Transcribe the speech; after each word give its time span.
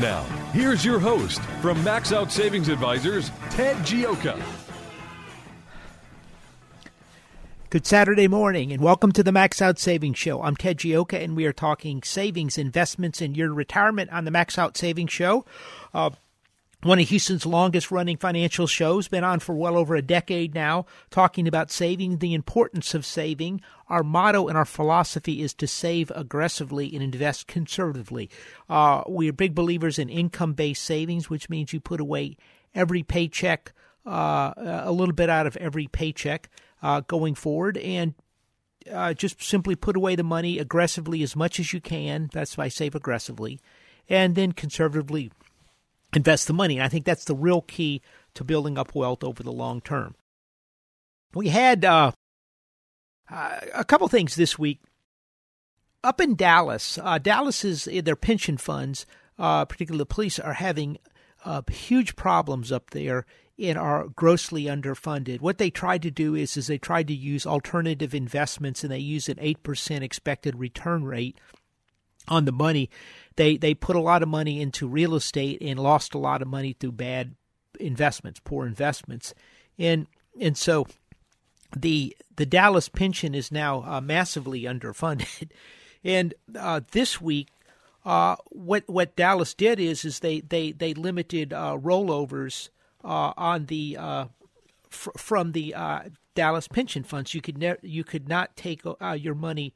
Now, 0.00 0.24
here's 0.52 0.84
your 0.84 0.98
host 0.98 1.40
from 1.62 1.82
Max 1.82 2.12
Out 2.12 2.30
Savings 2.30 2.68
Advisors, 2.68 3.30
Ted 3.48 3.76
Gioka. 3.78 4.38
Good 7.70 7.86
Saturday 7.86 8.28
morning, 8.28 8.72
and 8.72 8.82
welcome 8.82 9.10
to 9.12 9.22
the 9.22 9.32
Max 9.32 9.62
Out 9.62 9.78
Savings 9.78 10.18
Show. 10.18 10.42
I'm 10.42 10.54
Ted 10.54 10.76
Gioka, 10.76 11.24
and 11.24 11.34
we 11.34 11.46
are 11.46 11.52
talking 11.54 12.02
savings, 12.02 12.58
investments, 12.58 13.22
and 13.22 13.34
your 13.34 13.54
retirement 13.54 14.12
on 14.12 14.26
the 14.26 14.30
Max 14.30 14.58
Out 14.58 14.76
Savings 14.76 15.12
Show. 15.12 15.46
Uh, 15.94 16.10
one 16.82 17.00
of 17.00 17.08
Houston's 17.08 17.46
longest 17.46 17.90
running 17.90 18.16
financial 18.16 18.66
shows, 18.66 19.08
been 19.08 19.24
on 19.24 19.40
for 19.40 19.54
well 19.54 19.76
over 19.76 19.96
a 19.96 20.02
decade 20.02 20.54
now, 20.54 20.86
talking 21.10 21.48
about 21.48 21.70
saving, 21.70 22.18
the 22.18 22.34
importance 22.34 22.94
of 22.94 23.06
saving. 23.06 23.60
Our 23.88 24.02
motto 24.02 24.48
and 24.48 24.56
our 24.56 24.64
philosophy 24.64 25.42
is 25.42 25.54
to 25.54 25.66
save 25.66 26.12
aggressively 26.14 26.92
and 26.94 27.02
invest 27.02 27.46
conservatively. 27.46 28.30
Uh, 28.68 29.02
we 29.08 29.28
are 29.28 29.32
big 29.32 29.54
believers 29.54 29.98
in 29.98 30.08
income 30.08 30.52
based 30.52 30.84
savings, 30.84 31.30
which 31.30 31.48
means 31.48 31.72
you 31.72 31.80
put 31.80 32.00
away 32.00 32.36
every 32.74 33.02
paycheck, 33.02 33.72
uh, 34.04 34.52
a 34.56 34.92
little 34.92 35.14
bit 35.14 35.30
out 35.30 35.46
of 35.46 35.56
every 35.56 35.86
paycheck 35.86 36.48
uh, 36.82 37.00
going 37.00 37.34
forward, 37.34 37.78
and 37.78 38.14
uh, 38.92 39.14
just 39.14 39.42
simply 39.42 39.74
put 39.74 39.96
away 39.96 40.14
the 40.14 40.22
money 40.22 40.58
aggressively 40.58 41.22
as 41.22 41.34
much 41.34 41.58
as 41.58 41.72
you 41.72 41.80
can. 41.80 42.28
That's 42.32 42.56
why 42.56 42.66
I 42.66 42.68
save 42.68 42.94
aggressively, 42.94 43.58
and 44.08 44.34
then 44.34 44.52
conservatively 44.52 45.32
invest 46.16 46.46
the 46.46 46.52
money. 46.52 46.76
And 46.76 46.82
I 46.82 46.88
think 46.88 47.04
that's 47.04 47.24
the 47.24 47.34
real 47.34 47.62
key 47.62 48.02
to 48.34 48.42
building 48.42 48.76
up 48.78 48.94
wealth 48.94 49.22
over 49.22 49.42
the 49.42 49.52
long 49.52 49.80
term. 49.80 50.14
We 51.34 51.48
had 51.48 51.84
uh, 51.84 52.12
a 53.30 53.84
couple 53.84 54.08
things 54.08 54.34
this 54.34 54.58
week. 54.58 54.80
Up 56.02 56.20
in 56.20 56.34
Dallas, 56.34 56.98
uh, 57.02 57.18
Dallas 57.18 57.64
is 57.64 57.84
their 57.84 58.16
pension 58.16 58.56
funds, 58.56 59.06
uh, 59.38 59.64
particularly 59.64 60.02
the 60.02 60.06
police, 60.06 60.38
are 60.38 60.54
having 60.54 60.98
uh, 61.44 61.62
huge 61.70 62.16
problems 62.16 62.70
up 62.70 62.90
there 62.90 63.26
and 63.58 63.76
are 63.76 64.08
grossly 64.08 64.64
underfunded. 64.64 65.40
What 65.40 65.58
they 65.58 65.70
tried 65.70 66.02
to 66.02 66.10
do 66.10 66.34
is, 66.34 66.56
is 66.56 66.66
they 66.66 66.78
tried 66.78 67.08
to 67.08 67.14
use 67.14 67.46
alternative 67.46 68.14
investments, 68.14 68.84
and 68.84 68.92
they 68.92 68.98
use 68.98 69.28
an 69.28 69.38
eight 69.40 69.62
percent 69.62 70.04
expected 70.04 70.58
return 70.58 71.04
rate 71.04 71.38
on 72.28 72.44
the 72.44 72.52
money. 72.52 72.90
They 73.36 73.56
they 73.56 73.74
put 73.74 73.96
a 73.96 74.00
lot 74.00 74.22
of 74.22 74.28
money 74.28 74.60
into 74.60 74.88
real 74.88 75.14
estate 75.14 75.58
and 75.60 75.78
lost 75.78 76.14
a 76.14 76.18
lot 76.18 76.42
of 76.42 76.48
money 76.48 76.74
through 76.78 76.92
bad 76.92 77.34
investments, 77.78 78.40
poor 78.42 78.66
investments, 78.66 79.34
and 79.78 80.06
and 80.40 80.56
so 80.56 80.86
the 81.76 82.16
the 82.36 82.46
Dallas 82.46 82.88
pension 82.88 83.34
is 83.34 83.50
now 83.50 83.82
uh, 83.82 84.00
massively 84.00 84.62
underfunded. 84.62 85.50
And 86.04 86.34
uh, 86.56 86.82
this 86.92 87.20
week, 87.20 87.48
uh, 88.04 88.36
what 88.50 88.84
what 88.86 89.16
Dallas 89.16 89.54
did 89.54 89.80
is 89.80 90.04
is 90.04 90.20
they 90.20 90.38
they 90.40 90.70
they 90.70 90.94
limited 90.94 91.52
uh, 91.52 91.76
rollovers 91.82 92.68
uh, 93.02 93.32
on 93.36 93.66
the 93.66 93.96
uh, 93.98 94.26
fr- 94.88 95.10
from 95.16 95.50
the 95.50 95.74
Dallas 96.36 96.68
pension 96.68 97.02
funds. 97.02 97.34
You 97.34 97.40
could 97.40 97.58
ne- 97.58 97.78
you 97.82 98.04
could 98.04 98.28
not 98.28 98.56
take 98.56 98.82
your 99.16 99.34
money 99.34 99.74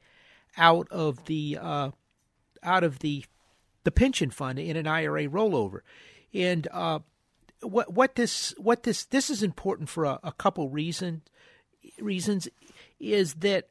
out 0.57 0.87
of 0.89 1.25
the 1.25 1.57
out 2.63 2.83
of 2.83 2.99
the 2.99 3.25
the 3.83 3.91
pension 3.91 4.29
fund 4.29 4.59
in 4.59 4.77
an 4.77 4.87
IRA 4.87 5.27
rollover, 5.27 5.79
and 6.33 6.67
uh, 6.71 6.99
what 7.61 7.91
what 7.93 8.15
this 8.15 8.53
what 8.57 8.83
this 8.83 9.05
this 9.05 9.29
is 9.29 9.43
important 9.43 9.89
for 9.89 10.05
a, 10.05 10.19
a 10.23 10.31
couple 10.31 10.69
reasons 10.69 11.21
reasons 11.99 12.47
is 12.99 13.35
that 13.35 13.67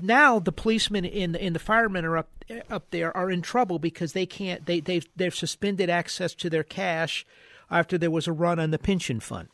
now 0.00 0.38
the 0.38 0.52
policemen 0.52 1.04
and 1.04 1.34
the, 1.34 1.42
and 1.42 1.54
the 1.54 1.60
firemen 1.60 2.04
are 2.04 2.18
up 2.18 2.28
up 2.70 2.90
there 2.90 3.14
are 3.16 3.30
in 3.30 3.42
trouble 3.42 3.78
because 3.78 4.12
they 4.12 4.26
can't 4.26 4.66
they 4.66 4.80
they've 4.80 5.06
they've 5.16 5.34
suspended 5.34 5.90
access 5.90 6.34
to 6.34 6.50
their 6.50 6.64
cash 6.64 7.26
after 7.70 7.98
there 7.98 8.10
was 8.10 8.26
a 8.26 8.32
run 8.32 8.58
on 8.58 8.70
the 8.70 8.78
pension 8.78 9.20
fund, 9.20 9.48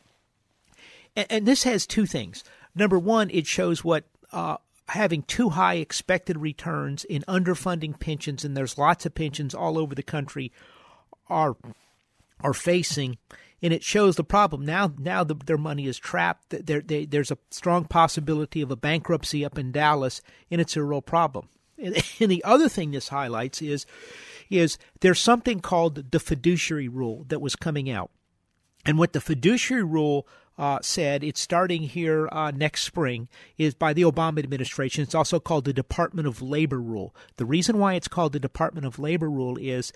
and, 1.15 1.27
and 1.29 1.45
this 1.45 1.63
has 1.63 1.85
two 1.85 2.05
things. 2.05 2.43
Number 2.73 2.99
one, 2.99 3.29
it 3.29 3.47
shows 3.47 3.83
what 3.83 4.05
uh, 4.31 4.57
having 4.89 5.23
too 5.23 5.49
high 5.49 5.75
expected 5.75 6.37
returns 6.37 7.03
in 7.05 7.23
underfunding 7.27 7.99
pensions, 7.99 8.45
and 8.45 8.55
there's 8.55 8.77
lots 8.77 9.05
of 9.05 9.15
pensions 9.15 9.55
all 9.55 9.77
over 9.77 9.95
the 9.95 10.03
country 10.03 10.51
are 11.27 11.55
are 12.41 12.53
facing, 12.53 13.17
and 13.61 13.73
it 13.73 13.83
shows 13.83 14.15
the 14.15 14.23
problem. 14.23 14.65
Now, 14.65 14.93
now 14.97 15.23
the, 15.23 15.35
their 15.35 15.57
money 15.57 15.87
is 15.87 15.97
trapped. 15.97 16.49
They, 16.49 17.05
there's 17.05 17.31
a 17.31 17.37
strong 17.49 17.85
possibility 17.85 18.61
of 18.61 18.71
a 18.71 18.75
bankruptcy 18.75 19.45
up 19.45 19.57
in 19.57 19.71
Dallas, 19.71 20.21
and 20.51 20.59
it's 20.59 20.75
a 20.75 20.83
real 20.83 21.01
problem. 21.01 21.49
And, 21.77 21.95
and 22.19 22.29
the 22.29 22.43
other 22.43 22.69
thing 22.69 22.91
this 22.91 23.07
highlights 23.07 23.61
is, 23.61 23.85
is 24.49 24.77
there's 24.99 25.19
something 25.19 25.61
called 25.61 26.11
the 26.11 26.19
fiduciary 26.19 26.89
rule 26.89 27.25
that 27.29 27.41
was 27.41 27.55
coming 27.55 27.89
out, 27.89 28.11
and 28.85 28.99
what 28.99 29.13
the 29.13 29.21
fiduciary 29.21 29.83
rule 29.83 30.27
uh, 30.57 30.79
said 30.81 31.23
it's 31.23 31.41
starting 31.41 31.83
here 31.83 32.29
uh, 32.31 32.51
next 32.55 32.83
spring 32.83 33.27
is 33.57 33.73
by 33.73 33.93
the 33.93 34.03
Obama 34.03 34.39
administration. 34.39 35.03
It's 35.03 35.15
also 35.15 35.39
called 35.39 35.65
the 35.65 35.73
Department 35.73 36.27
of 36.27 36.41
Labor 36.41 36.81
Rule. 36.81 37.15
The 37.37 37.45
reason 37.45 37.77
why 37.77 37.93
it's 37.95 38.07
called 38.07 38.33
the 38.33 38.39
Department 38.39 38.85
of 38.85 38.99
Labor 38.99 39.29
Rule 39.29 39.57
is 39.57 39.91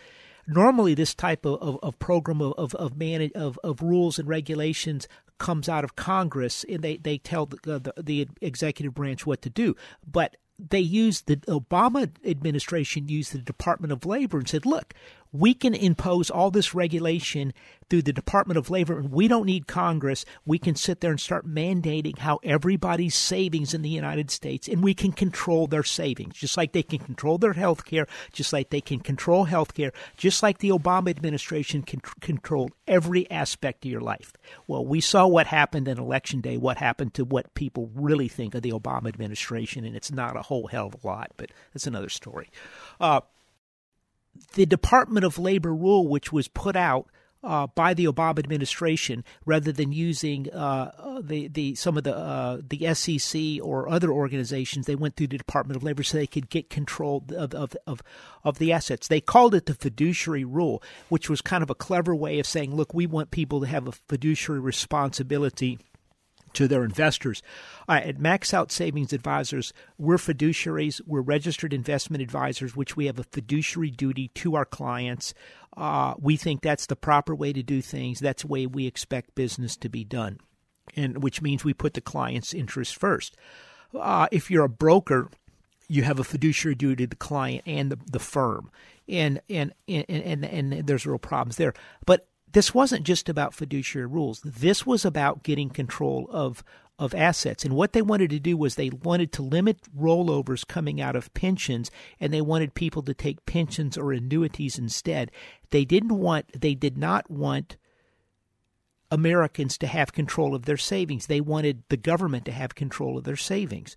normally 0.47 0.93
this 0.93 1.13
type 1.13 1.45
of, 1.45 1.61
of, 1.61 1.79
of 1.81 1.99
program 1.99 2.41
of 2.41 2.53
of 2.53 2.75
of, 2.75 2.97
manage, 2.97 3.31
of 3.33 3.59
of 3.63 3.81
rules 3.81 4.19
and 4.19 4.27
regulations 4.27 5.07
comes 5.37 5.69
out 5.69 5.83
of 5.83 5.95
Congress 5.95 6.65
and 6.67 6.83
they, 6.83 6.97
they 6.97 7.17
tell 7.17 7.45
the, 7.45 7.57
the, 7.63 7.93
the 7.97 8.27
executive 8.41 8.93
branch 8.93 9.25
what 9.25 9.41
to 9.41 9.49
do. 9.49 9.75
But 10.05 10.35
they 10.59 10.81
used 10.81 11.27
the 11.27 11.37
Obama 11.37 12.11
administration 12.25 13.07
used 13.07 13.33
the 13.33 13.39
Department 13.39 13.93
of 13.93 14.05
Labor 14.05 14.37
and 14.37 14.47
said, 14.47 14.65
look, 14.65 14.93
we 15.31 15.53
can 15.53 15.75
impose 15.75 16.29
all 16.29 16.51
this 16.51 16.73
regulation 16.73 17.53
through 17.89 18.01
the 18.03 18.13
Department 18.13 18.57
of 18.57 18.69
Labor, 18.69 18.99
and 18.99 19.11
we 19.11 19.27
don't 19.27 19.45
need 19.45 19.67
Congress. 19.67 20.25
We 20.45 20.59
can 20.59 20.75
sit 20.75 21.01
there 21.01 21.11
and 21.11 21.19
start 21.19 21.47
mandating 21.47 22.19
how 22.19 22.39
everybody's 22.43 23.15
savings 23.15 23.73
in 23.73 23.81
the 23.81 23.89
United 23.89 24.29
States, 24.29 24.67
and 24.67 24.83
we 24.83 24.93
can 24.93 25.11
control 25.11 25.67
their 25.67 25.83
savings, 25.83 26.35
just 26.35 26.55
like 26.55 26.71
they 26.71 26.83
can 26.83 26.99
control 26.99 27.37
their 27.37 27.53
health 27.53 27.85
care, 27.85 28.07
just 28.31 28.53
like 28.53 28.69
they 28.69 28.81
can 28.81 28.99
control 28.99 29.45
health 29.45 29.73
care, 29.73 29.91
just 30.17 30.43
like 30.43 30.59
the 30.59 30.69
Obama 30.69 31.09
administration 31.09 31.81
can 31.81 32.01
control 32.21 32.69
every 32.87 33.29
aspect 33.31 33.85
of 33.85 33.91
your 33.91 34.01
life. 34.01 34.33
Well, 34.67 34.85
we 34.85 35.01
saw 35.01 35.27
what 35.27 35.47
happened 35.47 35.87
in 35.87 35.97
Election 35.97 36.41
Day, 36.41 36.57
what 36.57 36.77
happened 36.77 37.13
to 37.15 37.25
what 37.25 37.53
people 37.55 37.91
really 37.95 38.27
think 38.27 38.53
of 38.53 38.61
the 38.61 38.71
Obama 38.71 39.07
administration, 39.07 39.83
and 39.83 39.95
it's 39.95 40.11
not 40.11 40.37
a 40.37 40.43
whole 40.43 40.67
hell 40.67 40.87
of 40.87 41.03
a 41.03 41.07
lot, 41.07 41.31
but 41.37 41.51
that's 41.73 41.87
another 41.87 42.09
story. 42.09 42.49
Uh, 42.99 43.21
the 44.53 44.65
Department 44.65 45.25
of 45.25 45.37
Labor 45.37 45.73
rule, 45.73 46.07
which 46.07 46.31
was 46.31 46.47
put 46.47 46.75
out 46.75 47.07
uh, 47.43 47.67
by 47.67 47.93
the 47.93 48.05
Obama 48.05 48.39
administration, 48.39 49.23
rather 49.45 49.71
than 49.71 49.91
using 49.93 50.51
uh, 50.51 51.19
the 51.21 51.47
the 51.47 51.75
some 51.75 51.97
of 51.97 52.03
the 52.03 52.15
uh, 52.15 52.59
the 52.67 52.93
SEC 52.93 53.63
or 53.63 53.87
other 53.87 54.11
organizations, 54.11 54.85
they 54.85 54.95
went 54.95 55.15
through 55.15 55.27
the 55.27 55.37
Department 55.37 55.77
of 55.77 55.83
Labor 55.83 56.03
so 56.03 56.17
they 56.17 56.27
could 56.27 56.49
get 56.49 56.69
control 56.69 57.23
of, 57.35 57.53
of 57.53 57.75
of 57.87 58.01
of 58.43 58.59
the 58.59 58.73
assets. 58.73 59.07
They 59.07 59.21
called 59.21 59.55
it 59.55 59.67
the 59.67 59.73
fiduciary 59.73 60.43
rule, 60.43 60.83
which 61.07 61.29
was 61.29 61.41
kind 61.41 61.63
of 61.63 61.69
a 61.69 61.75
clever 61.75 62.13
way 62.13 62.39
of 62.39 62.47
saying, 62.47 62.75
"Look, 62.75 62.93
we 62.93 63.07
want 63.07 63.31
people 63.31 63.61
to 63.61 63.67
have 63.67 63.87
a 63.87 63.93
fiduciary 63.93 64.59
responsibility." 64.59 65.79
To 66.53 66.67
their 66.67 66.83
investors. 66.83 67.41
Uh, 67.87 68.01
at 68.03 68.19
Max 68.19 68.53
Out 68.53 68.71
Savings 68.71 69.13
Advisors, 69.13 69.73
we're 69.97 70.17
fiduciaries, 70.17 71.01
we're 71.05 71.21
registered 71.21 71.73
investment 71.73 72.21
advisors, 72.21 72.75
which 72.75 72.95
we 72.95 73.05
have 73.05 73.19
a 73.19 73.23
fiduciary 73.23 73.91
duty 73.91 74.29
to 74.35 74.55
our 74.55 74.65
clients. 74.65 75.33
Uh, 75.75 76.13
we 76.19 76.37
think 76.37 76.61
that's 76.61 76.85
the 76.85 76.95
proper 76.95 77.33
way 77.33 77.53
to 77.53 77.63
do 77.63 77.81
things. 77.81 78.19
That's 78.19 78.41
the 78.43 78.47
way 78.47 78.65
we 78.65 78.85
expect 78.85 79.35
business 79.35 79.77
to 79.77 79.89
be 79.89 80.03
done, 80.03 80.39
and 80.95 81.23
which 81.23 81.41
means 81.41 81.63
we 81.63 81.73
put 81.73 81.93
the 81.93 82.01
client's 82.01 82.53
interest 82.53 82.95
first. 82.97 83.35
Uh, 83.97 84.27
if 84.31 84.51
you're 84.51 84.65
a 84.65 84.69
broker, 84.69 85.29
you 85.87 86.03
have 86.03 86.19
a 86.19 86.23
fiduciary 86.23 86.75
duty 86.75 87.05
to 87.05 87.09
the 87.09 87.15
client 87.15 87.63
and 87.65 87.91
the, 87.91 87.99
the 88.11 88.19
firm, 88.19 88.71
and 89.07 89.41
and, 89.49 89.73
and 89.87 90.05
and 90.09 90.45
and 90.45 90.87
there's 90.87 91.05
real 91.05 91.17
problems 91.17 91.55
there. 91.55 91.73
But 92.05 92.27
this 92.51 92.73
wasn't 92.73 93.05
just 93.05 93.29
about 93.29 93.53
fiduciary 93.53 94.07
rules. 94.07 94.41
This 94.41 94.85
was 94.85 95.05
about 95.05 95.43
getting 95.43 95.69
control 95.69 96.27
of 96.31 96.63
of 96.99 97.15
assets. 97.15 97.63
And 97.63 97.73
what 97.73 97.93
they 97.93 98.01
wanted 98.01 98.29
to 98.31 98.39
do 98.39 98.57
was 98.57 98.75
they 98.75 98.89
wanted 98.89 99.31
to 99.31 99.41
limit 99.41 99.87
rollovers 99.97 100.67
coming 100.67 100.99
out 100.99 101.15
of 101.15 101.33
pensions 101.33 101.89
and 102.19 102.33
they 102.33 102.41
wanted 102.41 102.73
people 102.73 103.01
to 103.03 103.13
take 103.13 103.45
pensions 103.45 103.97
or 103.97 104.11
annuities 104.11 104.77
instead. 104.77 105.31
They 105.69 105.85
didn't 105.85 106.17
want 106.17 106.61
they 106.61 106.75
did 106.75 106.97
not 106.97 107.31
want 107.31 107.77
Americans 109.11 109.77
to 109.79 109.87
have 109.87 110.13
control 110.13 110.53
of 110.53 110.65
their 110.65 110.77
savings. 110.77 111.27
They 111.27 111.41
wanted 111.41 111.83
the 111.89 111.97
government 111.97 112.45
to 112.45 112.51
have 112.51 112.75
control 112.75 113.17
of 113.17 113.23
their 113.23 113.37
savings. 113.37 113.95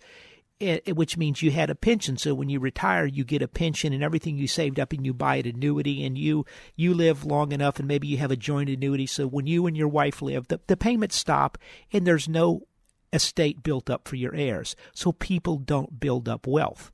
Which 0.89 1.17
means 1.17 1.43
you 1.43 1.51
had 1.51 1.71
a 1.71 1.75
pension. 1.75 2.17
So 2.17 2.35
when 2.35 2.49
you 2.49 2.61
retire, 2.61 3.07
you 3.07 3.25
get 3.25 3.43
a 3.43 3.49
pension 3.49 3.93
and 3.93 4.03
everything 4.03 4.37
you 4.39 4.47
saved 4.47 4.79
up, 4.79 4.93
and 4.93 5.05
you 5.05 5.13
buy 5.13 5.37
an 5.37 5.47
annuity, 5.47 6.05
and 6.05 6.17
you 6.17 6.45
you 6.77 6.95
live 6.95 7.25
long 7.25 7.53
enough, 7.53 7.79
and 7.79 7.89
maybe 7.89 8.07
you 8.07 8.19
have 8.19 8.31
a 8.31 8.37
joint 8.37 8.71
annuity. 8.71 9.07
So 9.07 9.27
when 9.27 9.47
you 9.47 9.67
and 9.67 9.77
your 9.77 9.89
wife 9.89 10.23
live, 10.23 10.49
the, 10.49 10.61
the 10.67 10.77
payments 10.77 11.17
stop, 11.17 11.59
and 11.93 12.07
there's 12.07 12.29
no 12.29 12.67
estate 13.13 13.63
built 13.63 13.91
up 13.91 14.09
for 14.09 14.17
your 14.17 14.35
heirs. 14.35 14.75
So 14.95 15.13
people 15.13 15.59
don't 15.59 16.01
build 16.01 16.29
up 16.29 16.47
wealth. 16.47 16.91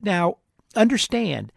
Now, 0.00 0.38
understand, 0.74 1.52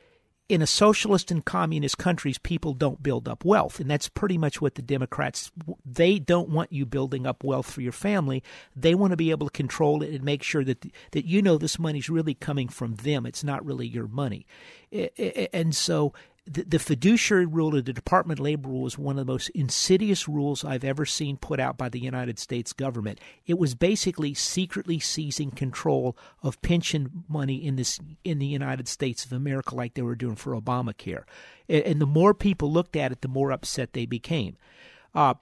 in 0.50 0.63
a 0.63 0.68
socialist 0.68 1.30
and 1.30 1.46
communist 1.46 2.00
countries, 2.00 2.40
people 2.40 2.74
don't 2.74 3.04
build 3.04 3.30
up 3.30 3.46
wealth, 3.46 3.80
and 3.80 3.90
that's 3.90 4.10
pretty 4.10 4.38
much 4.38 4.60
what 4.60 4.74
the 4.75 4.81
Democrats. 4.81 5.51
They 5.86 6.18
don't 6.18 6.50
want 6.50 6.74
you 6.74 6.88
building 6.88 7.28
up 7.28 7.44
wealth 7.44 7.72
for 7.72 7.81
your 7.81 7.92
family. 7.92 8.44
They 8.75 8.96
want 8.96 9.12
to 9.12 9.18
be 9.18 9.30
able 9.30 9.48
to 9.48 9.54
control 9.54 10.01
it 10.01 10.10
and 10.10 10.24
make 10.24 10.42
sure 10.42 10.63
that 10.66 10.86
that 11.12 11.25
you 11.25 11.44
know 11.44 11.60
this 11.60 11.78
money's 11.78 12.10
really 12.10 12.34
coming 12.34 12.68
from 12.68 12.96
them. 12.96 13.28
It's 13.28 13.44
not 13.44 13.63
really 13.63 13.88
your 13.88 14.07
money, 14.07 14.48
and 14.92 15.75
so 15.75 16.13
the, 16.51 16.63
the 16.63 16.80
fiduciary 16.80 17.46
rule 17.46 17.75
of 17.75 17.86
the 17.86 17.94
Department 17.94 18.40
of 18.40 18.44
Labor 18.44 18.69
rule 18.69 18.90
one 18.98 19.19
of 19.19 19.28
the 19.28 19.31
most 19.31 19.50
insidious 19.50 20.28
rules 20.28 20.66
I've 20.66 20.84
ever 20.84 21.06
seen 21.06 21.38
put 21.38 21.60
out 21.60 21.78
by 21.78 21.90
the 21.90 22.00
United 22.00 22.40
States 22.40 22.74
government. 22.74 23.19
It 23.46 23.60
was 23.60 23.75
basically 23.75 24.34
secretly 24.34 25.00
seizing 25.00 25.51
control 25.51 26.18
of 26.42 26.62
pension 26.62 27.24
money 27.28 27.56
in 27.56 27.75
this 27.75 28.00
in 28.24 28.40
the 28.40 28.48
United 28.48 28.88
States 28.88 29.25
of 29.25 29.34
America, 29.34 29.75
like 29.75 29.94
they 29.94 30.01
were 30.01 30.16
doing 30.16 30.36
for 30.36 30.60
Obamacare. 30.60 31.24
And, 31.68 31.84
and 31.84 32.01
the 32.01 32.07
more 32.07 32.34
people 32.34 32.72
looked 32.72 32.96
at 32.96 33.12
it, 33.12 33.22
the 33.22 33.28
more 33.28 33.51
upset 33.51 33.94
they 33.94 34.07
became. 34.07 34.57
Uh, 35.13 35.36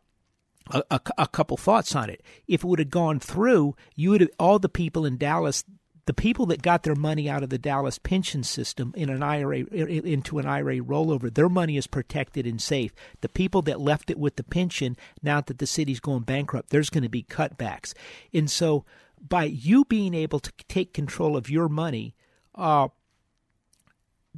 a, 0.71 0.83
a, 0.91 1.01
a, 1.19 1.27
couple 1.27 1.55
thoughts 1.55 1.95
on 1.95 2.09
it. 2.09 2.21
If 2.47 2.63
it 2.63 2.67
would 2.67 2.79
have 2.79 2.89
gone 2.89 3.19
through, 3.21 3.75
you 3.95 4.09
would 4.09 4.21
have, 4.21 4.29
all 4.37 4.59
the 4.59 4.67
people 4.67 5.05
in 5.05 5.17
Dallas 5.17 5.63
the 6.07 6.13
people 6.13 6.45
that 6.47 6.61
got 6.61 6.83
their 6.83 6.95
money 6.95 7.29
out 7.29 7.43
of 7.43 7.49
the 7.49 7.57
Dallas 7.57 7.99
pension 7.99 8.41
system 8.41 8.93
in 8.95 9.09
an 9.09 9.21
IRA 9.21 9.59
into 9.59 10.39
an 10.39 10.45
IRA 10.45 10.77
rollover, 10.77 11.31
their 11.31 11.49
money 11.49 11.75
is 11.75 11.85
protected 11.85 12.47
and 12.47 12.61
safe. 12.61 12.95
The 13.19 13.27
people 13.27 13.61
that 13.63 13.81
left 13.81 14.09
it 14.09 14.17
with 14.17 14.37
the 14.37 14.43
pension, 14.43 14.95
now 15.21 15.41
that 15.41 15.57
the 15.59 15.67
city's 15.67 15.99
going 15.99 16.23
bankrupt, 16.23 16.69
there's 16.69 16.89
going 16.89 17.03
to 17.03 17.09
be 17.09 17.23
cutbacks. 17.23 17.93
And 18.33 18.49
so, 18.49 18.85
by 19.19 19.43
you 19.43 19.83
being 19.83 20.13
able 20.13 20.39
to 20.39 20.51
take 20.69 20.93
control 20.93 21.35
of 21.35 21.49
your 21.49 21.67
money, 21.67 22.15
uh, 22.55 22.87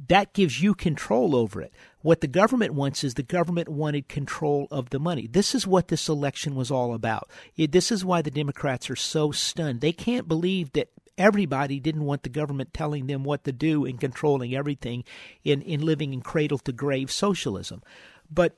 that 0.08 0.32
gives 0.32 0.60
you 0.60 0.74
control 0.74 1.36
over 1.36 1.60
it. 1.60 1.72
What 2.00 2.20
the 2.20 2.26
government 2.26 2.74
wants 2.74 3.04
is 3.04 3.14
the 3.14 3.22
government 3.22 3.68
wanted 3.68 4.08
control 4.08 4.66
of 4.72 4.90
the 4.90 4.98
money. 4.98 5.28
This 5.30 5.54
is 5.54 5.68
what 5.68 5.86
this 5.86 6.08
election 6.08 6.56
was 6.56 6.70
all 6.70 6.94
about. 6.94 7.30
It, 7.56 7.70
this 7.70 7.92
is 7.92 8.04
why 8.04 8.22
the 8.22 8.30
Democrats 8.30 8.90
are 8.90 8.96
so 8.96 9.30
stunned. 9.30 9.82
They 9.82 9.92
can't 9.92 10.26
believe 10.26 10.72
that 10.72 10.88
everybody 11.20 11.78
didn't 11.78 12.04
want 12.04 12.22
the 12.22 12.28
government 12.28 12.72
telling 12.72 13.06
them 13.06 13.22
what 13.22 13.44
to 13.44 13.52
do 13.52 13.84
and 13.84 14.00
controlling 14.00 14.54
everything 14.54 15.04
in, 15.44 15.60
in 15.62 15.82
living 15.82 16.14
in 16.14 16.22
cradle 16.22 16.58
to 16.58 16.72
grave 16.72 17.12
socialism. 17.12 17.82
But 18.30 18.56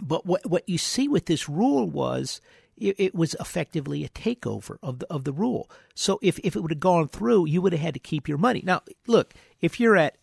but 0.00 0.24
what 0.24 0.46
what 0.46 0.68
you 0.68 0.78
see 0.78 1.08
with 1.08 1.26
this 1.26 1.48
rule 1.48 1.88
was 1.88 2.40
it, 2.78 2.96
it, 2.98 3.14
was 3.14 3.34
effectively 3.38 4.04
a 4.04 4.08
takeover 4.08 4.76
of 4.82 5.00
the 5.00 5.06
of 5.10 5.24
the 5.24 5.32
rule. 5.32 5.70
So 5.94 6.18
if, 6.22 6.38
if 6.40 6.56
it 6.56 6.60
would 6.60 6.70
have 6.70 6.80
gone 6.80 7.08
through, 7.08 7.46
you 7.46 7.60
would 7.62 7.72
have 7.72 7.82
had 7.82 7.94
to 7.94 8.00
keep 8.00 8.28
your 8.28 8.38
money. 8.38 8.62
Now 8.64 8.82
look, 9.06 9.34
if 9.60 9.80
you're 9.80 9.96
at 9.96 10.16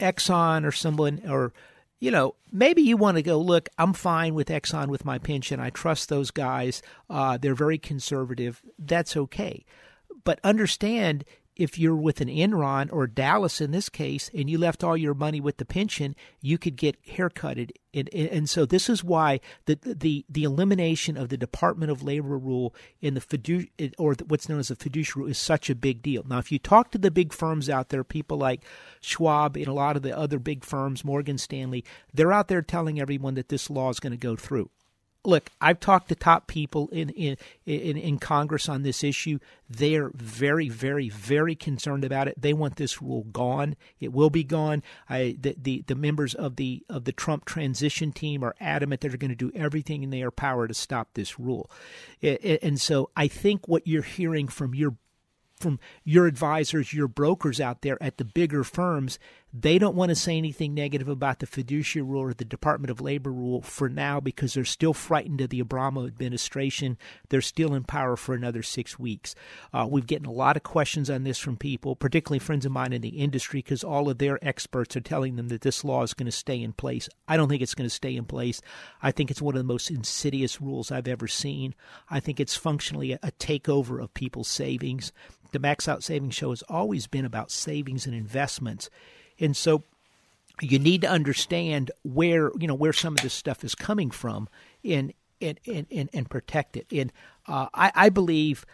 Exxon 0.00 0.64
or 0.64 0.72
someone 0.72 1.22
or 1.28 1.52
you 2.00 2.10
know, 2.10 2.34
maybe 2.52 2.82
you 2.82 2.96
want 2.96 3.16
to 3.16 3.22
go, 3.22 3.40
look, 3.40 3.68
I'm 3.76 3.92
fine 3.92 4.34
with 4.34 4.48
Exxon 4.48 4.86
with 4.86 5.04
my 5.04 5.18
pension. 5.18 5.58
I 5.58 5.70
trust 5.70 6.08
those 6.08 6.30
guys. 6.30 6.80
Uh, 7.10 7.36
they're 7.38 7.56
very 7.56 7.78
conservative. 7.78 8.62
That's 8.78 9.16
okay. 9.16 9.64
But 10.28 10.40
understand 10.44 11.24
if 11.56 11.78
you're 11.78 11.96
with 11.96 12.20
an 12.20 12.28
Enron 12.28 12.92
or 12.92 13.06
Dallas 13.06 13.62
in 13.62 13.70
this 13.70 13.88
case, 13.88 14.30
and 14.34 14.50
you 14.50 14.58
left 14.58 14.84
all 14.84 14.94
your 14.94 15.14
money 15.14 15.40
with 15.40 15.56
the 15.56 15.64
pension, 15.64 16.14
you 16.42 16.58
could 16.58 16.76
get 16.76 16.98
haircutted. 17.06 17.72
And, 17.94 18.12
and 18.12 18.46
so 18.46 18.66
this 18.66 18.90
is 18.90 19.02
why 19.02 19.40
the, 19.64 19.78
the 19.82 20.26
the 20.28 20.44
elimination 20.44 21.16
of 21.16 21.30
the 21.30 21.38
Department 21.38 21.90
of 21.90 22.02
Labor 22.02 22.36
rule 22.36 22.74
in 23.00 23.14
the 23.14 23.22
fidu- 23.22 23.70
or 23.96 24.16
what's 24.26 24.50
known 24.50 24.58
as 24.58 24.68
the 24.68 24.76
fiduciary 24.76 25.22
rule 25.22 25.30
is 25.30 25.38
such 25.38 25.70
a 25.70 25.74
big 25.74 26.02
deal. 26.02 26.22
Now, 26.28 26.36
if 26.36 26.52
you 26.52 26.58
talk 26.58 26.90
to 26.90 26.98
the 26.98 27.10
big 27.10 27.32
firms 27.32 27.70
out 27.70 27.88
there, 27.88 28.04
people 28.04 28.36
like 28.36 28.66
Schwab 29.00 29.56
and 29.56 29.66
a 29.66 29.72
lot 29.72 29.96
of 29.96 30.02
the 30.02 30.14
other 30.14 30.38
big 30.38 30.62
firms, 30.62 31.06
Morgan 31.06 31.38
Stanley, 31.38 31.86
they're 32.12 32.34
out 32.34 32.48
there 32.48 32.60
telling 32.60 33.00
everyone 33.00 33.32
that 33.36 33.48
this 33.48 33.70
law 33.70 33.88
is 33.88 33.98
going 33.98 34.12
to 34.12 34.18
go 34.18 34.36
through 34.36 34.68
look, 35.28 35.50
I've 35.60 35.78
talked 35.78 36.08
to 36.08 36.14
top 36.14 36.46
people 36.46 36.88
in, 36.88 37.10
in 37.10 37.36
in 37.66 37.96
in 37.96 38.18
Congress 38.18 38.68
on 38.68 38.82
this 38.82 39.04
issue. 39.04 39.38
They're 39.68 40.10
very, 40.14 40.68
very, 40.70 41.10
very 41.10 41.54
concerned 41.54 42.02
about 42.04 42.28
it. 42.28 42.40
They 42.40 42.54
want 42.54 42.76
this 42.76 43.02
rule 43.02 43.24
gone. 43.24 43.76
It 44.00 44.12
will 44.12 44.30
be 44.30 44.42
gone. 44.42 44.82
I, 45.08 45.36
the, 45.38 45.54
the 45.60 45.84
the 45.86 45.94
members 45.94 46.34
of 46.34 46.56
the 46.56 46.82
of 46.88 47.04
the 47.04 47.12
Trump 47.12 47.44
transition 47.44 48.10
team 48.12 48.42
are 48.42 48.54
adamant 48.58 49.02
that 49.02 49.08
they're 49.08 49.18
going 49.18 49.28
to 49.28 49.36
do 49.36 49.52
everything 49.54 50.02
in 50.02 50.10
their 50.10 50.30
power 50.30 50.66
to 50.66 50.74
stop 50.74 51.10
this 51.12 51.38
rule. 51.38 51.70
And 52.22 52.80
so 52.80 53.10
I 53.14 53.28
think 53.28 53.68
what 53.68 53.86
you're 53.86 54.02
hearing 54.02 54.48
from 54.48 54.74
your 54.74 54.96
from 55.62 55.78
your 56.04 56.26
advisors, 56.26 56.92
your 56.92 57.08
brokers 57.08 57.60
out 57.60 57.82
there 57.82 58.02
at 58.02 58.18
the 58.18 58.24
bigger 58.24 58.64
firms, 58.64 59.18
they 59.52 59.78
don't 59.78 59.96
want 59.96 60.10
to 60.10 60.14
say 60.14 60.36
anything 60.36 60.74
negative 60.74 61.08
about 61.08 61.38
the 61.38 61.46
fiduciary 61.46 62.06
rule 62.06 62.20
or 62.20 62.34
the 62.34 62.44
Department 62.44 62.90
of 62.90 63.00
Labor 63.00 63.32
rule 63.32 63.62
for 63.62 63.88
now 63.88 64.20
because 64.20 64.52
they're 64.52 64.64
still 64.64 64.92
frightened 64.92 65.40
of 65.40 65.48
the 65.48 65.62
Obama 65.62 66.06
administration. 66.06 66.98
They're 67.30 67.40
still 67.40 67.74
in 67.74 67.84
power 67.84 68.16
for 68.16 68.34
another 68.34 68.62
six 68.62 68.98
weeks. 68.98 69.34
Uh, 69.72 69.86
we've 69.90 70.06
getting 70.06 70.26
a 70.26 70.32
lot 70.32 70.58
of 70.58 70.64
questions 70.64 71.08
on 71.08 71.24
this 71.24 71.38
from 71.38 71.56
people, 71.56 71.96
particularly 71.96 72.40
friends 72.40 72.66
of 72.66 72.72
mine 72.72 72.92
in 72.92 73.00
the 73.00 73.20
industry, 73.20 73.60
because 73.60 73.82
all 73.82 74.10
of 74.10 74.18
their 74.18 74.38
experts 74.46 74.96
are 74.96 75.00
telling 75.00 75.36
them 75.36 75.48
that 75.48 75.62
this 75.62 75.82
law 75.82 76.02
is 76.02 76.14
going 76.14 76.26
to 76.26 76.32
stay 76.32 76.60
in 76.62 76.74
place. 76.74 77.08
I 77.26 77.38
don't 77.38 77.48
think 77.48 77.62
it's 77.62 77.74
going 77.74 77.88
to 77.88 77.94
stay 77.94 78.16
in 78.16 78.26
place. 78.26 78.60
I 79.02 79.12
think 79.12 79.30
it's 79.30 79.42
one 79.42 79.54
of 79.54 79.60
the 79.60 79.64
most 79.64 79.90
insidious 79.90 80.60
rules 80.60 80.92
I've 80.92 81.08
ever 81.08 81.26
seen. 81.26 81.74
I 82.10 82.20
think 82.20 82.38
it's 82.38 82.56
functionally 82.56 83.12
a 83.12 83.32
takeover 83.38 84.02
of 84.02 84.12
people's 84.12 84.48
savings. 84.48 85.10
The 85.52 85.58
Max 85.58 85.88
Out 85.88 86.02
Savings 86.02 86.34
Show 86.34 86.50
has 86.50 86.62
always 86.62 87.06
been 87.06 87.24
about 87.24 87.50
savings 87.50 88.06
and 88.06 88.14
investments. 88.14 88.90
And 89.40 89.56
so 89.56 89.84
you 90.60 90.78
need 90.78 91.02
to 91.02 91.08
understand 91.08 91.90
where, 92.02 92.50
you 92.58 92.66
know, 92.66 92.74
where 92.74 92.92
some 92.92 93.14
of 93.14 93.22
this 93.22 93.34
stuff 93.34 93.64
is 93.64 93.74
coming 93.74 94.10
from 94.10 94.48
and 94.84 95.12
and, 95.40 95.60
and, 95.66 96.10
and, 96.12 96.28
protect 96.28 96.76
it. 96.76 96.86
And 96.90 97.12
uh, 97.46 97.68
I, 97.72 97.92
I 97.94 98.08
believe 98.08 98.66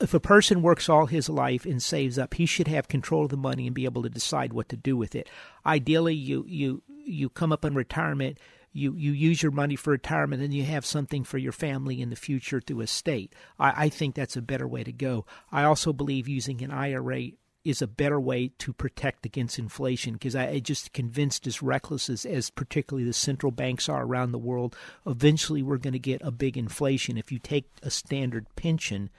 if 0.00 0.12
a 0.12 0.20
person 0.20 0.60
works 0.60 0.88
all 0.88 1.06
his 1.06 1.28
life 1.28 1.64
and 1.64 1.82
saves 1.82 2.18
up, 2.18 2.34
he 2.34 2.46
should 2.46 2.68
have 2.68 2.88
control 2.88 3.24
of 3.24 3.30
the 3.30 3.36
money 3.36 3.66
and 3.66 3.74
be 3.74 3.84
able 3.84 4.02
to 4.02 4.08
decide 4.08 4.52
what 4.52 4.68
to 4.70 4.76
do 4.76 4.96
with 4.96 5.14
it. 5.14 5.28
Ideally, 5.64 6.14
you 6.14 6.44
you 6.48 6.82
you 6.88 7.28
come 7.28 7.52
up 7.52 7.64
in 7.64 7.74
retirement, 7.74 8.38
you 8.76 8.94
you 8.94 9.12
use 9.12 9.42
your 9.42 9.52
money 9.52 9.76
for 9.76 9.90
retirement, 9.90 10.42
and 10.42 10.52
you 10.52 10.64
have 10.64 10.84
something 10.84 11.24
for 11.24 11.38
your 11.38 11.52
family 11.52 12.00
in 12.00 12.10
the 12.10 12.16
future 12.16 12.60
through 12.60 12.80
estate. 12.80 13.34
I, 13.58 13.84
I 13.84 13.88
think 13.88 14.14
that's 14.14 14.36
a 14.36 14.42
better 14.42 14.68
way 14.68 14.84
to 14.84 14.92
go. 14.92 15.24
I 15.50 15.64
also 15.64 15.92
believe 15.92 16.28
using 16.28 16.62
an 16.62 16.70
IRA 16.70 17.30
is 17.64 17.82
a 17.82 17.86
better 17.88 18.20
way 18.20 18.52
to 18.58 18.72
protect 18.72 19.26
against 19.26 19.58
inflation 19.58 20.12
because 20.12 20.36
I, 20.36 20.48
I 20.48 20.58
just 20.60 20.92
convinced 20.92 21.48
as 21.48 21.62
reckless 21.62 22.08
as, 22.08 22.24
as 22.24 22.48
particularly 22.48 23.04
the 23.04 23.12
central 23.12 23.50
banks 23.50 23.88
are 23.88 24.04
around 24.04 24.30
the 24.30 24.38
world, 24.38 24.76
eventually 25.04 25.62
we're 25.62 25.78
going 25.78 25.92
to 25.92 25.98
get 25.98 26.22
a 26.22 26.30
big 26.30 26.56
inflation. 26.56 27.18
If 27.18 27.32
you 27.32 27.40
take 27.40 27.68
a 27.82 27.90
standard 27.90 28.46
pension, 28.54 29.10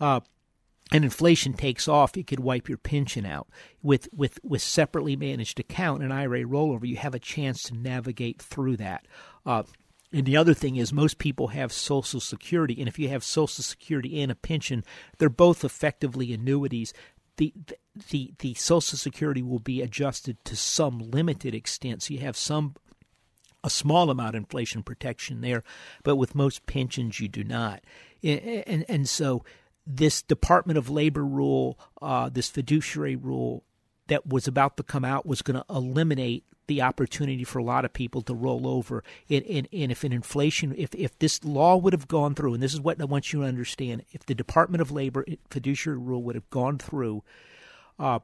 uh, 0.00 0.20
and 0.92 1.04
inflation 1.04 1.54
takes 1.54 1.88
off, 1.88 2.16
it 2.16 2.26
could 2.26 2.40
wipe 2.40 2.68
your 2.68 2.78
pension 2.78 3.26
out. 3.26 3.48
With 3.82 4.08
with 4.12 4.38
with 4.44 4.62
separately 4.62 5.16
managed 5.16 5.58
account 5.58 6.02
and 6.02 6.12
IRA 6.12 6.42
rollover, 6.44 6.86
you 6.86 6.96
have 6.96 7.14
a 7.14 7.18
chance 7.18 7.62
to 7.64 7.74
navigate 7.74 8.40
through 8.40 8.76
that. 8.76 9.06
Uh, 9.44 9.64
and 10.14 10.26
the 10.26 10.36
other 10.36 10.52
thing 10.52 10.76
is, 10.76 10.92
most 10.92 11.16
people 11.16 11.48
have 11.48 11.72
Social 11.72 12.20
Security, 12.20 12.76
and 12.78 12.86
if 12.86 12.98
you 12.98 13.08
have 13.08 13.24
Social 13.24 13.64
Security 13.64 14.20
and 14.20 14.30
a 14.30 14.34
pension, 14.34 14.84
they're 15.16 15.30
both 15.30 15.64
effectively 15.64 16.34
annuities 16.34 16.92
the, 17.36 17.52
the 18.10 18.34
the 18.38 18.54
Social 18.54 18.98
Security 18.98 19.42
will 19.42 19.58
be 19.58 19.80
adjusted 19.80 20.42
to 20.44 20.56
some 20.56 20.98
limited 20.98 21.54
extent. 21.54 22.02
So 22.02 22.14
you 22.14 22.20
have 22.20 22.36
some 22.36 22.74
a 23.64 23.70
small 23.70 24.10
amount 24.10 24.34
of 24.34 24.40
inflation 24.40 24.82
protection 24.82 25.40
there, 25.40 25.62
but 26.02 26.16
with 26.16 26.34
most 26.34 26.66
pensions 26.66 27.20
you 27.20 27.28
do 27.28 27.44
not. 27.44 27.82
And 28.22 28.40
and, 28.40 28.84
and 28.88 29.08
so 29.08 29.44
this 29.86 30.22
Department 30.22 30.78
of 30.78 30.88
Labor 30.88 31.24
rule, 31.24 31.78
uh, 32.00 32.28
this 32.28 32.48
fiduciary 32.48 33.16
rule 33.16 33.64
that 34.08 34.26
was 34.26 34.46
about 34.46 34.76
to 34.76 34.82
come 34.82 35.04
out 35.04 35.26
was 35.26 35.42
going 35.42 35.56
to 35.56 35.64
eliminate 35.70 36.44
the 36.66 36.82
opportunity 36.82 37.44
for 37.44 37.58
a 37.58 37.64
lot 37.64 37.84
of 37.84 37.92
people 37.92 38.22
to 38.22 38.34
roll 38.34 38.66
over. 38.66 39.02
And, 39.28 39.44
and, 39.46 39.68
and, 39.72 39.90
if 39.90 40.04
an 40.04 40.12
inflation, 40.12 40.74
if, 40.76 40.94
if 40.94 41.18
this 41.18 41.44
law 41.44 41.76
would 41.76 41.92
have 41.92 42.08
gone 42.08 42.34
through, 42.34 42.54
and 42.54 42.62
this 42.62 42.72
is 42.72 42.80
what 42.80 43.00
I 43.00 43.04
want 43.04 43.32
you 43.32 43.40
to 43.40 43.46
understand, 43.46 44.04
if 44.12 44.24
the 44.24 44.34
Department 44.34 44.80
of 44.80 44.90
Labor 44.90 45.24
fiduciary 45.50 45.98
rule 45.98 46.22
would 46.22 46.36
have 46.36 46.48
gone 46.50 46.78
through, 46.78 47.24
uh, 47.98 48.20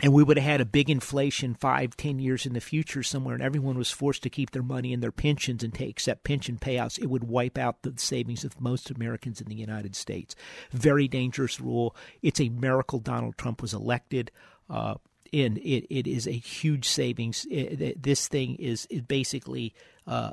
and 0.00 0.12
we 0.12 0.22
would 0.22 0.36
have 0.36 0.50
had 0.50 0.60
a 0.60 0.66
big 0.66 0.90
inflation 0.90 1.54
five, 1.54 1.96
ten 1.96 2.18
years 2.18 2.46
in 2.46 2.52
the 2.52 2.60
future 2.60 3.02
somewhere, 3.02 3.34
and 3.34 3.42
everyone 3.42 3.78
was 3.78 3.90
forced 3.90 4.22
to 4.24 4.30
keep 4.30 4.50
their 4.50 4.62
money 4.62 4.92
in 4.92 5.00
their 5.00 5.12
pensions 5.12 5.62
and 5.62 5.72
to 5.74 5.84
accept 5.84 6.24
pension 6.24 6.58
payouts, 6.58 6.98
it 6.98 7.06
would 7.06 7.24
wipe 7.24 7.56
out 7.56 7.82
the 7.82 7.92
savings 7.96 8.44
of 8.44 8.60
most 8.60 8.90
Americans 8.90 9.40
in 9.40 9.48
the 9.48 9.54
United 9.54 9.94
States. 9.94 10.34
Very 10.72 11.08
dangerous 11.08 11.60
rule. 11.60 11.94
It's 12.22 12.40
a 12.40 12.48
miracle 12.48 12.98
Donald 12.98 13.38
Trump 13.38 13.62
was 13.62 13.72
elected. 13.72 14.30
Uh, 14.68 14.94
and 15.32 15.58
it, 15.58 15.86
it 15.90 16.06
is 16.06 16.26
a 16.26 16.32
huge 16.32 16.88
savings. 16.88 17.46
It, 17.50 18.02
this 18.02 18.28
thing 18.28 18.56
is 18.56 18.86
it 18.88 19.08
basically 19.08 19.74
uh, 20.06 20.30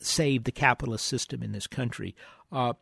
saved 0.00 0.44
the 0.44 0.52
capitalist 0.52 1.06
system 1.06 1.42
in 1.42 1.52
this 1.52 1.66
country. 1.66 2.14
Uh, 2.52 2.74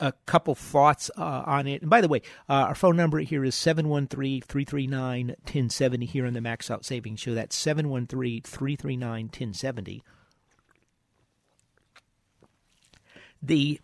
a 0.00 0.12
couple 0.26 0.54
thoughts 0.54 1.10
uh, 1.16 1.42
on 1.46 1.66
it. 1.66 1.82
And 1.82 1.90
by 1.90 2.00
the 2.00 2.08
way, 2.08 2.22
uh, 2.48 2.54
our 2.54 2.74
phone 2.74 2.96
number 2.96 3.18
here 3.20 3.44
is 3.44 3.54
713 3.54 4.42
339 4.42 5.28
1070 5.28 6.06
here 6.06 6.26
on 6.26 6.32
the 6.34 6.40
Max 6.40 6.70
Out 6.70 6.84
Savings 6.84 7.20
Show. 7.20 7.34
That's 7.34 7.56
713 7.56 8.42
339 8.42 9.24
1070. 9.24 10.02
The 13.42 13.80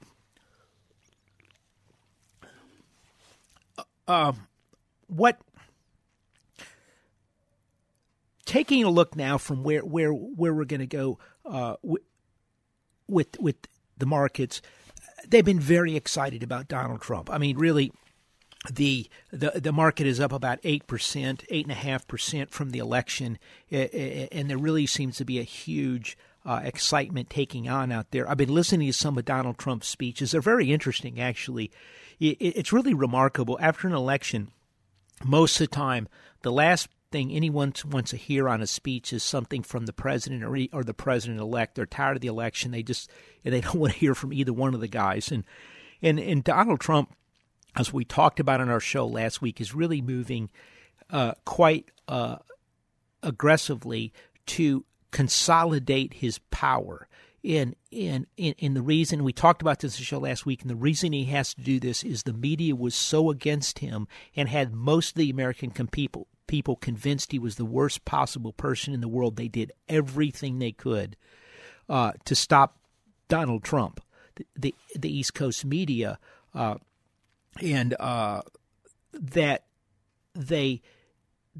uh, 3.77 3.83
um, 4.07 4.47
what 5.09 5.41
taking 8.49 8.83
a 8.83 8.91
look 8.91 9.15
now 9.15 9.37
from 9.37 9.63
where 9.63 9.81
where 9.81 10.11
where 10.11 10.55
we're 10.55 10.65
going 10.65 10.81
to 10.81 10.87
go 10.87 11.19
uh, 11.45 11.77
with 11.83 13.41
with 13.41 13.57
the 13.99 14.07
markets, 14.07 14.63
they've 15.29 15.45
been 15.45 15.61
very 15.61 15.97
excited 15.97 16.43
about 16.43 16.69
Donald 16.69 17.01
Trump. 17.01 17.31
I 17.31 17.39
mean, 17.39 17.59
really. 17.59 17.93
The, 18.73 19.09
the 19.31 19.53
the 19.55 19.73
market 19.73 20.05
is 20.09 20.19
up 20.19 20.33
about 20.33 20.59
eight 20.65 20.89
percent, 20.89 21.45
eight 21.49 21.65
and 21.65 21.71
a 21.73 21.77
half 21.77 22.09
percent 22.09 22.51
from 22.51 22.71
the 22.71 22.81
election, 22.81 23.39
and 23.71 24.51
there 24.51 24.59
really 24.59 24.85
seems 24.85 25.17
to 25.19 25.25
be 25.25 25.39
a 25.39 25.45
huge 25.45 26.19
uh, 26.45 26.61
excitement 26.65 27.31
taking 27.31 27.69
on 27.69 27.93
out 27.93 28.11
there. 28.11 28.29
I've 28.29 28.37
been 28.37 28.53
listening 28.53 28.89
to 28.89 28.93
some 28.93 29.17
of 29.17 29.25
Donald 29.25 29.59
Trump's 29.59 29.87
speeches; 29.87 30.33
they're 30.33 30.41
very 30.41 30.73
interesting, 30.73 31.21
actually. 31.21 31.71
It's 32.19 32.73
really 32.73 32.95
remarkable. 32.95 33.57
After 33.61 33.87
an 33.87 33.95
election, 33.95 34.51
most 35.25 35.61
of 35.61 35.71
the 35.71 35.75
time, 35.75 36.09
the 36.43 36.53
last 36.53 36.89
thing 37.11 37.33
anyone 37.33 37.73
wants 37.91 38.11
to 38.11 38.17
hear 38.17 38.49
on 38.49 38.61
a 38.61 38.67
speech 38.67 39.13
is 39.13 39.23
something 39.23 39.63
from 39.63 39.87
the 39.87 39.93
president 39.93 40.45
or, 40.45 40.57
or 40.73 40.85
the 40.85 40.95
president 40.95 41.41
elect. 41.41 41.75
They're 41.75 41.87
tired 41.87 42.17
of 42.17 42.21
the 42.21 42.29
election. 42.29 42.71
They 42.71 42.83
just 42.83 43.11
and 43.45 43.55
they 43.55 43.61
don't 43.63 43.77
want 43.77 43.95
to 43.95 43.99
hear 43.99 44.15
from 44.15 44.33
either 44.33 44.53
one 44.53 44.75
of 44.75 44.81
the 44.81 44.89
guys. 44.89 45.31
And 45.31 45.45
and 46.03 46.19
and 46.19 46.45
Donald 46.45 46.81
Trump, 46.81 47.15
as 47.77 47.93
we 47.93 48.05
talked 48.05 48.41
about 48.41 48.61
on 48.61 48.69
our 48.69 48.81
show 48.81 49.07
last 49.07 49.43
week, 49.43 49.61
is 49.61 49.75
really 49.75 50.01
moving 50.01 50.51
uh, 51.11 51.33
quite 51.45 51.91
uh, 52.07 52.37
aggressively 53.23 54.13
to 54.47 54.85
consolidate 55.11 56.15
his 56.15 56.39
power. 56.51 57.09
And, 57.45 57.77
and, 57.93 58.27
and, 58.37 58.77
the 58.77 58.83
reason 58.83 59.23
we 59.23 59.33
talked 59.33 59.63
about 59.63 59.79
this 59.79 59.97
in 59.97 60.05
show 60.05 60.19
last 60.19 60.45
week, 60.45 60.63
and 60.63 60.69
the 60.69 60.77
reason 60.77 61.13
he 61.13 61.27
has 61.27 61.55
to 61.55 61.63
do 61.63 61.79
this 61.79 62.03
is 62.03 62.25
the 62.25 62.33
media 62.33 62.75
was 62.75 62.97
so 62.97 63.31
against 63.31 63.79
him 63.79 64.09
and 64.35 64.49
had 64.49 64.75
most 64.75 65.11
of 65.11 65.15
the 65.15 65.31
American 65.31 65.71
people 65.71 66.27
people 66.49 66.75
convinced 66.75 67.31
he 67.31 67.39
was 67.39 67.55
the 67.55 67.65
worst 67.65 68.05
possible 68.05 68.53
person 68.53 68.93
in 68.93 69.01
the 69.01 69.09
world. 69.09 69.37
They 69.37 69.47
did 69.47 69.71
everything 69.89 70.59
they 70.59 70.73
could 70.73 71.17
uh, 71.89 72.13
to 72.25 72.35
stop 72.35 72.79
Donald 73.29 73.63
Trump. 73.63 74.01
The 74.57 74.75
the, 74.95 75.13
East 75.13 75.35
Coast 75.35 75.65
media 75.65 76.19
uh, 76.55 76.77
and 77.61 77.95
uh, 77.99 78.43
that 79.13 79.65
they 80.35 80.81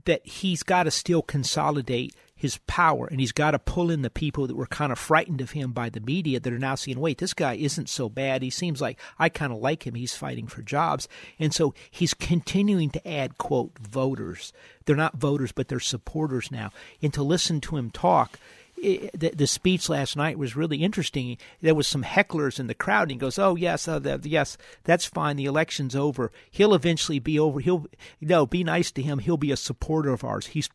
that 0.05 0.25
he's 0.27 0.63
got 0.63 0.85
to 0.85 0.91
still 0.91 1.23
consolidate 1.23 2.15
his 2.39 2.59
power 2.69 3.09
and 3.09 3.19
he's 3.19 3.33
got 3.33 3.51
to 3.51 3.59
pull 3.59 3.91
in 3.91 4.03
the 4.03 4.09
people 4.09 4.47
that 4.47 4.57
were 4.57 4.67
kind 4.67 4.93
of 4.93 4.99
frightened 4.99 5.41
of 5.41 5.51
him 5.51 5.73
by 5.73 5.91
the 5.91 6.01
media 6.01 6.39
that 6.39 6.53
are 6.53 6.59
now 6.59 6.77
seeing 6.77 7.01
wait 7.01 7.19
this 7.19 7.35
guy 7.35 7.55
isn't 7.55 7.89
so 7.89 8.09
bad 8.09 8.43
he 8.43 8.49
seems 8.49 8.81
like 8.81 8.99
i 9.19 9.29
kind 9.29 9.53
of 9.53 9.59
like 9.59 9.87
him 9.87 9.95
he's 9.95 10.17
fighting 10.17 10.47
for 10.47 10.63
jobs 10.63 11.09
and 11.39 11.53
so 11.53 11.75
he's 11.91 12.15
continuing 12.15 12.89
to 12.89 13.07
add 13.07 13.37
quote 13.39 13.77
voters 13.79 14.53
they're 14.87 14.95
not 14.95 15.17
voters 15.17 15.51
but 15.51 15.67
they're 15.67 15.81
supporters 15.81 16.51
now 16.51 16.71
and 17.03 17.13
to 17.13 17.23
listen 17.23 17.61
to 17.61 17.77
him 17.77 17.91
talk 17.91 18.39
the, 18.81 19.33
the 19.35 19.47
speech 19.47 19.89
last 19.89 20.17
night 20.17 20.39
was 20.39 20.55
really 20.55 20.79
interesting. 20.79 21.37
There 21.61 21.75
was 21.75 21.89
some 21.89 22.05
hecklers 22.05 22.61
in 22.61 22.69
the 22.69 22.75
crowd, 22.75 23.03
and 23.03 23.11
he 23.13 23.17
goes, 23.17 23.37
"Oh 23.39 23.57
yes, 23.57 23.89
uh, 23.89 23.99
the, 23.99 24.21
yes, 24.23 24.57
that's 24.85 25.05
fine. 25.05 25.37
The 25.37 25.47
election's 25.47 25.97
over. 25.97 26.31
He'll 26.51 26.75
eventually 26.75 27.19
be 27.19 27.39
over. 27.39 27.61
He'll 27.61 27.87
no, 28.21 28.47
be 28.47 28.65
nice 28.65 28.91
to 28.93 29.03
him. 29.03 29.19
He'll 29.19 29.37
be 29.37 29.51
a 29.53 29.57
supporter 29.57 30.13
of 30.13 30.25
ours. 30.25 30.49
He's 30.49 30.71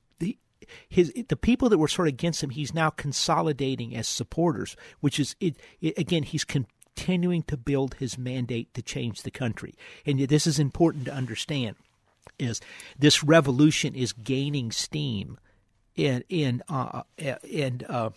his 0.88 1.14
the 1.28 1.36
people 1.36 1.70
that 1.70 1.78
were 1.78 1.88
sort 1.88 2.08
of 2.08 2.14
against 2.14 2.44
him, 2.44 2.50
he's 2.52 2.74
now 2.74 2.90
consolidating 2.90 3.96
as 3.96 4.08
supporters, 4.08 4.76
which 5.00 5.20
is 5.20 5.36
it, 5.40 5.56
it 5.82 5.98
again 5.98 6.24
he's 6.24 6.44
continuing 6.44 7.44
to 7.44 7.58
build 7.58 7.96
his 7.96 8.18
mandate 8.18 8.74
to 8.74 8.82
change 8.82 9.22
the 9.22 9.32
country, 9.32 9.76
and 10.06 10.20
this 10.20 10.48
is 10.48 10.60
important 10.60 11.06
to 11.06 11.14
understand. 11.14 11.76
Is 12.40 12.62
this 12.98 13.24
revolution 13.24 13.96
is 13.96 14.14
gaining 14.14 14.72
steam, 14.72 15.38
in 15.96 16.24
in 16.30 16.64
uh, 16.70 17.04
and 17.20 17.84
uh, 17.90 18.10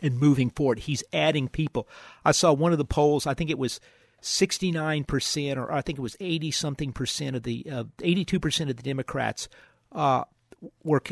and 0.00 0.18
moving 0.18 0.50
forward. 0.50 0.80
He's 0.80 1.04
adding 1.12 1.48
people. 1.48 1.88
I 2.24 2.32
saw 2.32 2.52
one 2.52 2.72
of 2.72 2.78
the 2.78 2.84
polls. 2.84 3.26
I 3.26 3.34
think 3.34 3.50
it 3.50 3.58
was. 3.58 3.80
69% 4.22 5.56
or 5.56 5.72
I 5.72 5.80
think 5.80 5.98
it 5.98 6.02
was 6.02 6.14
80 6.20 6.50
something 6.50 6.92
percent 6.92 7.36
of 7.36 7.42
the 7.42 7.66
uh, 7.72 7.84
82% 8.00 8.68
of 8.68 8.76
the 8.76 8.82
Democrats 8.82 9.48
uh, 9.92 10.24
were 10.82 11.02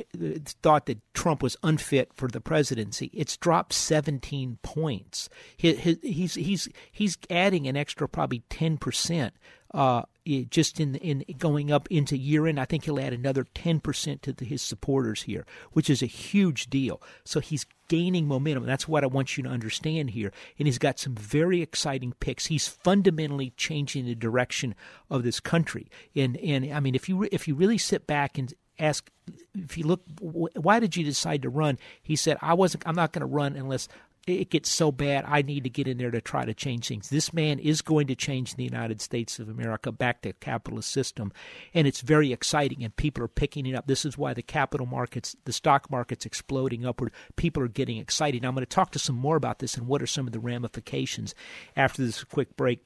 thought 0.62 0.86
that 0.86 1.00
Trump 1.14 1.42
was 1.42 1.56
unfit 1.62 2.12
for 2.14 2.28
the 2.28 2.40
presidency. 2.40 3.10
It's 3.12 3.36
dropped 3.36 3.72
17 3.72 4.58
points. 4.62 5.28
he's 5.56 6.34
he's 6.34 6.68
he's 6.92 7.18
adding 7.30 7.66
an 7.66 7.76
extra 7.76 8.08
probably 8.08 8.42
10 8.50 8.78
percent 8.78 9.34
uh, 9.74 10.02
just 10.50 10.80
in 10.80 10.94
in 10.96 11.24
going 11.38 11.70
up 11.70 11.88
into 11.90 12.16
year 12.16 12.46
end. 12.46 12.60
I 12.60 12.64
think 12.64 12.84
he'll 12.84 13.00
add 13.00 13.12
another 13.12 13.44
10 13.54 13.80
percent 13.80 14.22
to 14.22 14.32
the, 14.32 14.44
his 14.44 14.62
supporters 14.62 15.22
here, 15.22 15.46
which 15.72 15.90
is 15.90 16.02
a 16.02 16.06
huge 16.06 16.68
deal. 16.68 17.02
So 17.24 17.40
he's 17.40 17.66
gaining 17.88 18.26
momentum. 18.26 18.66
That's 18.66 18.88
what 18.88 19.04
I 19.04 19.08
want 19.08 19.36
you 19.36 19.42
to 19.44 19.48
understand 19.48 20.10
here. 20.10 20.32
And 20.58 20.68
he's 20.68 20.78
got 20.78 20.98
some 20.98 21.14
very 21.14 21.62
exciting 21.62 22.14
picks. 22.20 22.46
He's 22.46 22.68
fundamentally 22.68 23.50
changing 23.56 24.04
the 24.06 24.14
direction 24.14 24.74
of 25.10 25.22
this 25.22 25.40
country. 25.40 25.90
And 26.14 26.36
and 26.38 26.72
I 26.72 26.80
mean, 26.80 26.94
if 26.94 27.08
you 27.08 27.28
if 27.30 27.48
you 27.48 27.54
really 27.54 27.78
sit 27.78 28.06
back 28.06 28.38
and 28.38 28.52
ask 28.78 29.10
if 29.54 29.76
you 29.76 29.84
look 29.84 30.02
why 30.20 30.80
did 30.80 30.96
you 30.96 31.04
decide 31.04 31.42
to 31.42 31.48
run? 31.48 31.78
He 32.02 32.16
said 32.16 32.38
i 32.42 32.54
wasn't 32.54 32.84
i'm 32.86 32.94
not 32.94 33.12
going 33.12 33.20
to 33.20 33.26
run 33.26 33.56
unless 33.56 33.88
it 34.26 34.50
gets 34.50 34.68
so 34.70 34.92
bad 34.92 35.24
i 35.26 35.40
need 35.40 35.64
to 35.64 35.70
get 35.70 35.88
in 35.88 35.96
there 35.96 36.10
to 36.10 36.20
try 36.20 36.44
to 36.44 36.54
change 36.54 36.88
things. 36.88 37.08
This 37.08 37.32
man 37.32 37.58
is 37.58 37.82
going 37.82 38.06
to 38.08 38.14
change 38.14 38.54
the 38.54 38.64
united 38.64 39.00
states 39.00 39.38
of 39.38 39.48
america 39.48 39.90
back 39.90 40.22
to 40.22 40.30
a 40.30 40.34
capitalist 40.34 40.90
system 40.90 41.32
and 41.74 41.86
it's 41.86 42.00
very 42.00 42.32
exciting 42.32 42.84
and 42.84 42.94
people 42.96 43.24
are 43.24 43.28
picking 43.28 43.66
it 43.66 43.74
up. 43.74 43.86
This 43.86 44.04
is 44.04 44.18
why 44.18 44.34
the 44.34 44.42
capital 44.42 44.86
markets 44.86 45.36
the 45.44 45.52
stock 45.52 45.90
market's 45.90 46.26
exploding 46.26 46.86
upward. 46.86 47.12
People 47.36 47.62
are 47.62 47.68
getting 47.68 47.98
excited. 47.98 48.42
Now 48.42 48.48
i'm 48.48 48.54
going 48.54 48.62
to 48.64 48.66
talk 48.66 48.92
to 48.92 48.98
some 48.98 49.16
more 49.16 49.36
about 49.36 49.58
this 49.58 49.76
and 49.76 49.86
what 49.86 50.02
are 50.02 50.06
some 50.06 50.26
of 50.26 50.32
the 50.32 50.40
ramifications 50.40 51.34
after 51.76 52.04
this 52.04 52.24
quick 52.24 52.56
break 52.56 52.84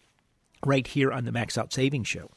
right 0.65 0.87
here 0.87 1.13
on 1.13 1.25
the 1.25 1.33
max 1.33 1.59
out 1.59 1.73
savings 1.73 2.09
show 2.09 2.31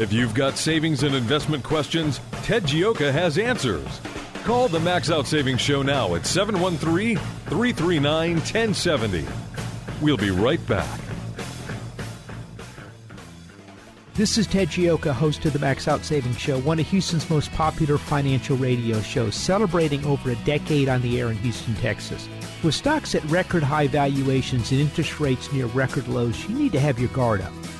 if 0.00 0.12
you've 0.12 0.34
got 0.34 0.56
savings 0.56 1.02
and 1.02 1.14
investment 1.14 1.64
questions, 1.64 2.20
Ted 2.42 2.64
Gioka 2.64 3.12
has 3.12 3.36
answers. 3.36 4.00
Call 4.44 4.68
the 4.68 4.80
Max 4.80 5.10
Out 5.10 5.26
Savings 5.26 5.60
Show 5.60 5.82
now 5.82 6.14
at 6.14 6.24
713 6.24 7.16
339 7.16 8.34
1070. 8.36 9.26
We'll 10.00 10.16
be 10.16 10.30
right 10.30 10.64
back. 10.66 11.00
This 14.14 14.36
is 14.36 14.46
Ted 14.48 14.68
Gioka, 14.68 15.12
host 15.12 15.44
of 15.44 15.52
the 15.52 15.58
Max 15.60 15.86
Out 15.86 16.04
Savings 16.04 16.38
Show, 16.38 16.58
one 16.60 16.80
of 16.80 16.88
Houston's 16.88 17.28
most 17.30 17.52
popular 17.52 17.98
financial 17.98 18.56
radio 18.56 19.00
shows, 19.00 19.36
celebrating 19.36 20.04
over 20.04 20.30
a 20.30 20.36
decade 20.44 20.88
on 20.88 21.02
the 21.02 21.20
air 21.20 21.30
in 21.30 21.36
Houston, 21.36 21.74
Texas. 21.76 22.28
With 22.64 22.74
stocks 22.74 23.14
at 23.14 23.24
record 23.26 23.62
high 23.62 23.86
valuations 23.86 24.72
and 24.72 24.80
interest 24.80 25.20
rates 25.20 25.52
near 25.52 25.66
record 25.66 26.08
lows, 26.08 26.48
you 26.48 26.58
need 26.58 26.72
to 26.72 26.80
have 26.80 26.98
your 26.98 27.10
guard 27.10 27.42
up. 27.42 27.52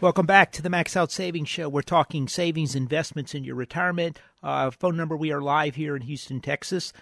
Welcome 0.00 0.24
back 0.24 0.50
to 0.52 0.62
the 0.62 0.70
Max 0.70 0.96
Out 0.96 1.12
Savings 1.12 1.50
Show. 1.50 1.68
We're 1.68 1.82
talking 1.82 2.26
savings, 2.26 2.74
investments 2.74 3.34
in 3.34 3.44
your 3.44 3.54
retirement. 3.54 4.18
Uh, 4.42 4.70
phone 4.70 4.96
number, 4.96 5.14
we 5.14 5.30
are 5.30 5.42
live 5.42 5.74
here 5.74 5.94
in 5.94 6.00
Houston, 6.00 6.40
Texas, 6.40 6.94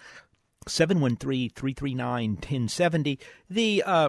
713-339-1070. 0.67 3.19
The 3.49 3.85
uh, 3.87 4.09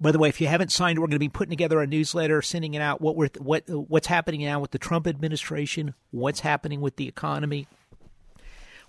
by 0.00 0.12
the 0.12 0.18
way, 0.18 0.30
if 0.30 0.40
you 0.40 0.46
haven't 0.46 0.72
signed, 0.72 0.98
we're 0.98 1.08
going 1.08 1.16
to 1.16 1.18
be 1.18 1.28
putting 1.28 1.50
together 1.50 1.82
a 1.82 1.86
newsletter, 1.86 2.40
sending 2.40 2.72
it 2.72 2.80
out. 2.80 3.02
What 3.02 3.16
we're 3.16 3.28
what 3.36 3.64
what's 3.68 4.06
happening 4.06 4.40
now 4.40 4.60
with 4.60 4.70
the 4.70 4.78
Trump 4.78 5.06
administration, 5.06 5.92
what's 6.10 6.40
happening 6.40 6.80
with 6.80 6.96
the 6.96 7.08
economy, 7.08 7.66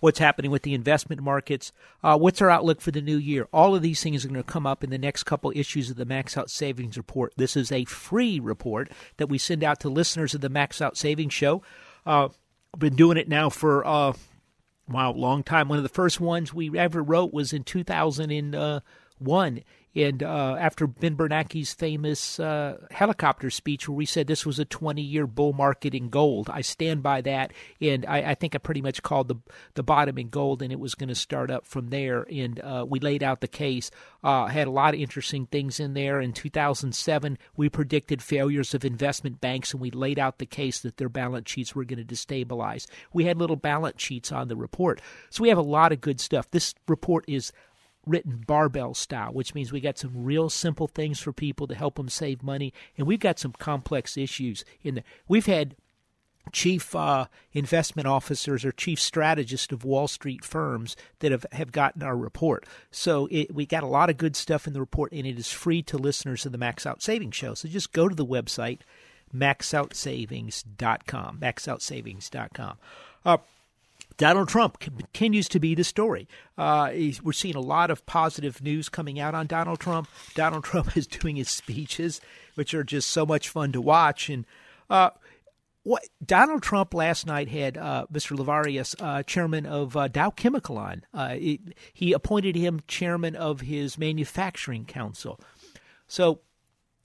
what's 0.04 0.20
happening 0.20 0.52
with 0.52 0.64
the 0.64 0.74
investment 0.74 1.22
markets, 1.22 1.72
uh, 2.04 2.18
what's 2.18 2.42
our 2.42 2.50
outlook 2.50 2.82
for 2.82 2.92
the 2.92 3.02
new 3.02 3.16
year. 3.16 3.48
All 3.54 3.74
of 3.74 3.82
these 3.82 4.04
things 4.04 4.26
are 4.26 4.28
going 4.28 4.38
to 4.38 4.44
come 4.44 4.68
up 4.68 4.84
in 4.84 4.90
the 4.90 4.98
next 4.98 5.24
couple 5.24 5.50
issues 5.56 5.90
of 5.90 5.96
the 5.96 6.04
Max 6.04 6.38
Out 6.38 6.50
Savings 6.50 6.98
Report. 6.98 7.32
This 7.38 7.56
is 7.56 7.72
a 7.72 7.86
free 7.86 8.38
report 8.38 8.92
that 9.16 9.28
we 9.28 9.38
send 9.38 9.64
out 9.64 9.80
to 9.80 9.88
listeners 9.88 10.34
of 10.34 10.42
the 10.42 10.50
Max 10.50 10.82
Out 10.82 10.98
Savings 10.98 11.32
Show. 11.32 11.62
Uh, 12.06 12.28
I've 12.74 12.82
been 12.82 12.98
doing 12.98 13.16
it 13.16 13.30
now 13.30 13.50
for 13.50 13.88
uh, 13.88 14.12
wow, 14.90 15.14
long 15.14 15.42
time. 15.42 15.70
One 15.70 15.78
of 15.78 15.84
the 15.84 15.90
first 15.90 16.20
ones 16.20 16.54
we 16.54 16.78
ever 16.78 17.02
wrote 17.02 17.32
was 17.32 17.54
in 17.54 17.64
2001 17.64 19.64
and 19.96 20.24
uh, 20.24 20.56
after 20.60 20.88
Ben 20.88 21.16
Bernanke's 21.16 21.74
famous 21.74 22.40
uh, 22.40 22.78
helicopter 22.90 23.50
speech, 23.50 23.88
where 23.88 23.96
we 23.96 24.06
said 24.06 24.26
this 24.26 24.46
was 24.46 24.58
a 24.58 24.66
20 24.66 25.02
year 25.02 25.28
bull 25.28 25.54
market 25.54 25.94
in 25.94 26.10
gold, 26.10 26.50
I 26.52 26.62
stand 26.62 27.04
by 27.04 27.22
that. 27.22 27.54
And 27.80 28.06
I, 28.08 28.32
I, 28.32 28.36
think 28.36 28.56
I 28.56 28.58
pretty 28.58 28.82
much 28.82 29.04
called 29.04 29.28
the, 29.28 29.36
the 29.76 29.84
bottom 29.84 30.18
in 30.18 30.30
gold, 30.30 30.62
and 30.62 30.72
it 30.72 30.80
was 30.80 30.96
going 30.96 31.10
to 31.10 31.16
start 31.16 31.52
up 31.52 31.68
from 31.68 31.90
there. 31.90 32.26
And 32.32 32.60
uh, 32.60 32.86
we 32.88 33.00
laid 33.00 33.22
out 33.22 33.42
the 33.42 33.48
case, 33.48 33.92
uh, 34.24 34.48
had 34.48 34.68
a 34.68 34.72
lot 34.72 34.96
of 34.96 35.00
interesting 35.00 35.46
things 35.46 35.80
in 35.80 35.94
there. 35.94 36.20
In 36.20 36.34
2007, 36.34 37.38
we 37.56 37.70
predicted 37.70 38.22
failures 38.22 38.74
of 38.74 38.84
investment 38.84 39.42
banks, 39.42 39.74
and 39.74 39.82
we 39.82 39.92
laid 39.92 40.18
out 40.18 40.40
the 40.40 40.46
case 40.46 40.80
that 40.80 40.98
their 40.98 41.10
balance 41.10 41.52
sheets 41.52 41.76
were 41.76 41.86
going 41.86 42.04
to 42.04 42.16
destabilize. 42.16 42.88
We 43.14 43.26
had 43.26 43.38
little 43.38 43.56
balance 43.56 44.02
sheets 44.02 44.32
on 44.32 44.48
the 44.48 44.56
report. 44.56 45.02
So 45.30 45.44
we 45.44 45.50
have 45.50 45.58
a 45.58 45.62
lot 45.62 45.92
of 45.92 46.02
good 46.02 46.20
stuff. 46.20 46.50
This 46.50 46.74
report 46.88 47.26
is 47.28 47.52
written 48.06 48.44
barbell 48.46 48.94
style, 48.94 49.34
which 49.34 49.56
means 49.56 49.72
we 49.72 49.80
got 49.80 49.98
some 49.98 50.24
real 50.24 50.50
simple 50.50 50.88
things 50.88 51.20
for 51.20 51.32
people 51.32 51.68
to 51.68 51.76
help 51.76 51.96
them 51.96 52.10
save 52.10 52.44
money, 52.44 52.74
and 52.98 53.08
we've 53.08 53.20
got 53.20 53.40
some 53.40 53.54
complex 53.54 54.18
issues 54.18 54.66
in 54.84 54.96
there. 54.96 55.04
We've 55.28 55.46
had 55.46 55.76
chief 56.52 56.94
uh, 56.96 57.28
investment 57.54 58.08
officers 58.08 58.66
or 58.66 58.72
chief 58.72 59.00
strategists 59.00 59.72
of 59.72 59.86
Wall 59.86 60.08
Street 60.08 60.44
firms 60.44 60.96
that 61.20 61.32
have, 61.32 61.46
have 61.52 61.72
gotten 61.72 62.04
our 62.04 62.18
report. 62.18 62.66
So 62.92 63.28
it, 63.32 63.54
we 63.54 63.66
got 63.66 63.84
a 63.84 63.88
lot 63.88 64.10
of 64.10 64.18
good 64.18 64.36
stuff 64.36 64.68
in 64.68 64.74
the 64.74 64.80
report, 64.80 65.12
and 65.14 65.26
it 65.26 65.40
is 65.40 65.52
free 65.52 65.82
to 65.84 65.98
listeners 65.98 66.46
of 66.46 66.52
the 66.52 66.58
Max 66.58 66.86
Out 66.86 67.02
Savings 67.02 67.36
Show. 67.36 67.54
So 67.54 67.70
just 67.70 67.94
go 67.94 68.10
to 68.10 68.16
the 68.16 68.26
website, 68.26 68.80
maxoutsavings.com, 69.34 71.38
maxoutsavings.com. 71.40 72.78
Uh, 73.26 73.38
Donald 74.18 74.48
Trump 74.48 74.80
continues 74.80 75.48
to 75.50 75.60
be 75.60 75.76
the 75.76 75.84
story. 75.84 76.28
Uh, 76.58 76.92
we're 77.24 77.32
seeing 77.32 77.56
a 77.56 77.62
lot 77.62 77.90
of 77.90 78.06
positive 78.06 78.62
news 78.62 78.90
coming 78.90 79.20
out 79.20 79.36
on 79.36 79.48
Donald 79.48 79.80
Trump. 79.80 80.08
Donald 80.36 80.64
Trump 80.66 80.96
is 80.96 81.08
doing 81.08 81.36
his 81.36 81.50
speeches, 81.50 82.22
which 82.56 82.74
are 82.74 82.84
just 82.84 83.10
so 83.10 83.26
much 83.26 83.50
fun 83.50 83.72
to 83.72 83.82
watch. 83.82 84.30
And 84.30 84.46
uh, 84.90 85.12
what 85.84 86.04
Donald 86.24 86.62
Trump 86.64 86.94
last 86.94 87.26
night 87.26 87.50
had 87.50 87.78
uh, 87.78 88.06
Mr. 88.12 88.38
Liveris, 88.38 88.96
uh, 89.02 89.24
chairman 89.24 89.66
of 89.66 89.98
uh, 89.98 90.08
Dow 90.08 90.30
Chemical, 90.30 90.78
on. 90.78 91.04
Uh, 91.14 91.36
he 91.94 92.14
appointed 92.14 92.56
him 92.56 92.82
chairman 92.88 93.36
of 93.36 93.62
his 93.62 93.98
manufacturing 93.98 94.86
council. 94.86 95.40
So 96.08 96.42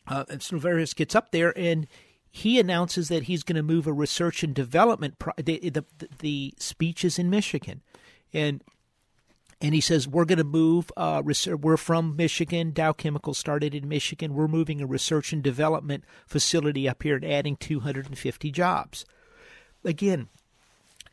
Mr. 0.09 0.61
Liveris 0.61 0.95
gets 0.95 1.15
up 1.15 1.33
there 1.33 1.57
and 1.59 1.87
he 2.31 2.61
announces 2.61 3.09
that 3.09 3.25
he's 3.25 3.43
going 3.43 3.57
to 3.57 3.63
move 3.63 3.87
a 3.87 3.93
research 3.93 4.43
and 4.43 4.55
development. 4.55 5.19
Pro- 5.19 5.33
the, 5.37 5.59
the, 5.71 5.85
the 6.19 6.55
speech 6.59 7.05
is 7.05 7.19
in 7.19 7.31
Michigan, 7.31 7.83
and 8.33 8.63
and 9.61 9.75
he 9.75 9.81
says 9.81 10.07
we're 10.07 10.25
going 10.25 10.39
to 10.39 10.45
move. 10.45 10.91
Uh, 10.97 11.23
we're 11.25 11.77
from 11.77 12.17
Michigan. 12.17 12.71
Dow 12.71 12.93
Chemical 12.93 13.35
started 13.35 13.75
in 13.75 13.89
Michigan. 13.89 14.35
We're 14.35 14.49
moving 14.49 14.81
a 14.81 14.87
research 14.87 15.33
and 15.33 15.43
development 15.43 16.05
facility 16.27 16.89
up 16.89 17.03
here 17.03 17.17
and 17.17 17.25
adding 17.25 17.57
250 17.57 18.51
jobs. 18.53 19.05
Again, 19.85 20.29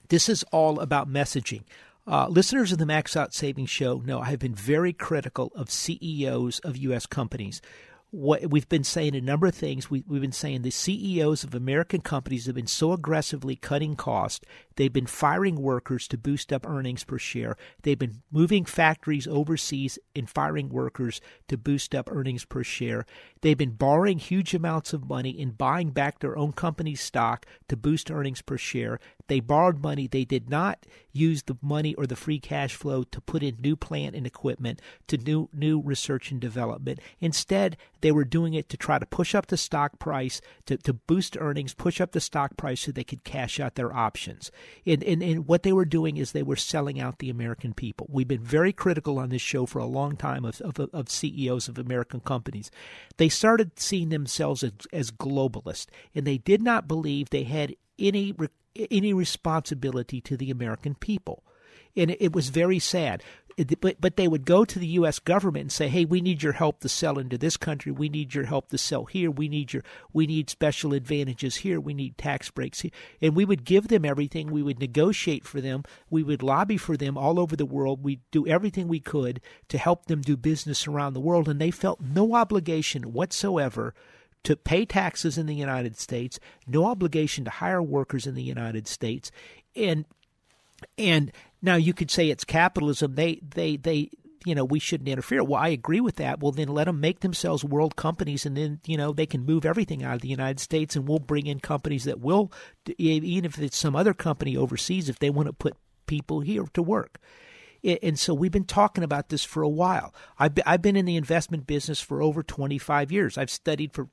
this 0.10 0.30
is 0.30 0.44
all 0.52 0.80
about 0.80 1.10
messaging. 1.10 1.64
Uh, 2.08 2.28
listeners 2.28 2.72
of 2.72 2.78
the 2.78 2.86
Max 2.86 3.18
Out 3.18 3.34
Savings 3.34 3.72
Show 3.72 4.04
know 4.06 4.20
I 4.20 4.26
have 4.26 4.40
been 4.40 4.54
very 4.54 4.94
critical 4.94 5.52
of 5.56 5.72
CEOs 5.72 6.60
of 6.60 6.78
U.S. 6.78 7.08
companies 7.08 7.62
what 8.12 8.50
we've 8.50 8.70
been 8.70 8.84
saying 8.84 9.16
a 9.16 9.22
number 9.22 9.48
of 9.48 9.56
things. 9.56 9.90
We, 9.90 10.04
have 10.10 10.22
been 10.22 10.32
saying 10.32 10.62
the 10.62 10.72
CEOs 10.72 11.44
of 11.44 11.54
American 11.54 12.02
companies 12.02 12.46
have 12.46 12.56
been 12.56 12.68
so 12.68 12.94
aggressively 12.94 13.56
cutting 13.56 13.96
costs. 13.96 14.46
They've 14.76 14.92
been 14.92 15.06
firing 15.06 15.62
workers 15.62 16.08
to 16.10 16.18
boost 16.18 16.52
up 16.52 16.68
earnings 16.68 17.04
per 17.04 17.18
share. 17.18 17.56
They've 17.84 17.98
been 17.98 18.22
moving 18.32 18.66
factories 18.66 19.28
overseas 19.28 19.98
and 20.16 20.30
firing 20.30 20.70
workers 20.70 21.22
to 21.48 21.58
boost 21.58 21.96
up 21.96 22.12
earnings 22.12 22.46
per 22.46 22.64
share. 22.64 23.06
They've 23.42 23.58
been 23.58 23.72
borrowing 23.72 24.20
huge 24.20 24.54
amounts 24.54 24.94
of 24.94 25.08
money 25.08 25.40
and 25.42 25.58
buying 25.58 25.92
back 25.92 26.20
their 26.20 26.38
own 26.38 26.52
company's 26.52 27.02
stock 27.02 27.46
to 27.70 27.78
boost 27.78 28.12
earnings 28.12 28.42
per 28.42 28.58
share. 28.58 29.00
They 29.28 29.40
borrowed 29.40 29.82
money. 29.82 30.08
They 30.08 30.26
did 30.26 30.50
not 30.50 30.86
use 31.12 31.44
the 31.44 31.58
money 31.62 31.96
or 31.96 32.06
the 32.06 32.16
free 32.16 32.40
cash 32.40 32.76
flow 32.76 33.04
to 33.04 33.22
put 33.22 33.44
in 33.44 33.58
new 33.60 33.76
plant 33.76 34.16
and 34.16 34.28
equipment, 34.28 34.82
to 35.08 35.18
new 35.18 35.50
new 35.54 35.82
research 35.82 36.32
and 36.32 36.40
development. 36.40 37.00
Instead, 37.20 37.78
they 38.02 38.12
were 38.12 38.26
doing 38.26 38.54
it 38.54 38.70
to 38.70 38.78
try 38.78 39.00
to 39.00 39.06
push 39.06 39.34
up 39.34 39.48
the 39.48 39.58
stock 39.58 39.98
price, 39.98 40.42
to, 40.66 40.78
to 40.78 40.94
boost 40.94 41.38
earnings, 41.40 41.74
push 41.74 42.00
up 42.00 42.12
the 42.12 42.20
stock 42.20 42.58
price 42.58 42.82
so 42.82 42.92
they 42.92 43.04
could 43.04 43.24
cash 43.24 43.60
out 43.60 43.76
their 43.76 43.96
options. 43.96 44.52
And, 44.86 45.04
and, 45.04 45.24
and 45.24 45.48
what 45.48 45.64
they 45.64 45.74
were 45.74 45.86
doing 45.86 46.18
is 46.18 46.32
they 46.32 46.44
were 46.44 46.56
selling 46.56 47.00
out 47.00 47.20
the 47.20 47.30
American 47.30 47.74
people. 47.74 48.08
We've 48.10 48.28
been 48.28 48.44
very 48.44 48.74
critical 48.74 49.20
on 49.20 49.30
this 49.30 49.42
show 49.42 49.66
for 49.66 49.80
a 49.80 49.86
long 49.86 50.16
time 50.16 50.46
of, 50.46 50.62
of, 50.62 50.80
of 50.94 51.10
CEOs 51.10 51.68
of 51.68 51.78
American 51.78 52.20
companies. 52.20 52.72
They 53.18 53.30
started 53.30 53.80
seeing 53.80 54.10
themselves 54.10 54.64
as, 54.64 54.74
as 54.92 55.12
globalists, 55.12 55.88
and 56.14 56.26
they 56.26 56.38
did 56.38 56.62
not 56.62 56.88
believe 56.88 57.30
they 57.30 57.44
had 57.44 57.76
any 57.98 58.34
any 58.92 59.14
responsibility 59.14 60.22
to 60.22 60.38
the 60.38 60.52
American 60.52 60.96
people. 60.96 61.44
And 61.96 62.16
it, 62.20 62.34
was 62.34 62.50
very 62.50 62.80
sad. 62.80 63.24
But, 63.58 64.02
but 64.02 64.18
they 64.18 64.28
would 64.28 64.46
go 64.46 64.66
to 64.66 64.80
the 64.80 64.88
U.S. 64.88 65.20
government 65.20 65.62
and 65.62 65.72
say, 65.72 65.88
"Hey, 65.88 66.04
we 66.04 66.20
need 66.20 66.44
your 66.44 66.54
help 66.54 66.82
to 66.82 66.90
sell 66.90 67.18
into 67.18 67.38
this 67.38 67.56
country. 67.56 67.92
We 67.92 68.10
need 68.10 68.34
your 68.34 68.46
help 68.46 68.70
to 68.70 68.78
sell 68.78 69.06
here. 69.06 69.32
We 69.32 69.48
need 69.48 69.72
your 69.72 69.84
we 70.12 70.28
need 70.28 70.50
special 70.50 70.94
advantages 70.94 71.58
here. 71.58 71.80
We 71.80 71.94
need 71.94 72.18
tax 72.18 72.52
breaks 72.52 72.82
here." 72.82 72.92
And 73.22 73.36
we 73.36 73.46
would 73.46 73.64
give 73.64 73.88
them 73.88 74.04
everything. 74.04 74.52
We 74.52 74.62
would 74.62 74.80
negotiate 74.80 75.46
for 75.46 75.62
them. 75.62 75.84
We 76.10 76.22
would 76.22 76.44
lobby 76.44 76.78
for 76.78 76.98
them 76.98 77.18
all 77.18 77.40
over 77.40 77.56
the 77.56 77.66
world. 77.66 78.04
We'd 78.04 78.22
do 78.32 78.46
everything 78.46 78.88
we 78.88 79.00
could 79.00 79.40
to 79.70 79.78
help 79.78 80.08
them 80.08 80.22
do 80.22 80.36
business 80.36 80.86
around 80.86 81.14
the 81.14 81.22
world, 81.22 81.48
and 81.48 81.60
they 81.60 81.72
felt 81.72 82.02
no 82.02 82.36
obligation 82.36 83.14
whatsoever 83.14 83.94
to 84.44 84.56
pay 84.56 84.86
taxes 84.86 85.38
in 85.38 85.48
the 85.48 85.56
United 85.56 85.98
States, 85.98 86.40
no 86.68 86.86
obligation 86.86 87.46
to 87.46 87.52
hire 87.52 87.82
workers 87.82 88.28
in 88.28 88.36
the 88.36 88.44
United 88.44 88.88
States, 88.88 89.32
and 89.76 90.06
and 90.98 91.32
Now 91.66 91.76
you 91.76 91.94
could 91.94 92.12
say 92.12 92.30
it's 92.30 92.44
capitalism. 92.44 93.16
They 93.16 93.42
they 93.44 93.76
they 93.78 94.12
you 94.46 94.54
know 94.54 94.64
we 94.64 94.80
shouldn't 94.80 95.10
interfere. 95.10 95.44
Well, 95.44 95.60
I 95.60 95.70
agree 95.70 96.00
with 96.00 96.18
that. 96.18 96.40
Well, 96.40 96.52
then 96.52 96.68
let 96.68 96.86
them 96.86 97.02
make 97.02 97.22
themselves 97.22 97.64
world 97.64 97.96
companies, 97.96 98.46
and 98.46 98.56
then 98.56 98.80
you 98.86 98.98
know 98.98 99.12
they 99.12 99.26
can 99.26 99.46
move 99.46 99.66
everything 99.66 100.04
out 100.04 100.16
of 100.16 100.22
the 100.22 100.28
United 100.28 100.60
States, 100.60 100.96
and 100.96 101.08
we'll 101.08 101.20
bring 101.20 101.48
in 101.48 101.60
companies 101.60 102.04
that 102.04 102.20
will, 102.20 102.52
even 102.98 103.46
if 103.46 103.58
it's 103.58 103.78
some 103.78 103.96
other 103.96 104.14
company 104.14 104.56
overseas, 104.56 105.10
if 105.10 105.18
they 105.18 105.32
want 105.32 105.48
to 105.48 105.54
put 105.54 105.76
people 106.06 106.42
here 106.42 106.66
to 106.74 106.84
work. 106.84 107.18
And 107.84 108.18
so 108.18 108.34
we've 108.34 108.52
been 108.52 108.66
talking 108.66 109.04
about 109.04 109.30
this 109.30 109.44
for 109.44 109.64
a 109.64 109.70
while. 109.70 110.14
I've 110.38 110.54
I've 110.68 110.84
been 110.84 110.96
in 110.96 111.06
the 111.06 111.18
investment 111.18 111.66
business 111.66 112.00
for 112.00 112.22
over 112.22 112.44
25 112.44 113.12
years. 113.12 113.38
I've 113.38 113.50
studied 113.50 113.94
for 113.94 114.10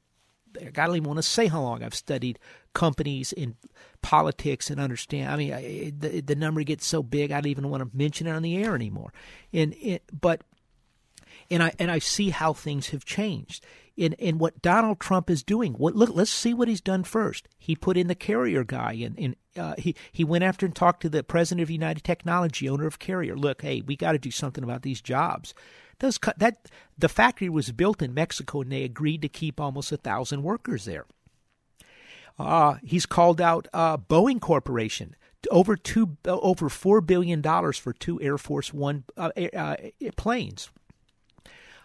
I 0.61 0.71
don't 0.71 0.97
even 0.97 1.09
want 1.09 1.19
to 1.19 1.23
say 1.23 1.47
how 1.47 1.63
long 1.63 1.83
I've 1.83 1.95
studied 1.95 2.39
companies 2.75 3.33
in 3.33 3.57
politics 4.01 4.71
and 4.71 4.81
understand. 4.81 5.31
I 5.31 5.37
mean, 5.37 5.53
I, 5.53 5.93
the 5.97 6.21
the 6.21 6.35
number 6.35 6.63
gets 6.63 6.87
so 6.87 7.03
big 7.03 7.31
I 7.33 7.41
don't 7.41 7.51
even 7.51 7.71
want 7.71 7.83
to 7.83 7.97
mention 7.97 8.27
it 8.27 8.33
on 8.33 8.43
the 8.43 8.63
air 8.63 8.75
anymore. 8.75 9.13
And 9.53 9.75
it, 9.81 10.03
but 10.19 10.43
and 11.51 11.63
I 11.63 11.73
and 11.79 11.91
I 11.91 11.99
see 11.99 12.31
how 12.31 12.53
things 12.53 12.89
have 12.89 13.05
changed. 13.05 13.65
In 13.95 14.15
in 14.15 14.39
what 14.39 14.63
Donald 14.63 15.01
Trump 15.01 15.29
is 15.29 15.43
doing. 15.43 15.75
What 15.75 15.95
look, 15.95 16.11
let's 16.15 16.31
see 16.31 16.55
what 16.55 16.67
he's 16.67 16.81
done 16.81 17.05
first. 17.05 17.47
He 17.59 17.77
put 17.77 17.99
in 17.99 18.07
the 18.07 18.15
Carrier 18.15 18.65
guy, 18.65 18.93
and, 18.93 19.19
and 19.19 19.37
uh, 19.55 19.75
he 19.77 19.95
he 20.11 20.25
went 20.25 20.45
after 20.45 20.65
and 20.65 20.75
talked 20.75 21.03
to 21.03 21.11
the 21.11 21.23
president 21.23 21.63
of 21.63 21.71
United 21.71 22.03
Technology, 22.03 22.71
owner 22.71 22.87
of 22.87 22.99
Carrier. 22.99 23.37
Look, 23.37 23.61
hey, 23.61 23.83
we 23.83 23.95
got 23.95 24.13
to 24.13 24.19
do 24.19 24.31
something 24.31 24.65
about 24.65 24.81
these 24.81 25.03
jobs. 25.03 25.53
Those 25.99 26.19
that 26.39 26.71
the 26.97 27.09
factory 27.11 27.51
was 27.51 27.71
built 27.71 28.01
in 28.01 28.15
Mexico, 28.15 28.63
and 28.63 28.73
they 28.73 28.83
agreed 28.83 29.21
to 29.23 29.29
keep 29.29 29.61
almost 29.61 29.93
a 29.93 29.99
thousand 29.99 30.43
workers 30.43 30.87
there. 30.87 31.05
Uh, 32.39 32.77
he's 32.83 33.07
called 33.07 33.41
out 33.41 33.69
uh, 33.73 33.97
Boeing 33.97 34.41
Corporation 34.41 35.15
over 35.51 35.77
two 35.77 36.17
over 36.27 36.69
four 36.69 37.01
billion 37.01 37.41
dollars 37.41 37.77
for 37.77 37.93
two 37.93 38.21
Air 38.23 38.39
Force 38.39 38.73
One 38.73 39.05
uh, 39.17 39.31
uh 39.55 39.77
planes 40.17 40.71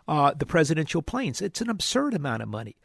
uh, 0.08 0.34
the 0.34 0.46
presidential 0.46 1.02
planes. 1.02 1.42
It's 1.42 1.62
an 1.62 1.70
absurd 1.70 2.14
amount 2.14 2.44
of 2.44 2.50
money. 2.50 2.76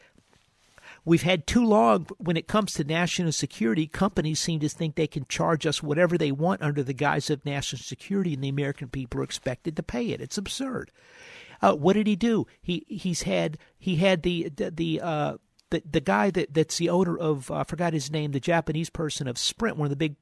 We've 1.05 1.22
had 1.22 1.46
too 1.46 1.64
long, 1.64 2.07
when 2.18 2.37
it 2.37 2.46
comes 2.46 2.75
to 2.75 2.85
national 2.85 3.33
security, 3.33 3.88
companies 3.88 4.38
seem 4.38 4.61
to 4.61 4.68
think 4.68 4.94
they 4.94 5.09
can 5.09 5.27
charge 5.29 5.66
us 5.66 5.83
whatever 5.83 6.16
they 6.16 6.31
want 6.31 6.62
under 6.62 6.83
the 6.83 6.92
guise 6.92 7.29
of 7.29 7.44
national 7.44 7.83
security, 7.83 8.35
and 8.35 8.44
the 8.44 8.48
American 8.48 8.88
people 8.88 9.20
are 9.20 9.25
expected 9.25 9.75
to 9.77 9.83
pay 9.83 10.11
it. 10.11 10.20
It's 10.20 10.38
absurd. 10.38 10.92
Uh, 11.61 11.75
what 11.75 11.94
did 11.94 12.07
he 12.07 12.14
do? 12.14 12.46
He 12.61 12.85
he's 12.88 13.22
had 13.22 13.59
he 13.79 13.96
had 13.96 14.22
the 14.22 14.48
the, 14.55 15.01
the 15.72 15.82
the 15.90 16.00
guy 16.00 16.30
that, 16.30 16.54
that's 16.54 16.78
the 16.78 16.88
owner 16.90 17.16
of 17.16 17.50
uh, 17.50 17.56
I 17.56 17.64
forgot 17.64 17.92
his 17.92 18.11
name, 18.11 18.30
the 18.30 18.40
Japanese 18.40 18.90
person 18.90 19.26
of 19.26 19.37
Sprint, 19.38 19.76
one 19.76 19.87
of 19.87 19.90
the 19.90 19.96
big. 19.96 20.16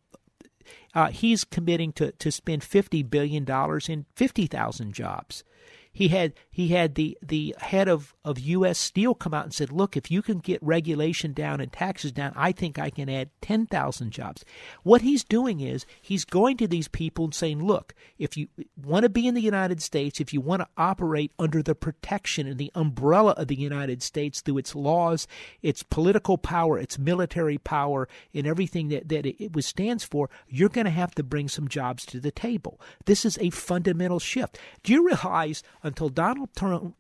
Uh, 0.95 1.09
he's 1.09 1.45
committing 1.45 1.93
to, 1.95 2.13
to 2.13 2.31
spend 2.31 2.65
fifty 2.65 3.03
billion 3.03 3.45
dollars 3.45 3.89
in 3.89 4.07
fifty 4.15 4.47
thousand 4.47 4.95
jobs. 4.95 5.45
He 5.93 6.09
had 6.09 6.35
he 6.49 6.69
had 6.69 6.95
the 6.95 7.19
the 7.21 7.55
head 7.59 7.89
of 7.89 8.15
of 8.25 8.39
U.S. 8.39 8.79
Steel 8.79 9.15
come 9.15 9.35
out 9.35 9.45
and 9.45 9.53
said, 9.53 9.73
"Look, 9.73 9.97
if 9.97 10.09
you 10.11 10.23
can 10.23 10.39
get 10.39 10.63
regulation 10.63 11.33
down 11.33 11.61
and 11.61 11.73
taxes 11.73 12.13
down, 12.13 12.33
I 12.37 12.53
think 12.53 12.79
I 12.79 12.91
can 12.91 13.09
add 13.09 13.31
ten 13.41 13.67
thousand 13.67 14.13
jobs." 14.13 14.45
What 14.85 15.03
he's 15.03 15.25
doing 15.25 15.61
is 15.61 15.87
he's 16.01 16.25
going 16.25 16.57
to 16.59 16.69
these 16.69 16.87
people 16.87 17.25
and 17.25 17.35
saying, 17.35 17.65
"Look, 17.65 17.95
if 18.19 18.37
you 18.37 18.47
want 18.81 19.03
to 19.03 19.09
be 19.09 19.27
in 19.27 19.35
the 19.35 19.41
United 19.41 19.83
States, 19.83 20.21
if 20.21 20.33
you 20.33 20.41
want 20.41 20.63
to 20.63 20.69
operate 20.77 21.33
under 21.41 21.61
the 21.61 21.75
protection 21.75 22.47
and 22.47 22.59
the 22.59 22.71
umbrella 22.77 23.33
of 23.33 23.49
the 23.49 23.59
United 23.59 24.01
States 24.01 24.41
through 24.41 24.59
its 24.59 24.77
laws, 24.77 25.27
its 25.61 25.83
political 25.83 26.39
power, 26.39 26.79
its 26.79 27.01
military 27.01 27.59
power, 27.59 28.09
and 28.33 28.47
everything 28.47 28.89
that 28.89 29.09
that 29.09 29.27
it, 29.27 29.65
stands 29.65 30.05
for, 30.05 30.31
you're 30.49 30.69
going 30.69 30.85
to 30.85 30.91
have 30.91 31.17
to 31.17 31.25
bring 31.25 31.49
some 31.49 31.67
jobs 31.67 32.07
to 32.07 32.21
the 32.21 32.31
table." 32.31 32.81
This 33.07 33.25
is 33.25 33.39
a 33.39 33.51
fundamental 33.51 34.21
shift. 34.21 34.57
Do 34.85 34.93
you 34.93 35.05
realize? 35.05 35.65
Until 35.83 36.09
Donald 36.09 36.51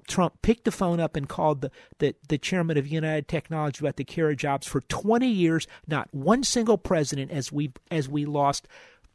Trump 0.08 0.42
picked 0.42 0.64
the 0.64 0.70
phone 0.70 1.00
up 1.00 1.16
and 1.16 1.28
called 1.28 1.60
the, 1.60 1.70
the, 1.98 2.14
the 2.28 2.38
chairman 2.38 2.76
of 2.76 2.86
United 2.86 3.28
Technology 3.28 3.80
about 3.80 3.96
the 3.96 4.04
Carrier 4.04 4.34
jobs 4.34 4.66
for 4.66 4.80
20 4.82 5.26
years. 5.26 5.66
Not 5.86 6.08
one 6.12 6.42
single 6.44 6.78
president, 6.78 7.30
as 7.30 7.52
we 7.52 7.72
as 7.90 8.08
we 8.08 8.24
lost 8.24 8.66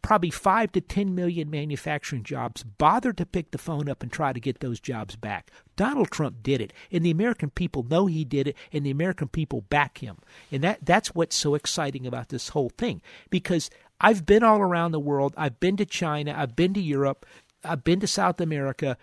probably 0.05 0.29
five 0.29 0.71
to 0.71 0.79
10 0.79 1.15
million 1.15 1.49
manufacturing 1.49 2.21
jobs, 2.21 2.61
bothered 2.61 3.17
to 3.17 3.25
pick 3.25 3.49
the 3.49 3.57
phone 3.57 3.89
up 3.89 4.03
and 4.03 4.11
try 4.11 4.31
to 4.31 4.39
get 4.39 4.59
those 4.59 4.79
jobs 4.79 5.15
back. 5.15 5.49
Donald 5.75 6.11
Trump 6.11 6.43
did 6.43 6.61
it, 6.61 6.71
and 6.91 7.03
the 7.03 7.09
American 7.09 7.49
people 7.49 7.81
know 7.81 8.05
he 8.05 8.23
did 8.23 8.47
it, 8.49 8.55
and 8.71 8.85
the 8.85 8.91
American 8.91 9.27
people 9.27 9.61
back 9.61 9.97
him. 9.97 10.17
And 10.51 10.63
that 10.63 10.85
that's 10.85 11.15
what's 11.15 11.35
so 11.35 11.55
exciting 11.55 12.05
about 12.05 12.29
this 12.29 12.49
whole 12.49 12.69
thing 12.69 13.01
because 13.31 13.71
I've 13.99 14.27
been 14.27 14.43
all 14.43 14.59
around 14.59 14.91
the 14.91 14.99
world. 14.99 15.33
I've 15.37 15.59
been 15.59 15.77
to 15.77 15.85
China, 15.85 16.35
I've 16.37 16.55
been 16.55 16.75
to 16.75 16.81
Europe, 16.81 17.25
I've 17.63 17.83
been 17.83 17.99
to 18.01 18.07
South 18.07 18.39
America, 18.39 18.97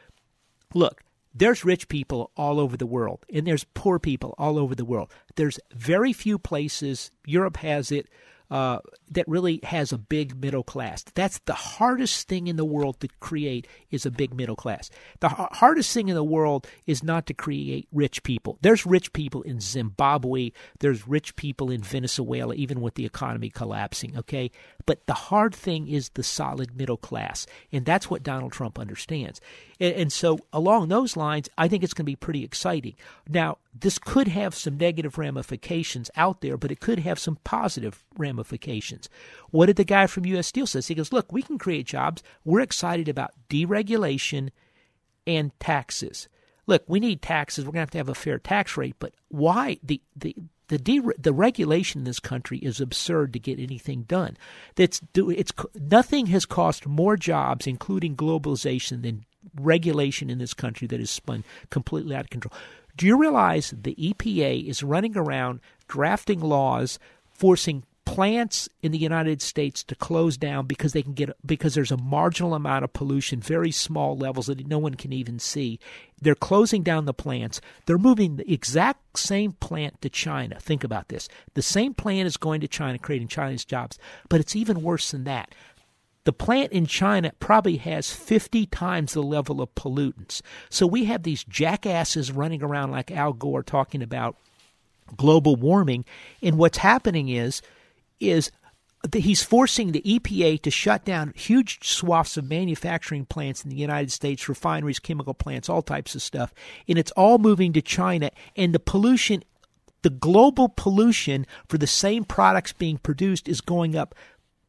Look, 0.75 1.03
there's 1.35 1.65
rich 1.65 1.89
people 1.89 2.31
all 2.37 2.61
over 2.61 2.77
the 2.77 2.87
world, 2.87 3.25
and 3.33 3.47
there's 3.47 3.65
poor 3.75 3.99
people 3.99 4.35
all 4.39 4.59
over 4.59 4.75
the 4.75 4.85
world. 4.85 5.11
There's 5.37 5.59
very 5.75 6.13
few 6.13 6.39
places, 6.39 7.11
Europe 7.25 7.59
has 7.59 7.91
it, 7.91 8.09
uh, 8.53 8.81
that 9.11 9.27
really 9.27 9.61
has 9.63 9.93
a 9.93 9.99
big 9.99 10.39
middle 10.39 10.63
class. 10.63 11.03
That's 11.15 11.39
the 11.47 11.55
hardest 11.55 12.29
thing 12.29 12.49
in 12.49 12.57
the 12.57 12.67
world 12.67 13.01
to 13.01 13.09
create 13.19 13.67
is 13.91 14.05
a 14.05 14.11
big 14.11 14.35
middle 14.35 14.57
class. 14.57 14.91
The 15.21 15.31
hardest 15.31 15.95
thing 15.95 16.09
in 16.09 16.15
the 16.15 16.23
world 16.23 16.67
is 16.87 17.03
not 17.03 17.25
to 17.27 17.35
create 17.35 17.89
rich 17.93 18.23
people. 18.23 18.59
There's 18.61 18.85
rich 18.85 19.15
people 19.15 19.41
in 19.41 19.61
Zimbabwe, 19.61 20.51
there's 20.81 21.09
rich 21.09 21.35
people 21.35 21.71
in 21.71 21.83
Venezuela 21.83 22.55
even 22.55 22.83
with 22.83 22.95
the 22.95 23.07
economy 23.07 23.49
collapsing, 23.49 24.19
okay? 24.19 24.51
But 24.87 25.07
the 25.07 25.15
hard 25.15 25.55
thing 25.55 25.89
is 25.89 26.11
the 26.11 26.23
solid 26.23 26.77
middle 26.77 26.97
class, 26.97 27.47
and 27.71 27.85
that's 27.85 28.11
what 28.11 28.23
Donald 28.23 28.53
Trump 28.53 28.79
understands. 28.79 29.41
And, 29.81 29.95
and 29.95 30.13
so 30.13 30.39
along 30.53 30.89
those 30.89 31.17
lines, 31.17 31.49
I 31.57 31.69
think 31.69 31.83
it's 31.83 31.95
going 31.95 32.05
to 32.05 32.11
be 32.11 32.17
pretty 32.17 32.45
exciting. 32.45 32.95
Now, 33.29 33.59
this 33.79 33.99
could 33.99 34.29
have 34.29 34.55
some 34.55 34.77
negative 34.77 35.19
ramifications 35.19 36.11
out 36.17 36.41
there, 36.41 36.57
but 36.57 36.71
it 36.71 36.81
could 36.81 37.01
have 37.01 37.19
some 37.19 37.39
positive 37.45 38.05
ramifications. 38.17 39.09
What 39.51 39.67
did 39.67 39.77
the 39.77 39.85
guy 39.85 40.07
from 40.07 40.27
U.S. 40.27 40.47
Steel 40.47 40.67
say? 40.67 40.81
He 40.81 40.95
goes, 40.95 41.13
"Look, 41.13 41.33
we 41.33 41.43
can 41.43 41.59
create 41.59 41.87
jobs. 41.87 42.23
We're 42.45 42.61
excited 42.61 43.09
about 43.09 43.33
deregulation 43.49 44.51
and 45.27 45.59
taxes. 45.61 46.29
Look, 46.67 46.85
we 46.87 47.01
need 47.01 47.23
taxes. 47.23 47.65
We're 47.65 47.73
going 47.73 47.81
to 47.81 47.81
have 47.81 47.91
to 47.91 47.99
have 47.99 48.09
a 48.09 48.15
fair 48.15 48.39
tax 48.39 48.77
rate, 48.77 48.97
but 48.99 49.15
why 49.29 49.79
the 49.83 50.01
the 50.17 50.37
the 50.73 50.79
de- 50.79 51.03
the 51.19 51.35
regulation 51.35 52.01
in 52.01 52.05
this 52.05 52.19
country 52.19 52.57
is 52.57 52.81
absurd 52.81 53.35
to 53.35 53.39
get 53.39 53.59
anything 53.59 54.05
done. 54.05 54.39
That's 54.77 55.01
do 55.13 55.29
it's 55.29 55.53
nothing 55.79 56.29
has 56.29 56.47
cost 56.47 56.87
more 56.87 57.19
jobs, 57.19 57.67
including 57.67 58.17
globalization, 58.17 59.03
than 59.03 59.27
regulation 59.61 60.31
in 60.31 60.39
this 60.39 60.55
country 60.55 60.89
that 60.89 60.99
is 60.99 61.11
spun 61.11 61.45
completely 61.69 62.17
out 62.17 62.25
of 62.25 62.31
control. 62.31 62.55
Do 62.97 63.07
you 63.07 63.19
realize 63.19 63.75
the 63.77 63.95
EPA 63.97 64.67
is 64.67 64.83
running 64.83 65.15
around 65.15 65.61
drafting 65.89 66.41
laws 66.41 66.99
forcing 67.29 67.83
plants 68.05 68.69
in 68.83 68.93
the 68.93 68.99
United 68.99 69.41
States 69.41 69.83
to 69.85 69.95
close 69.95 70.37
down 70.37 70.67
because 70.67 70.93
they 70.93 71.03
can 71.03 71.13
get 71.13 71.31
because 71.45 71.75
there's 71.75 71.93
a 71.93 71.97
marginal 71.97 72.55
amount 72.55 72.85
of 72.85 72.93
pollution, 72.93 73.41
very 73.41 73.71
small 73.71 74.17
levels 74.17 74.47
that 74.47 74.67
no 74.67 74.79
one 74.79 74.95
can 74.95 75.13
even 75.13 75.39
see. 75.39 75.79
They're 76.21 76.35
closing 76.35 76.83
down 76.83 77.05
the 77.05 77.15
plants. 77.15 77.61
They're 77.87 77.99
moving 77.99 78.37
the 78.37 78.53
exact 78.53 79.19
same 79.19 79.53
plant 79.53 80.01
to 80.03 80.11
China. 80.11 80.59
Think 80.61 80.85
about 80.85 81.09
this. 81.09 81.29
The 81.55 81.63
same 81.63 81.95
plant 81.95 82.27
is 82.27 82.37
going 82.37 82.61
to 82.61 82.69
China, 82.69 82.99
creating 82.99 83.29
Chinese 83.29 83.65
jobs, 83.65 83.99
but 84.29 84.41
it's 84.41 84.57
even 84.57 84.83
worse 84.83 85.11
than 85.11 85.25
that. 85.25 85.55
The 86.25 86.33
plant 86.33 86.71
in 86.71 86.87
China 86.87 87.33
probably 87.41 87.79
has 87.79 88.13
50 88.13 88.67
times 88.67 89.13
the 89.13 89.23
level 89.23 89.61
of 89.61 89.75
pollutants. 89.75 90.41
So 90.71 90.87
we 90.87 91.07
have 91.07 91.25
these 91.25 91.43
jackasses 91.43 92.31
running 92.31 92.63
around 92.63 92.93
like 92.93 93.11
Al 93.11 93.33
Gore 93.33 93.65
talking 93.65 94.03
about 94.03 94.37
global 95.17 95.57
warming. 95.57 96.05
And 96.41 96.59
what's 96.59 96.79
happening 96.79 97.29
is, 97.29 97.61
is 98.21 98.51
he's 99.13 99.43
forcing 99.43 99.93
the 99.93 100.03
EPA 100.03 100.63
to 100.63 100.71
shut 100.71 101.05
down 101.05 101.33
huge 101.35 101.87
swaths 101.87 102.37
of 102.37 102.49
manufacturing 102.49 103.25
plants 103.25 103.65
in 103.65 103.71
the 103.71 103.77
United 103.77 104.13
States, 104.13 104.49
refineries, 104.49 104.99
chemical 104.99 105.35
plants, 105.35 105.69
all 105.69 105.83
types 105.83 106.15
of 106.15 106.23
stuff. 106.23 106.55
And 106.89 106.99
it's 106.99 107.11
all 107.13 107.39
moving 107.39 107.73
to 107.73 107.83
China. 107.83 108.31
And 108.57 108.75
the 108.75 108.79
pollution, 108.79 109.43
the 110.03 110.11
global 110.11 110.69
pollution 110.69 111.47
for 111.69 111.79
the 111.79 111.87
same 111.87 112.25
products 112.25 112.73
being 112.73 112.99
produced 112.99 113.49
is 113.49 113.61
going 113.61 113.97
up 113.97 114.15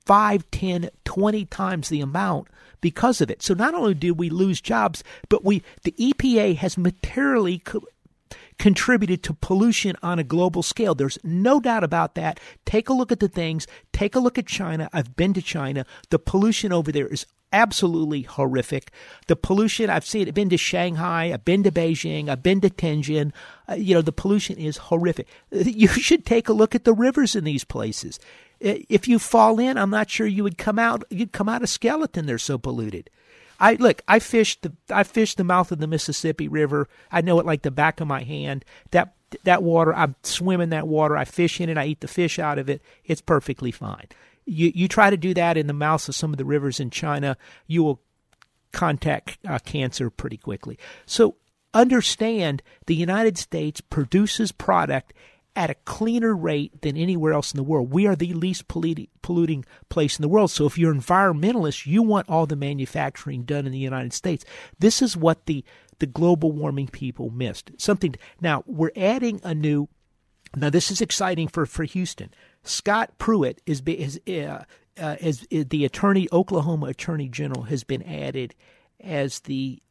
5, 0.06 0.50
10, 0.52 0.90
20 1.06 1.46
times 1.46 1.90
the 1.90 2.02
amount 2.02 2.48
because 2.82 3.22
of 3.22 3.32
it. 3.32 3.42
So 3.42 3.54
not 3.54 3.74
only 3.74 3.94
do 3.94 4.14
we 4.14 4.30
lose 4.30 4.60
jobs, 4.60 5.04
but 5.30 5.46
we 5.46 5.64
the 5.84 5.94
EPA 5.94 6.58
has 6.58 6.78
materially 6.78 7.62
contributed 8.58 9.24
to 9.24 9.34
pollution 9.34 9.96
on 10.02 10.20
a 10.20 10.24
global 10.24 10.64
scale. 10.64 10.96
There's 10.96 11.18
no 11.24 11.60
doubt 11.60 11.84
about 11.84 12.16
that. 12.16 12.40
Take 12.66 12.90
a 12.90 12.94
look 12.94 13.12
at 13.12 13.20
the 13.20 13.28
things. 13.28 13.68
Take 13.92 14.16
a 14.16 14.20
look 14.20 14.38
at 14.38 14.48
China. 14.48 14.90
I've 14.94 15.16
been 15.16 15.34
to 15.34 15.42
China. 15.42 15.86
The 16.10 16.20
pollution 16.20 16.72
over 16.72 16.92
there 16.92 17.08
is 17.08 17.26
absolutely 17.54 18.24
horrific. 18.24 18.92
The 19.28 19.36
pollution, 19.36 19.90
I've 19.90 20.06
seen 20.06 20.24
it, 20.24 20.30
I've 20.30 20.34
been 20.34 20.50
to 20.50 20.58
Shanghai, 20.58 21.32
I've 21.32 21.46
been 21.46 21.64
to 21.64 21.72
Beijing, 21.72 22.28
I've 22.28 22.44
been 22.44 22.60
to 22.62 22.70
Tianjin. 22.70 23.32
Uh, 23.70 23.76
you 23.76 23.94
know, 23.94 24.02
the 24.02 24.12
pollution 24.12 24.58
is 24.58 24.78
horrific. 24.78 25.28
You 25.52 25.88
should 26.08 26.26
take 26.26 26.50
a 26.50 26.54
look 26.54 26.76
at 26.76 26.84
the 26.84 26.94
rivers 26.94 27.36
in 27.36 27.44
these 27.44 27.64
places 27.64 28.20
If 28.60 29.08
you 29.08 29.20
fall 29.20 29.60
in, 29.60 29.78
I'm 29.78 29.92
not 29.92 30.10
sure 30.10 30.26
you 30.28 30.44
would 30.44 30.58
come 30.58 30.80
out. 30.80 31.04
You'd 31.10 31.32
come 31.32 31.48
out 31.48 31.64
a 31.64 31.68
skeleton. 31.68 32.26
They're 32.26 32.38
so 32.38 32.58
polluted. 32.58 33.10
I 33.64 33.76
look. 33.76 34.02
I 34.10 34.20
fished 34.20 34.64
the. 34.64 34.74
I 34.90 35.04
fished 35.04 35.38
the 35.38 35.46
mouth 35.46 35.72
of 35.72 35.80
the 35.80 35.88
Mississippi 35.88 36.50
River. 36.50 36.90
I 37.10 37.22
know 37.22 37.40
it 37.40 37.46
like 37.46 37.62
the 37.62 37.72
back 37.72 38.02
of 38.02 38.08
my 38.08 38.22
hand. 38.22 38.66
That 38.92 39.16
that 39.46 39.64
water. 39.64 39.96
I 39.96 40.14
swim 40.24 40.60
in 40.60 40.70
that 40.72 40.86
water. 40.86 41.16
I 41.16 41.24
fish 41.24 41.62
in 41.62 41.70
it. 41.70 41.78
I 41.78 41.86
eat 41.86 42.02
the 42.02 42.10
fish 42.10 42.40
out 42.40 42.60
of 42.60 42.70
it. 42.70 42.82
It's 43.06 43.22
perfectly 43.22 43.72
fine. 43.72 44.08
You 44.46 44.70
you 44.76 44.90
try 44.90 45.10
to 45.10 45.16
do 45.16 45.34
that 45.36 45.56
in 45.56 45.68
the 45.68 45.74
mouths 45.74 46.10
of 46.10 46.16
some 46.16 46.34
of 46.34 46.38
the 46.38 46.44
rivers 46.44 46.82
in 46.82 46.90
China, 46.90 47.38
you 47.66 47.84
will 47.84 48.02
contact 48.74 49.38
uh, 49.48 49.60
cancer 49.60 50.10
pretty 50.10 50.38
quickly. 50.38 50.78
So 51.06 51.38
understand 51.74 52.64
the 52.86 52.96
United 52.96 53.38
States 53.38 53.80
produces 53.80 54.52
product 54.52 55.14
at 55.56 55.70
a 55.70 55.76
cleaner 55.76 56.36
rate 56.36 56.82
than 56.82 56.98
anywhere 56.98 57.34
else 57.34 57.52
in 57.52 57.58
the 57.58 57.64
world. 57.64 57.92
We 57.92 58.08
are 58.08 58.16
the 58.16 58.34
least 58.34 58.68
polluting 58.68 59.66
place 59.90 60.18
in 60.18 60.24
the 60.24 60.28
world. 60.28 60.52
So 60.52 60.66
if 60.66 60.78
you're 60.78 60.94
environmentalist, 60.94 61.86
you 61.86 62.02
want 62.02 62.30
all 62.30 62.46
the 62.46 62.56
manufacturing 62.56 63.44
done 63.44 63.66
in 63.66 63.72
the 63.72 63.78
United 63.78 64.14
States. 64.14 64.46
This 64.80 65.02
is 65.02 65.16
what 65.16 65.46
the 65.46 65.64
the 66.00 66.08
global 66.08 66.52
warming 66.52 66.88
people 66.88 67.30
missed. 67.30 67.72
Something 67.78 68.16
now 68.42 68.64
we're 68.66 68.92
adding 68.96 69.40
a 69.44 69.54
new 69.54 69.88
now 70.56 70.70
this 70.70 70.92
is 70.92 71.02
exciting 71.02 71.48
for 71.48 71.66
for 71.66 71.84
Houston. 71.84 72.34
Scott 72.64 73.18
Pruitt 73.18 73.62
is 73.66 73.82
is 73.86 74.20
uh, 74.28 74.64
uh, 75.00 75.16
as 75.22 75.46
the 75.50 75.86
attorney 75.86 76.28
Oklahoma 76.32 76.88
Attorney 76.88 77.30
General 77.30 77.64
has 77.64 77.84
been 77.84 78.04
added 78.04 78.56
as 79.00 79.42
the 79.42 79.82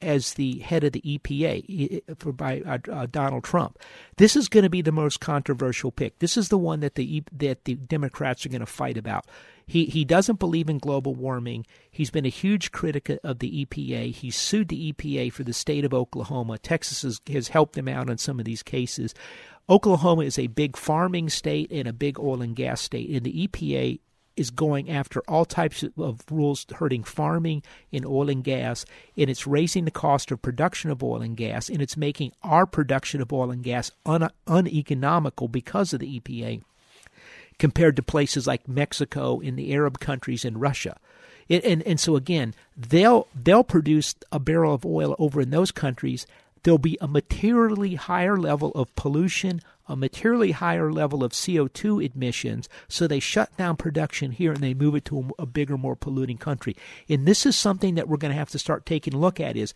as 0.00 0.34
the 0.34 0.58
head 0.60 0.84
of 0.84 0.92
the 0.92 1.00
EPA 1.02 2.18
for 2.18 2.32
by 2.32 2.60
uh, 2.60 2.78
uh, 2.90 3.06
Donald 3.10 3.44
Trump. 3.44 3.78
This 4.16 4.36
is 4.36 4.48
going 4.48 4.64
to 4.64 4.70
be 4.70 4.82
the 4.82 4.92
most 4.92 5.20
controversial 5.20 5.90
pick. 5.90 6.18
This 6.18 6.36
is 6.36 6.48
the 6.48 6.58
one 6.58 6.80
that 6.80 6.94
the 6.94 7.22
that 7.32 7.64
the 7.64 7.74
Democrats 7.74 8.46
are 8.46 8.50
going 8.50 8.60
to 8.60 8.66
fight 8.66 8.96
about. 8.96 9.26
He 9.66 9.86
he 9.86 10.04
doesn't 10.04 10.38
believe 10.38 10.70
in 10.70 10.78
global 10.78 11.14
warming. 11.14 11.66
He's 11.90 12.10
been 12.10 12.26
a 12.26 12.30
huge 12.30 12.72
critic 12.72 13.10
of 13.22 13.40
the 13.40 13.64
EPA. 13.64 14.12
He's 14.14 14.36
sued 14.36 14.68
the 14.68 14.92
EPA 14.92 15.32
for 15.32 15.44
the 15.44 15.52
state 15.52 15.84
of 15.84 15.92
Oklahoma. 15.92 16.58
Texas 16.58 17.02
has, 17.02 17.20
has 17.30 17.48
helped 17.48 17.76
him 17.76 17.88
out 17.88 18.08
on 18.08 18.18
some 18.18 18.38
of 18.38 18.44
these 18.44 18.62
cases. 18.62 19.14
Oklahoma 19.68 20.22
is 20.22 20.38
a 20.38 20.46
big 20.46 20.76
farming 20.76 21.28
state 21.28 21.70
and 21.70 21.86
a 21.86 21.92
big 21.92 22.18
oil 22.18 22.40
and 22.40 22.56
gas 22.56 22.80
state, 22.80 23.10
and 23.10 23.24
the 23.24 23.46
EPA 23.46 24.00
is 24.38 24.50
going 24.50 24.90
after 24.90 25.20
all 25.28 25.44
types 25.44 25.84
of 25.96 26.22
rules 26.30 26.66
hurting 26.76 27.04
farming 27.04 27.62
in 27.90 28.04
oil 28.04 28.30
and 28.30 28.44
gas, 28.44 28.84
and 29.16 29.28
it's 29.28 29.46
raising 29.46 29.84
the 29.84 29.90
cost 29.90 30.30
of 30.30 30.40
production 30.40 30.90
of 30.90 31.02
oil 31.02 31.20
and 31.22 31.36
gas, 31.36 31.68
and 31.68 31.82
it's 31.82 31.96
making 31.96 32.32
our 32.42 32.66
production 32.66 33.20
of 33.20 33.32
oil 33.32 33.50
and 33.50 33.62
gas 33.62 33.90
un- 34.06 34.30
uneconomical 34.46 35.48
because 35.48 35.92
of 35.92 36.00
the 36.00 36.20
EPA 36.20 36.62
compared 37.58 37.96
to 37.96 38.02
places 38.02 38.46
like 38.46 38.68
Mexico, 38.68 39.40
in 39.40 39.56
the 39.56 39.72
Arab 39.74 39.98
countries, 39.98 40.44
and 40.44 40.60
Russia. 40.60 40.96
It, 41.48 41.64
and 41.64 41.82
and 41.82 41.98
so 41.98 42.14
again, 42.16 42.54
they'll 42.76 43.26
they'll 43.34 43.64
produce 43.64 44.14
a 44.30 44.38
barrel 44.38 44.74
of 44.74 44.84
oil 44.84 45.16
over 45.18 45.40
in 45.40 45.50
those 45.50 45.72
countries. 45.72 46.26
There'll 46.62 46.78
be 46.78 46.98
a 47.00 47.08
materially 47.08 47.94
higher 47.94 48.36
level 48.36 48.70
of 48.72 48.94
pollution, 48.94 49.60
a 49.86 49.96
materially 49.96 50.52
higher 50.52 50.92
level 50.92 51.24
of 51.24 51.32
CO2 51.32 52.10
emissions, 52.14 52.68
so 52.88 53.06
they 53.06 53.20
shut 53.20 53.56
down 53.56 53.76
production 53.76 54.32
here 54.32 54.52
and 54.52 54.62
they 54.62 54.74
move 54.74 54.94
it 54.94 55.04
to 55.06 55.30
a, 55.38 55.46
bigger, 55.46 55.78
more 55.78 55.96
polluting 55.96 56.38
country. 56.38 56.76
And 57.08 57.26
this 57.26 57.46
is 57.46 57.56
something 57.56 57.94
that 57.94 58.08
we're 58.08 58.16
going 58.16 58.32
to 58.32 58.38
have 58.38 58.50
to 58.50 58.58
start 58.58 58.86
taking 58.86 59.14
a 59.14 59.18
look 59.18 59.40
at 59.40 59.56
is 59.56 59.74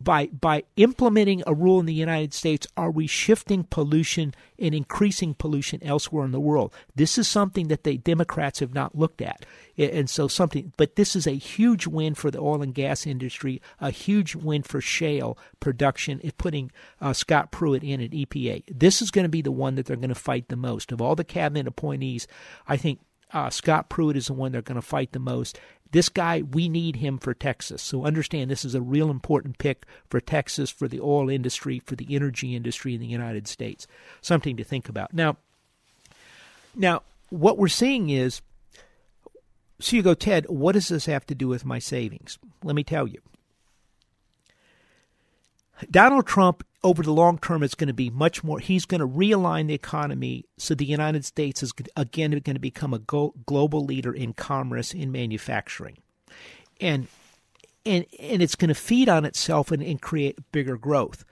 by 0.00 0.26
by 0.26 0.64
implementing 0.76 1.42
a 1.46 1.54
rule 1.54 1.80
in 1.80 1.86
the 1.86 1.94
United 1.94 2.34
States, 2.34 2.66
are 2.76 2.90
we 2.90 3.06
shifting 3.06 3.64
pollution 3.64 4.34
and 4.58 4.74
increasing 4.74 5.34
pollution 5.34 5.82
elsewhere 5.82 6.24
in 6.24 6.32
the 6.32 6.40
world? 6.40 6.72
This 6.94 7.18
is 7.18 7.28
something 7.28 7.68
that 7.68 7.84
the 7.84 7.98
Democrats 7.98 8.60
have 8.60 8.74
not 8.74 8.96
looked 8.96 9.22
at, 9.22 9.46
and 9.78 10.10
so 10.10 10.28
something. 10.28 10.72
But 10.76 10.96
this 10.96 11.16
is 11.16 11.26
a 11.26 11.32
huge 11.32 11.86
win 11.86 12.14
for 12.14 12.30
the 12.30 12.40
oil 12.40 12.62
and 12.62 12.74
gas 12.74 13.06
industry, 13.06 13.62
a 13.80 13.90
huge 13.90 14.34
win 14.34 14.62
for 14.62 14.80
shale 14.80 15.38
production. 15.60 16.20
Putting 16.36 16.70
uh, 17.00 17.12
Scott 17.12 17.50
Pruitt 17.50 17.84
in 17.84 18.00
at 18.00 18.10
EPA, 18.10 18.64
this 18.68 19.00
is 19.00 19.10
going 19.10 19.24
to 19.24 19.30
be 19.30 19.42
the 19.42 19.52
one 19.52 19.76
that 19.76 19.86
they're 19.86 19.96
going 19.96 20.08
to 20.08 20.14
fight 20.14 20.48
the 20.48 20.56
most 20.56 20.92
of 20.92 21.00
all 21.00 21.14
the 21.14 21.24
cabinet 21.24 21.66
appointees. 21.66 22.26
I 22.66 22.76
think 22.76 23.00
uh, 23.32 23.50
Scott 23.50 23.88
Pruitt 23.88 24.16
is 24.16 24.28
the 24.28 24.32
one 24.32 24.52
they're 24.52 24.62
going 24.62 24.76
to 24.76 24.82
fight 24.82 25.12
the 25.12 25.18
most. 25.18 25.58
This 25.94 26.08
guy, 26.08 26.42
we 26.42 26.68
need 26.68 26.96
him 26.96 27.18
for 27.18 27.34
Texas. 27.34 27.80
So 27.80 28.04
understand 28.04 28.50
this 28.50 28.64
is 28.64 28.74
a 28.74 28.80
real 28.80 29.10
important 29.12 29.58
pick 29.58 29.86
for 30.10 30.20
Texas, 30.20 30.68
for 30.68 30.88
the 30.88 31.00
oil 31.00 31.30
industry, 31.30 31.78
for 31.78 31.94
the 31.94 32.12
energy 32.12 32.56
industry 32.56 32.94
in 32.94 33.00
the 33.00 33.06
United 33.06 33.46
States. 33.46 33.86
Something 34.20 34.56
to 34.56 34.64
think 34.64 34.88
about. 34.88 35.14
Now, 35.14 35.36
now 36.74 37.02
what 37.30 37.58
we're 37.58 37.68
seeing 37.68 38.10
is 38.10 38.42
so 39.78 39.94
you 39.94 40.02
go, 40.02 40.14
Ted, 40.14 40.46
what 40.48 40.72
does 40.72 40.88
this 40.88 41.06
have 41.06 41.26
to 41.26 41.34
do 41.36 41.46
with 41.46 41.64
my 41.64 41.78
savings? 41.78 42.40
Let 42.64 42.74
me 42.74 42.82
tell 42.82 43.06
you. 43.06 43.20
Donald 45.92 46.26
Trump, 46.26 46.66
over 46.84 47.02
the 47.02 47.10
long 47.10 47.38
term, 47.38 47.62
it's 47.62 47.74
going 47.74 47.88
to 47.88 47.94
be 47.94 48.10
much 48.10 48.44
more. 48.44 48.60
He's 48.60 48.84
going 48.84 49.00
to 49.00 49.08
realign 49.08 49.66
the 49.66 49.74
economy 49.74 50.44
so 50.58 50.74
the 50.74 50.84
United 50.84 51.24
States 51.24 51.62
is 51.62 51.72
again 51.96 52.30
going 52.30 52.54
to 52.54 52.60
become 52.60 52.92
a 52.92 52.98
global 52.98 53.84
leader 53.84 54.12
in 54.12 54.34
commerce, 54.34 54.92
in 54.92 55.10
manufacturing, 55.10 55.96
and 56.80 57.08
and 57.86 58.04
and 58.20 58.42
it's 58.42 58.54
going 58.54 58.68
to 58.68 58.74
feed 58.74 59.08
on 59.08 59.24
itself 59.24 59.72
and, 59.72 59.82
and 59.82 60.00
create 60.00 60.38
bigger 60.52 60.76
growth. 60.76 61.24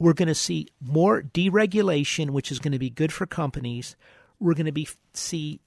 We're 0.00 0.14
going 0.14 0.28
to 0.28 0.34
see 0.34 0.68
more 0.80 1.22
deregulation, 1.22 2.30
which 2.30 2.52
is 2.52 2.58
going 2.58 2.72
to 2.72 2.78
be 2.78 2.90
good 2.90 3.12
for 3.12 3.24
companies. 3.24 3.96
We're 4.40 4.54
going 4.54 4.66
to 4.66 4.72
be 4.72 4.88
see 5.14 5.60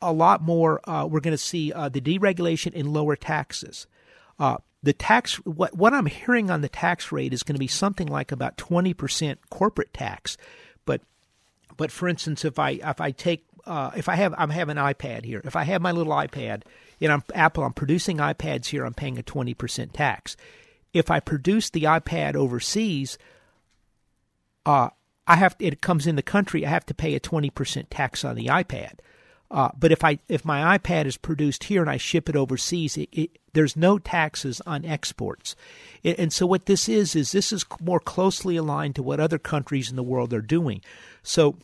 a 0.00 0.12
lot 0.12 0.42
more. 0.42 0.80
Uh, 0.88 1.06
we're 1.06 1.20
going 1.20 1.32
to 1.32 1.38
see 1.38 1.72
uh, 1.72 1.90
the 1.90 2.00
deregulation 2.00 2.72
and 2.74 2.92
lower 2.92 3.16
taxes. 3.16 3.86
Uh, 4.38 4.58
the 4.86 4.92
tax 4.92 5.34
what 5.44 5.76
what 5.76 5.92
I'm 5.92 6.06
hearing 6.06 6.48
on 6.48 6.60
the 6.60 6.68
tax 6.68 7.10
rate 7.10 7.34
is 7.34 7.42
going 7.42 7.56
to 7.56 7.60
be 7.60 7.66
something 7.66 8.06
like 8.06 8.30
about 8.30 8.56
20% 8.56 9.36
corporate 9.50 9.92
tax. 9.92 10.36
But 10.84 11.00
but 11.76 11.90
for 11.90 12.06
instance, 12.06 12.44
if 12.44 12.56
I 12.60 12.70
if 12.70 13.00
I 13.00 13.10
take 13.10 13.44
uh, 13.66 13.90
if 13.96 14.08
I 14.08 14.14
have 14.14 14.32
I'm 14.38 14.50
have 14.50 14.68
an 14.68 14.76
iPad 14.76 15.24
here. 15.24 15.42
If 15.44 15.56
I 15.56 15.64
have 15.64 15.82
my 15.82 15.90
little 15.90 16.12
iPad, 16.12 16.62
and 17.00 17.12
I'm 17.12 17.24
Apple, 17.34 17.64
I'm 17.64 17.72
producing 17.72 18.18
iPads 18.18 18.66
here. 18.66 18.84
I'm 18.84 18.94
paying 18.94 19.18
a 19.18 19.24
20% 19.24 19.90
tax. 19.92 20.36
If 20.92 21.10
I 21.10 21.18
produce 21.18 21.68
the 21.68 21.82
iPad 21.82 22.36
overseas, 22.36 23.18
uh, 24.64 24.90
I 25.26 25.34
have 25.34 25.56
it 25.58 25.80
comes 25.80 26.06
in 26.06 26.14
the 26.14 26.22
country. 26.22 26.64
I 26.64 26.70
have 26.70 26.86
to 26.86 26.94
pay 26.94 27.16
a 27.16 27.20
20% 27.20 27.86
tax 27.90 28.24
on 28.24 28.36
the 28.36 28.46
iPad. 28.46 29.00
Uh, 29.50 29.70
but 29.78 29.92
if 29.92 30.02
I 30.02 30.18
if 30.28 30.44
my 30.44 30.76
iPad 30.76 31.06
is 31.06 31.16
produced 31.16 31.64
here 31.64 31.80
and 31.80 31.90
I 31.90 31.98
ship 31.98 32.28
it 32.28 32.36
overseas, 32.36 32.96
it, 32.96 33.08
it, 33.12 33.38
there's 33.52 33.76
no 33.76 33.98
taxes 33.98 34.60
on 34.66 34.84
exports. 34.84 35.54
And 36.04 36.32
so 36.32 36.46
what 36.46 36.66
this 36.66 36.88
is 36.88 37.14
is 37.14 37.32
this 37.32 37.52
is 37.52 37.64
more 37.80 38.00
closely 38.00 38.56
aligned 38.56 38.96
to 38.96 39.02
what 39.02 39.20
other 39.20 39.38
countries 39.38 39.88
in 39.88 39.96
the 39.96 40.02
world 40.02 40.34
are 40.34 40.40
doing. 40.40 40.82
So 41.22 41.56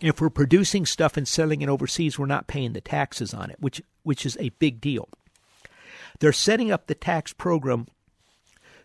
if 0.00 0.20
we're 0.20 0.30
producing 0.30 0.86
stuff 0.86 1.16
and 1.16 1.28
selling 1.28 1.60
it 1.60 1.68
overseas, 1.68 2.18
we're 2.18 2.26
not 2.26 2.46
paying 2.46 2.72
the 2.72 2.80
taxes 2.80 3.34
on 3.34 3.50
it, 3.50 3.56
which 3.60 3.82
which 4.04 4.24
is 4.24 4.36
a 4.40 4.50
big 4.50 4.80
deal. 4.80 5.08
They're 6.20 6.32
setting 6.32 6.72
up 6.72 6.86
the 6.86 6.94
tax 6.94 7.32
program 7.32 7.88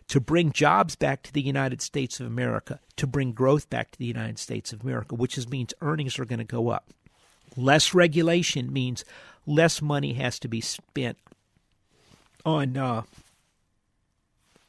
to 0.08 0.20
bring 0.20 0.52
jobs 0.52 0.96
back 0.96 1.22
to 1.22 1.32
the 1.32 1.40
United 1.40 1.80
States 1.80 2.20
of 2.20 2.26
America, 2.26 2.78
to 2.96 3.06
bring 3.06 3.32
growth 3.32 3.70
back 3.70 3.90
to 3.90 3.98
the 3.98 4.04
United 4.04 4.38
States 4.38 4.72
of 4.72 4.82
America, 4.82 5.14
which 5.14 5.38
is, 5.38 5.48
means 5.48 5.72
earnings 5.80 6.18
are 6.18 6.26
going 6.26 6.38
to 6.38 6.44
go 6.44 6.68
up. 6.68 6.90
Less 7.56 7.94
regulation 7.94 8.72
means 8.72 9.04
less 9.46 9.80
money 9.82 10.14
has 10.14 10.38
to 10.40 10.48
be 10.48 10.60
spent 10.60 11.18
on 12.44 12.76
uh, 12.76 13.02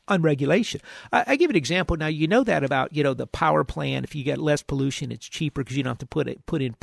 on 0.07 0.21
regulation. 0.21 0.81
I, 1.11 1.23
I, 1.27 1.35
give 1.35 1.49
an 1.49 1.55
example. 1.55 1.97
Now 1.97 2.07
you 2.07 2.27
know 2.27 2.43
that 2.43 2.63
about 2.63 2.95
you 2.95 3.03
know 3.03 3.13
the 3.13 3.27
power 3.27 3.63
plant. 3.63 4.05
If 4.05 4.15
you 4.15 4.23
get 4.23 4.37
less 4.37 4.61
pollution, 4.61 5.11
it's 5.11 5.27
cheaper 5.27 5.63
because 5.63 5.77
you 5.77 5.83
don't 5.83 5.91
have 5.91 5.97
to 5.99 6.05
put 6.05 6.27
it 6.27 6.45
put 6.45 6.61
in 6.61 6.75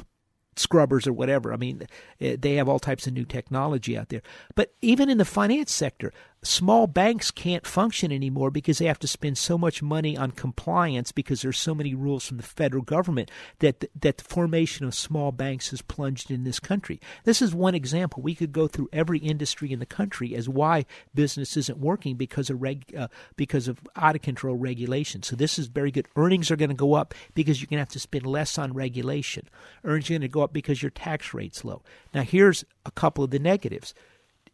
scrubbers 0.57 1.07
or 1.07 1.13
whatever. 1.13 1.53
I 1.53 1.57
mean, 1.57 1.87
eh, 2.21 2.37
they 2.39 2.55
have 2.57 2.69
all 2.69 2.79
types 2.79 3.07
of 3.07 3.15
new 3.15 3.25
technology 3.25 3.97
out 3.97 4.09
there. 4.09 4.23
But 4.55 4.73
even 4.83 5.09
in 5.09 5.19
the 5.19 5.25
finance 5.25 5.73
sector, 5.73 6.13
small 6.45 6.89
banks 6.89 7.31
can't 7.31 7.67
function 7.67 8.11
anymore 8.11 8.51
because 8.51 8.79
they 8.79 8.87
have 8.87 8.99
to 8.99 9.07
spend 9.07 9.39
so 9.39 9.57
much 9.57 9.81
money 9.81 10.17
on 10.17 10.33
compliance 10.33 11.13
because 11.13 11.43
there's 11.43 11.59
so 11.59 11.75
many 11.75 11.95
rules 11.95 12.27
from 12.27 12.37
the 12.37 12.43
federal 12.43 12.83
government 12.83 13.31
that 13.61 13.89
that 14.01 14.19
the 14.19 14.25
formation 14.25 14.85
of 14.85 14.95
small 14.95 15.31
banks 15.31 15.71
has 15.71 15.83
plunged 15.83 16.31
in 16.31 16.43
this 16.43 16.59
country. 16.59 17.01
This 17.25 17.41
is 17.41 17.55
one 17.55 17.75
example. 17.75 18.23
We 18.23 18.35
could 18.35 18.53
go 18.53 18.67
through 18.67 18.89
every 18.93 19.19
industry 19.19 19.73
in 19.73 19.79
the 19.79 19.87
country 19.87 20.35
as 20.35 20.49
why 20.49 20.85
business 21.15 21.57
isn't 21.57 21.79
working 21.79 22.17
because 22.17 22.51
of 22.51 22.61
reg, 22.61 22.93
uh, 22.97 23.09
because 23.37 23.69
of 23.69 23.79
out 23.95 24.17
of 24.17 24.23
control 24.23 24.57
regulation. 24.57 25.23
So 25.23 25.37
this 25.37 25.59
is 25.59 25.69
very 25.69 25.93
good. 25.93 26.09
Earnings 26.17 26.51
are 26.51 26.57
going 26.57 26.71
to 26.71 26.75
go 26.75 26.95
up 26.95 27.15
because 27.35 27.61
you're 27.61 27.69
going 27.69 27.79
to 27.79 27.83
have 27.83 27.89
to 27.91 28.01
spend 28.01 28.27
less 28.27 28.59
on 28.59 28.73
regulation. 28.73 29.49
Earnings 29.85 30.11
are 30.11 30.15
going 30.15 30.23
to 30.23 30.29
go 30.29 30.43
up 30.43 30.53
because 30.53 30.83
your 30.83 30.91
tax 30.91 31.33
rate's 31.33 31.65
low. 31.65 31.83
Now 32.13 32.23
here's 32.23 32.65
a 32.85 32.91
couple 32.91 33.23
of 33.23 33.31
the 33.31 33.39
negatives. 33.39 33.95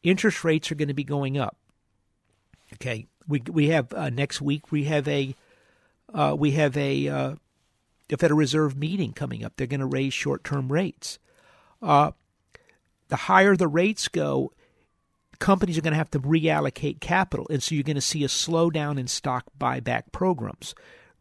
Interest 0.02 0.44
rates 0.44 0.70
are 0.70 0.74
going 0.76 0.88
to 0.88 0.94
be 0.94 1.04
going 1.04 1.38
up 1.38 1.56
Okay, 2.74 3.06
we 3.26 3.42
we 3.48 3.68
have 3.68 3.92
uh, 3.92 4.10
next 4.10 4.40
week 4.40 4.70
we 4.70 4.84
have 4.84 5.08
a 5.08 5.34
uh, 6.12 6.34
we 6.38 6.52
have 6.52 6.76
a 6.76 7.08
uh, 7.08 7.34
Federal 8.16 8.38
Reserve 8.38 8.76
meeting 8.76 9.12
coming 9.12 9.44
up. 9.44 9.54
They're 9.56 9.66
going 9.66 9.80
to 9.80 9.86
raise 9.86 10.14
short 10.14 10.44
term 10.44 10.72
rates. 10.72 11.18
Uh, 11.82 12.12
the 13.08 13.16
higher 13.16 13.56
the 13.56 13.68
rates 13.68 14.08
go, 14.08 14.52
companies 15.38 15.78
are 15.78 15.82
going 15.82 15.92
to 15.92 15.98
have 15.98 16.10
to 16.10 16.20
reallocate 16.20 17.00
capital. 17.00 17.46
And 17.50 17.62
so 17.62 17.74
you're 17.74 17.84
going 17.84 17.96
to 17.96 18.00
see 18.00 18.24
a 18.24 18.28
slowdown 18.28 18.98
in 18.98 19.06
stock 19.06 19.44
buyback 19.58 20.12
programs. 20.12 20.74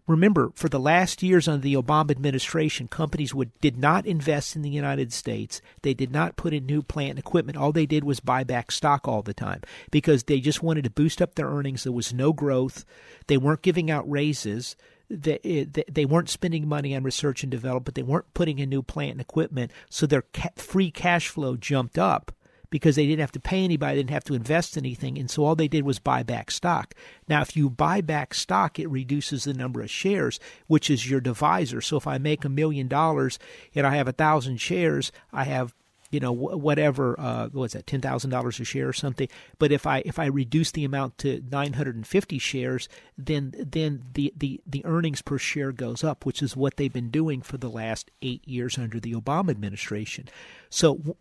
Remember, 0.08 0.52
for 0.56 0.70
the 0.70 0.80
last 0.80 1.22
years 1.22 1.50
under 1.50 1.62
the 1.62 1.74
Obama 1.76 2.12
administration, 2.12 2.88
companies 2.88 3.36
would 3.36 3.52
did 3.60 3.78
not 3.78 4.06
invest 4.06 4.56
in 4.56 4.62
the 4.62 4.70
United 4.70 5.12
States. 5.12 5.62
They 5.82 5.93
did 5.93 6.12
not 6.12 6.38
put 6.38 6.54
in 6.54 6.65
new 6.65 6.82
plant 6.82 7.12
and 7.12 7.20
equipment. 7.20 7.58
All 7.58 7.74
they 7.74 7.86
did 7.86 8.06
was 8.06 8.22
buy 8.22 8.46
back 8.46 8.72
stock 8.72 9.06
all 9.06 9.22
the 9.22 9.34
time 9.34 9.62
because 9.91 10.24
they 10.24 10.39
just 10.39 10.63
wanted 10.63 10.86
to 10.86 10.89
boost 10.89 11.22
up 11.22 11.36
their 11.36 11.50
earnings. 11.50 11.84
There 11.84 11.91
was 11.91 12.13
no 12.13 12.32
growth. 12.32 12.86
They 13.28 13.38
weren't 13.38 13.62
giving 13.62 13.91
out 13.91 14.10
raises. 14.10 14.78
They, 15.10 15.67
they 15.89 16.06
weren't 16.06 16.30
spending 16.30 16.67
money 16.67 16.96
on 16.96 17.04
research 17.04 17.43
and 17.43 17.52
development. 17.52 17.96
They 17.96 18.04
weren't 18.04 18.34
putting 18.34 18.60
in 18.60 18.70
new 18.70 18.84
plant 18.84 19.12
and 19.12 19.22
equipment. 19.22 19.72
So 19.89 20.06
their 20.06 20.24
free 20.56 20.91
cash 20.91 21.28
flow 21.28 21.58
jumped 21.58 21.98
up 21.98 22.32
because 22.69 22.95
they 22.95 23.06
didn't 23.06 23.21
have 23.21 23.32
to 23.34 23.39
pay 23.39 23.63
anybody, 23.63 23.95
they 23.95 24.01
didn't 24.01 24.12
have 24.12 24.23
to 24.25 24.34
invest 24.34 24.77
anything, 24.77 25.17
and 25.17 25.30
so 25.30 25.45
all 25.45 25.56
they 25.56 25.67
did 25.67 25.86
was 25.86 25.99
buy 25.99 26.23
back 26.23 26.51
stock. 26.51 26.93
Now, 27.27 27.41
if 27.41 27.56
you 27.56 27.69
buy 27.69 28.01
back 28.01 28.34
stock, 28.34 28.80
it 28.80 28.89
reduces 28.89 29.43
the 29.43 29.53
number 29.53 29.82
of 29.82 29.89
shares, 29.89 30.39
which 30.67 30.89
is 30.89 31.10
your 31.10 31.21
divisor. 31.21 31.82
So 31.82 31.97
if 31.97 32.08
I 32.08 32.17
make 32.17 32.45
a 32.45 32.49
million 32.49 32.88
dollars 32.88 33.39
and 33.75 33.86
I 33.86 33.95
have 33.95 34.08
a 34.08 34.13
thousand 34.13 34.58
shares, 34.58 35.12
I 35.32 35.43
have 35.45 35.73
you 36.12 36.19
know 36.19 36.32
whatever 36.32 37.19
uh, 37.19 37.49
what's 37.51 37.73
that 37.73 37.88
ten 37.88 38.01
thousand 38.01 38.30
dollars 38.30 38.60
a 38.60 38.63
share 38.63 38.88
or 38.88 38.93
something. 38.93 39.27
But 39.60 39.71
if 39.71 39.86
I 39.86 40.03
if 40.06 40.19
I 40.19 40.25
reduce 40.25 40.71
the 40.71 40.86
amount 40.86 41.17
to 41.19 41.43
nine 41.51 41.73
hundred 41.73 41.95
and 41.95 42.08
fifty 42.08 42.39
shares, 42.39 42.88
then 43.17 43.53
then 43.58 44.03
the, 44.13 44.34
the 44.36 44.62
the 44.65 44.86
earnings 44.86 45.21
per 45.21 45.38
share 45.38 45.71
goes 45.71 46.03
up, 46.03 46.25
which 46.25 46.41
is 46.41 46.56
what 46.56 46.77
they've 46.77 46.93
been 46.93 47.10
doing 47.10 47.41
for 47.41 47.58
the 47.58 47.69
last 47.69 48.12
eight 48.21 48.47
years 48.47 48.77
under 48.77 48.99
the 48.99 49.13
Obama 49.13 49.51
administration. 49.51 50.30
So 50.69 51.17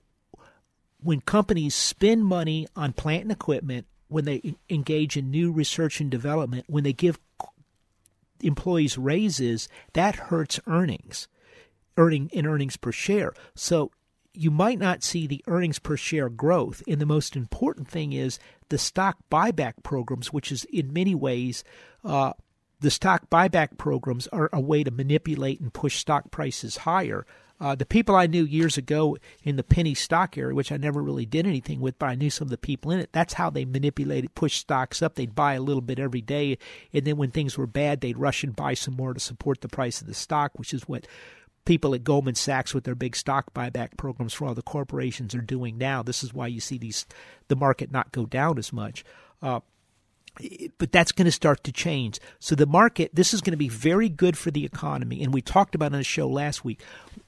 when 1.02 1.20
companies 1.20 1.74
spend 1.74 2.24
money 2.24 2.66
on 2.74 2.92
plant 2.92 3.22
and 3.22 3.32
equipment, 3.32 3.87
when 4.09 4.24
they 4.24 4.54
engage 4.70 5.16
in 5.16 5.30
new 5.30 5.52
research 5.52 6.00
and 6.00 6.11
development, 6.11 6.64
when 6.68 6.85
they 6.85 6.92
give 6.92 7.18
employees 8.42 8.96
raises, 8.98 9.68
that 9.94 10.16
hurts 10.16 10.61
earnings, 10.66 11.28
earning 11.96 12.28
in 12.32 12.46
earnings 12.46 12.76
per 12.76 12.92
share. 12.92 13.32
So 13.54 13.90
you 14.32 14.50
might 14.50 14.78
not 14.78 15.02
see 15.02 15.26
the 15.26 15.42
earnings 15.46 15.78
per 15.78 15.96
share 15.96 16.28
growth. 16.28 16.82
And 16.87 17.00
the 17.00 17.06
most 17.06 17.35
important 17.37 17.88
thing 17.88 18.12
is 18.12 18.38
the 18.68 18.78
stock 18.78 19.16
buyback 19.30 19.82
programs, 19.82 20.32
which 20.32 20.52
is 20.52 20.64
in 20.64 20.92
many 20.92 21.14
ways 21.14 21.64
uh, 22.04 22.32
the 22.80 22.90
stock 22.90 23.30
buyback 23.30 23.78
programs 23.78 24.26
are 24.28 24.50
a 24.52 24.61
way 24.61 24.85
to 24.85 24.90
manipulate 24.90 25.61
and 25.61 25.72
push 25.72 25.96
stock 25.96 26.30
prices 26.30 26.78
higher. 26.78 27.26
Uh, 27.59 27.75
the 27.75 27.87
people 27.87 28.14
I 28.14 28.27
knew 28.27 28.45
years 28.45 28.77
ago 28.77 29.16
in 29.42 29.57
the 29.57 29.62
penny 29.62 29.95
stock 29.95 30.37
area, 30.37 30.55
which 30.55 30.71
I 30.71 30.77
never 30.77 31.03
really 31.03 31.25
did 31.25 31.47
anything 31.47 31.81
with, 31.81 31.99
but 31.99 32.07
I 32.07 32.14
knew 32.14 32.29
some 32.29 32.47
of 32.47 32.51
the 32.51 32.59
people 32.59 32.90
in 32.90 33.01
it. 33.01 33.11
That's 33.12 33.35
how 33.35 33.49
they 33.49 33.64
manipulated, 33.64 34.35
pushed 34.35 34.61
stocks 34.61 35.01
up. 35.01 35.14
They'd 35.14 35.35
buy 35.35 35.55
a 35.55 35.62
little 35.62 35.81
bit 35.81 35.99
every 35.99 36.21
day, 36.21 36.59
and 36.92 37.07
then 37.07 37.16
when 37.16 37.31
things 37.31 37.57
were 37.57 37.66
bad, 37.66 38.01
they'd 38.01 38.19
rush 38.19 38.45
and 38.45 38.55
buy 38.55 38.75
some 38.75 38.95
more 38.95 39.14
to 39.14 39.21
support 39.21 39.62
the 39.62 39.69
price 39.69 40.01
of 40.01 40.07
the 40.07 40.14
stock, 40.14 40.59
which 40.59 40.75
is 40.75 40.87
what 40.87 41.07
people 41.64 41.95
at 41.95 42.05
Goldman 42.05 42.35
Sachs 42.35 42.75
with 42.75 42.85
their 42.85 42.95
big 42.95 43.16
stock 43.16 43.53
buyback 43.55 43.97
programs 43.97 44.35
for 44.35 44.47
all 44.47 44.55
the 44.55 44.62
corporations 44.62 45.35
are 45.35 45.40
doing 45.40 45.79
now. 45.79 46.03
This 46.03 46.23
is 46.23 46.35
why 46.35 46.47
you 46.47 46.61
see 46.61 46.79
these 46.79 47.07
the 47.49 47.57
market 47.57 47.90
not 47.90 48.12
go 48.12 48.27
down 48.27 48.59
as 48.59 48.73
much. 48.73 49.05
Uh, 49.42 49.61
but 50.79 50.92
that's 50.92 51.12
going 51.12 51.27
to 51.27 51.33
start 51.33 51.64
to 51.64 51.72
change. 51.72 52.18
So 52.38 52.55
the 52.55 52.66
market, 52.66 53.14
this 53.14 53.33
is 53.33 53.40
going 53.40 53.53
to 53.53 53.57
be 53.57 53.68
very 53.68 54.09
good 54.09 54.37
for 54.37 54.51
the 54.51 54.64
economy. 54.64 55.22
And 55.22 55.33
we 55.33 55.40
talked 55.40 55.75
about 55.75 55.92
on 55.92 55.99
the 55.99 56.05
show 56.05 56.29
last 56.29 56.64
week. 56.64 56.83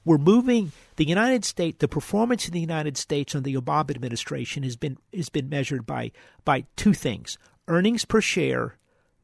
We're 0.04 0.18
moving 0.18 0.72
the 0.96 1.06
United 1.06 1.44
States. 1.44 1.78
The 1.78 1.88
performance 1.88 2.46
of 2.46 2.52
the 2.52 2.60
United 2.60 2.96
States 2.96 3.34
under 3.34 3.44
the 3.44 3.56
Obama 3.56 3.90
administration 3.90 4.62
has 4.62 4.76
been 4.76 4.98
has 5.14 5.28
been 5.28 5.48
measured 5.48 5.86
by 5.86 6.12
by 6.44 6.64
two 6.76 6.92
things: 6.92 7.38
earnings 7.66 8.04
per 8.04 8.20
share, 8.20 8.76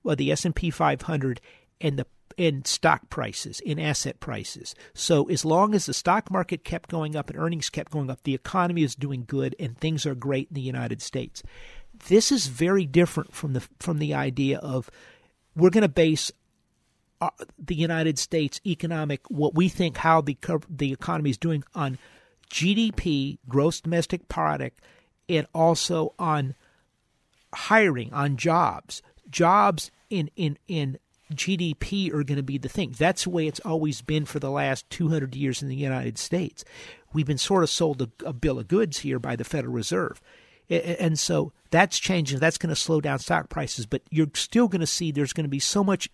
well, 0.03 0.16
the 0.16 0.33
S 0.33 0.44
and 0.44 0.55
P 0.55 0.70
500, 0.70 1.40
and 1.81 1.99
the 1.99 2.07
in 2.37 2.64
stock 2.64 3.09
prices, 3.11 3.61
in 3.61 3.79
asset 3.79 4.20
prices. 4.20 4.75
So 4.92 5.29
as 5.29 5.44
long 5.44 5.75
as 5.75 5.87
the 5.87 5.94
stock 5.94 6.31
market 6.31 6.64
kept 6.64 6.90
going 6.90 7.16
up 7.16 7.31
and 7.31 7.38
earnings 7.38 7.70
kept 7.70 7.92
going 7.92 8.11
up, 8.11 8.23
the 8.23 8.35
economy 8.35 8.83
is 8.83 8.94
doing 8.94 9.25
good 9.27 9.55
and 9.59 9.79
things 9.79 10.05
are 10.07 10.14
great 10.14 10.49
in 10.49 10.55
the 10.55 10.61
United 10.61 11.01
States. 11.01 11.42
This 12.09 12.31
is 12.31 12.47
very 12.47 12.87
different 12.87 13.35
from 13.35 13.53
the 13.55 13.62
from 13.81 13.99
the 13.99 14.14
idea 14.14 14.59
of 14.59 14.90
we're 15.57 15.71
going 15.71 15.83
to 15.83 15.88
base 15.88 16.33
uh, 17.21 17.31
the 17.59 17.75
United 17.75 18.19
States 18.19 18.61
economic 18.67 19.23
what 19.31 19.55
we 19.55 19.69
think 19.69 19.99
how 19.99 20.21
the 20.21 20.37
the 20.69 20.93
economy 20.93 21.31
is 21.31 21.38
doing 21.38 21.64
on 21.75 21.99
GDP, 22.51 23.38
gross 23.49 23.81
domestic 23.81 24.29
product, 24.29 24.81
and 25.29 25.47
also 25.55 26.14
on 26.19 26.55
hiring, 27.55 28.12
on 28.12 28.37
jobs. 28.37 29.03
Jobs 29.31 29.90
in 30.11 30.31
in 30.37 30.59
in 30.69 30.99
GDP 31.33 32.12
are 32.12 32.23
going 32.23 32.37
to 32.37 32.43
be 32.43 32.59
the 32.59 32.69
thing. 32.69 32.95
That's 32.97 33.25
the 33.25 33.31
way 33.31 33.47
it's 33.47 33.61
always 33.61 34.03
been 34.03 34.25
for 34.27 34.38
the 34.38 34.51
last 34.51 34.88
200 34.90 35.35
years 35.35 35.62
in 35.62 35.69
the 35.69 35.77
United 35.77 36.19
States. 36.19 36.64
We've 37.12 37.27
been 37.27 37.38
sort 37.38 37.62
of 37.62 37.71
sold 37.71 38.03
a, 38.03 38.11
a 38.27 38.33
bill 38.33 38.59
of 38.59 38.69
goods 38.69 38.99
here 38.99 39.19
by 39.19 39.37
the 39.37 39.45
Federal 39.45 39.73
Reserve. 39.73 40.21
And 40.70 41.18
so 41.18 41.53
that's 41.70 41.98
changing. 41.98 42.38
That's 42.38 42.59
going 42.59 42.74
to 42.74 42.77
slow 42.77 43.00
down 43.00 43.18
stock 43.18 43.48
prices, 43.48 43.87
but 43.87 44.03
you're 44.11 44.31
still 44.35 44.68
going 44.68 44.81
to 44.81 44.87
see 44.87 45.11
there's 45.11 45.33
going 45.33 45.44
to 45.44 45.50
be 45.50 45.59
so 45.59 45.85
much 45.85 46.09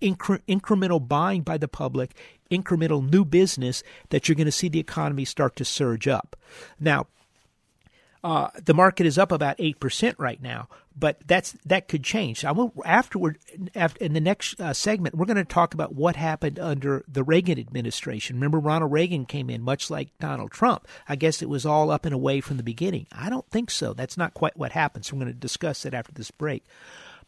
incre- 0.00 0.42
incremental 0.48 1.06
buying 1.06 1.42
by 1.42 1.58
the 1.58 1.68
public, 1.68 2.16
incremental 2.50 3.08
new 3.08 3.24
business 3.24 3.82
that 4.10 4.28
you're 4.28 4.36
going 4.36 4.44
to 4.46 4.52
see 4.52 4.68
the 4.68 4.80
economy 4.80 5.24
start 5.24 5.56
to 5.56 5.64
surge 5.64 6.08
up. 6.08 6.36
Now, 6.78 7.06
uh, 8.22 8.48
the 8.62 8.74
market 8.74 9.06
is 9.06 9.16
up 9.16 9.32
about 9.32 9.56
eight 9.58 9.80
percent 9.80 10.18
right 10.18 10.42
now, 10.42 10.68
but 10.94 11.18
that's 11.26 11.52
that 11.64 11.88
could 11.88 12.04
change. 12.04 12.44
I 12.44 12.52
will 12.52 12.72
afterward. 12.84 13.38
After, 13.74 14.04
in 14.04 14.12
the 14.12 14.20
next 14.20 14.60
uh, 14.60 14.74
segment, 14.74 15.14
we're 15.14 15.26
going 15.26 15.36
to 15.38 15.44
talk 15.44 15.72
about 15.72 15.94
what 15.94 16.16
happened 16.16 16.58
under 16.58 17.02
the 17.08 17.22
Reagan 17.22 17.58
administration. 17.58 18.36
Remember, 18.36 18.58
Ronald 18.58 18.92
Reagan 18.92 19.24
came 19.24 19.48
in 19.48 19.62
much 19.62 19.88
like 19.88 20.10
Donald 20.18 20.50
Trump. 20.50 20.86
I 21.08 21.16
guess 21.16 21.40
it 21.40 21.48
was 21.48 21.64
all 21.64 21.90
up 21.90 22.04
and 22.04 22.14
away 22.14 22.42
from 22.42 22.58
the 22.58 22.62
beginning. 22.62 23.06
I 23.10 23.30
don't 23.30 23.48
think 23.50 23.70
so. 23.70 23.94
That's 23.94 24.18
not 24.18 24.34
quite 24.34 24.56
what 24.56 24.72
happened. 24.72 25.06
So 25.06 25.16
we're 25.16 25.24
going 25.24 25.34
to 25.34 25.40
discuss 25.40 25.86
it 25.86 25.94
after 25.94 26.12
this 26.12 26.30
break. 26.30 26.64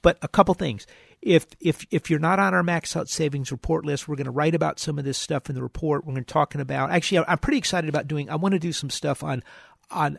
But 0.02 0.18
a 0.20 0.28
couple 0.28 0.52
things. 0.54 0.86
If 1.22 1.46
if 1.60 1.86
if 1.90 2.10
you're 2.10 2.18
not 2.18 2.38
on 2.38 2.52
our 2.52 2.64
max 2.64 2.96
out 2.96 3.08
savings 3.08 3.50
report 3.50 3.86
list, 3.86 4.08
we're 4.08 4.16
going 4.16 4.24
to 4.26 4.30
write 4.30 4.54
about 4.54 4.78
some 4.78 4.98
of 4.98 5.06
this 5.06 5.16
stuff 5.16 5.48
in 5.48 5.54
the 5.54 5.62
report. 5.62 6.04
We're 6.04 6.12
going 6.12 6.24
to 6.24 6.32
talking 6.32 6.60
about. 6.60 6.90
Actually, 6.90 7.24
I'm 7.28 7.38
pretty 7.38 7.58
excited 7.58 7.88
about 7.88 8.08
doing. 8.08 8.28
I 8.28 8.36
want 8.36 8.52
to 8.52 8.58
do 8.58 8.72
some 8.72 8.90
stuff 8.90 9.24
on 9.24 9.42
on 9.90 10.18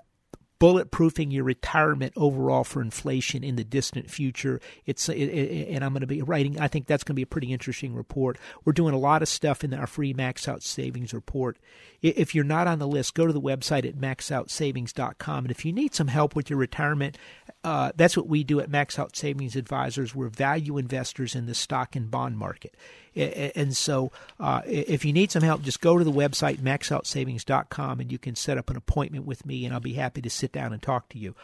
bulletproofing 0.63 1.33
your 1.33 1.43
retirement 1.43 2.13
overall 2.15 2.63
for 2.63 2.81
inflation 2.81 3.43
in 3.43 3.57
the 3.57 3.65
distant 3.65 4.09
future. 4.09 4.61
It's 4.85 5.09
it, 5.09 5.15
it, 5.17 5.67
and 5.67 5.83
I'm 5.83 5.91
going 5.91 5.99
to 5.99 6.07
be 6.07 6.21
writing. 6.21 6.57
I 6.57 6.69
think 6.69 6.87
that's 6.87 7.03
going 7.03 7.15
to 7.15 7.17
be 7.17 7.23
a 7.23 7.27
pretty 7.27 7.51
interesting 7.51 7.93
report. 7.93 8.37
We're 8.63 8.71
doing 8.71 8.93
a 8.93 8.97
lot 8.97 9.21
of 9.21 9.27
stuff 9.27 9.65
in 9.65 9.73
our 9.73 9.85
free 9.85 10.13
Max 10.13 10.47
Out 10.47 10.63
Savings 10.63 11.13
report. 11.13 11.57
If 12.01 12.33
you're 12.33 12.45
not 12.45 12.67
on 12.67 12.79
the 12.79 12.87
list, 12.87 13.13
go 13.13 13.27
to 13.27 13.33
the 13.33 13.41
website 13.41 13.85
at 13.85 13.97
maxoutsavings.com. 13.97 15.43
And 15.43 15.51
if 15.51 15.65
you 15.65 15.73
need 15.73 15.93
some 15.93 16.07
help 16.07 16.33
with 16.33 16.49
your 16.49 16.59
retirement, 16.59 17.17
uh, 17.65 17.91
that's 17.97 18.15
what 18.15 18.27
we 18.27 18.45
do 18.45 18.61
at 18.61 18.69
Max 18.69 18.97
Out 18.97 19.17
Savings 19.17 19.57
Advisors. 19.57 20.15
We're 20.15 20.29
value 20.29 20.77
investors 20.77 21.35
in 21.35 21.45
the 21.45 21.55
stock 21.55 21.93
and 21.93 22.09
bond 22.09 22.37
market. 22.37 22.73
And 23.15 23.75
so, 23.75 24.11
uh, 24.39 24.61
if 24.65 25.05
you 25.05 25.13
need 25.13 25.31
some 25.31 25.43
help, 25.43 25.61
just 25.61 25.81
go 25.81 25.97
to 25.97 26.03
the 26.03 26.11
website, 26.11 26.57
maxoutsavings.com, 26.57 27.99
and 27.99 28.11
you 28.11 28.17
can 28.17 28.35
set 28.35 28.57
up 28.57 28.69
an 28.69 28.77
appointment 28.77 29.25
with 29.25 29.45
me, 29.45 29.65
and 29.65 29.73
I'll 29.73 29.79
be 29.79 29.93
happy 29.93 30.21
to 30.21 30.29
sit 30.29 30.51
down 30.51 30.73
and 30.73 30.81
talk 30.81 31.09
to 31.09 31.19
you. 31.19 31.35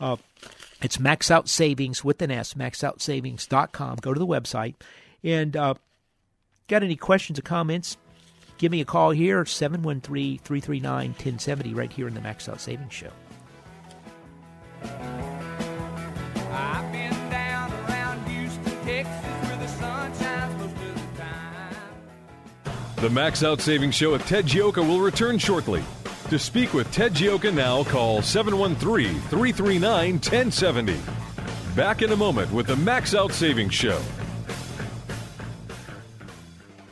Uh, 0.00 0.16
it's 0.80 0.98
Max 0.98 1.30
Out 1.30 1.48
Savings 1.48 2.04
with 2.04 2.22
an 2.22 2.30
S, 2.30 2.54
maxoutsavings.com. 2.54 3.96
Go 3.96 4.14
to 4.14 4.18
the 4.18 4.26
website. 4.26 4.74
And 5.24 5.56
uh, 5.56 5.74
got 6.68 6.82
any 6.82 6.96
questions 6.96 7.38
or 7.38 7.42
comments? 7.42 7.96
Give 8.58 8.72
me 8.72 8.80
a 8.80 8.84
call 8.84 9.10
here, 9.10 9.44
713 9.44 10.38
339 10.38 11.10
1070, 11.10 11.74
right 11.74 11.92
here 11.92 12.08
in 12.08 12.14
the 12.14 12.20
Max 12.20 12.48
Out 12.48 12.60
Savings 12.60 12.92
Show. 12.92 13.12
The 23.00 23.08
Max 23.08 23.44
Out 23.44 23.60
Savings 23.60 23.94
Show 23.94 24.10
with 24.10 24.26
Ted 24.26 24.44
Gioka 24.44 24.78
will 24.84 24.98
return 24.98 25.38
shortly. 25.38 25.84
To 26.30 26.38
speak 26.38 26.74
with 26.74 26.90
Ted 26.90 27.12
Gioka 27.12 27.54
now, 27.54 27.84
call 27.84 28.22
713 28.22 29.20
339 29.20 30.14
1070. 30.14 30.96
Back 31.76 32.02
in 32.02 32.10
a 32.10 32.16
moment 32.16 32.50
with 32.50 32.66
the 32.66 32.74
Max 32.74 33.14
Out 33.14 33.30
Savings 33.30 33.72
Show. 33.72 34.00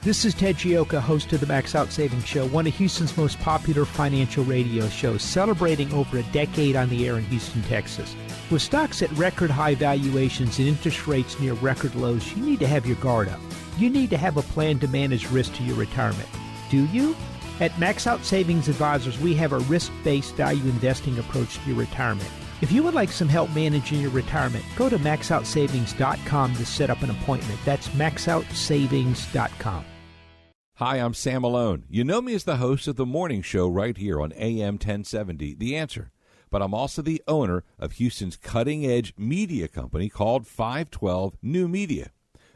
This 0.02 0.24
is 0.24 0.32
Ted 0.32 0.54
Gioka, 0.54 1.00
host 1.00 1.32
of 1.32 1.40
the 1.40 1.46
Max 1.46 1.74
Out 1.74 1.90
Savings 1.90 2.24
Show, 2.24 2.46
one 2.46 2.68
of 2.68 2.74
Houston's 2.76 3.16
most 3.16 3.40
popular 3.40 3.84
financial 3.84 4.44
radio 4.44 4.88
shows, 4.88 5.24
celebrating 5.24 5.92
over 5.92 6.18
a 6.18 6.22
decade 6.30 6.76
on 6.76 6.88
the 6.88 7.08
air 7.08 7.18
in 7.18 7.24
Houston, 7.24 7.64
Texas. 7.64 8.14
With 8.48 8.62
stocks 8.62 9.02
at 9.02 9.10
record 9.18 9.50
high 9.50 9.74
valuations 9.74 10.60
and 10.60 10.68
interest 10.68 11.08
rates 11.08 11.40
near 11.40 11.54
record 11.54 11.96
lows, 11.96 12.32
you 12.36 12.46
need 12.46 12.60
to 12.60 12.68
have 12.68 12.86
your 12.86 12.94
guard 12.98 13.28
up. 13.28 13.40
You 13.76 13.90
need 13.90 14.08
to 14.10 14.16
have 14.16 14.38
a 14.38 14.42
plan 14.42 14.78
to 14.78 14.88
manage 14.88 15.30
risk 15.30 15.54
to 15.56 15.62
your 15.62 15.76
retirement. 15.76 16.28
Do 16.70 16.86
you? 16.86 17.14
At 17.60 17.78
Max 17.78 18.06
Out 18.06 18.24
Savings 18.24 18.68
Advisors, 18.68 19.18
we 19.18 19.34
have 19.34 19.52
a 19.52 19.58
risk 19.60 19.92
based 20.02 20.34
value 20.34 20.64
investing 20.64 21.18
approach 21.18 21.58
to 21.58 21.68
your 21.68 21.78
retirement. 21.78 22.28
If 22.62 22.72
you 22.72 22.82
would 22.82 22.94
like 22.94 23.12
some 23.12 23.28
help 23.28 23.54
managing 23.54 24.00
your 24.00 24.10
retirement, 24.10 24.64
go 24.76 24.88
to 24.88 24.98
maxoutsavings.com 24.98 26.54
to 26.54 26.66
set 26.66 26.88
up 26.88 27.02
an 27.02 27.10
appointment. 27.10 27.60
That's 27.66 27.88
maxoutsavings.com. 27.88 29.84
Hi, 30.76 30.96
I'm 30.96 31.14
Sam 31.14 31.42
Malone. 31.42 31.84
You 31.88 32.04
know 32.04 32.22
me 32.22 32.34
as 32.34 32.44
the 32.44 32.56
host 32.56 32.88
of 32.88 32.96
the 32.96 33.06
morning 33.06 33.42
show 33.42 33.68
right 33.68 33.96
here 33.96 34.20
on 34.20 34.32
AM 34.32 34.74
1070, 34.74 35.54
The 35.54 35.76
Answer. 35.76 36.12
But 36.50 36.62
I'm 36.62 36.74
also 36.74 37.02
the 37.02 37.22
owner 37.28 37.64
of 37.78 37.92
Houston's 37.92 38.36
cutting 38.36 38.86
edge 38.86 39.12
media 39.18 39.68
company 39.68 40.08
called 40.08 40.46
512 40.46 41.36
New 41.42 41.68
Media. 41.68 42.10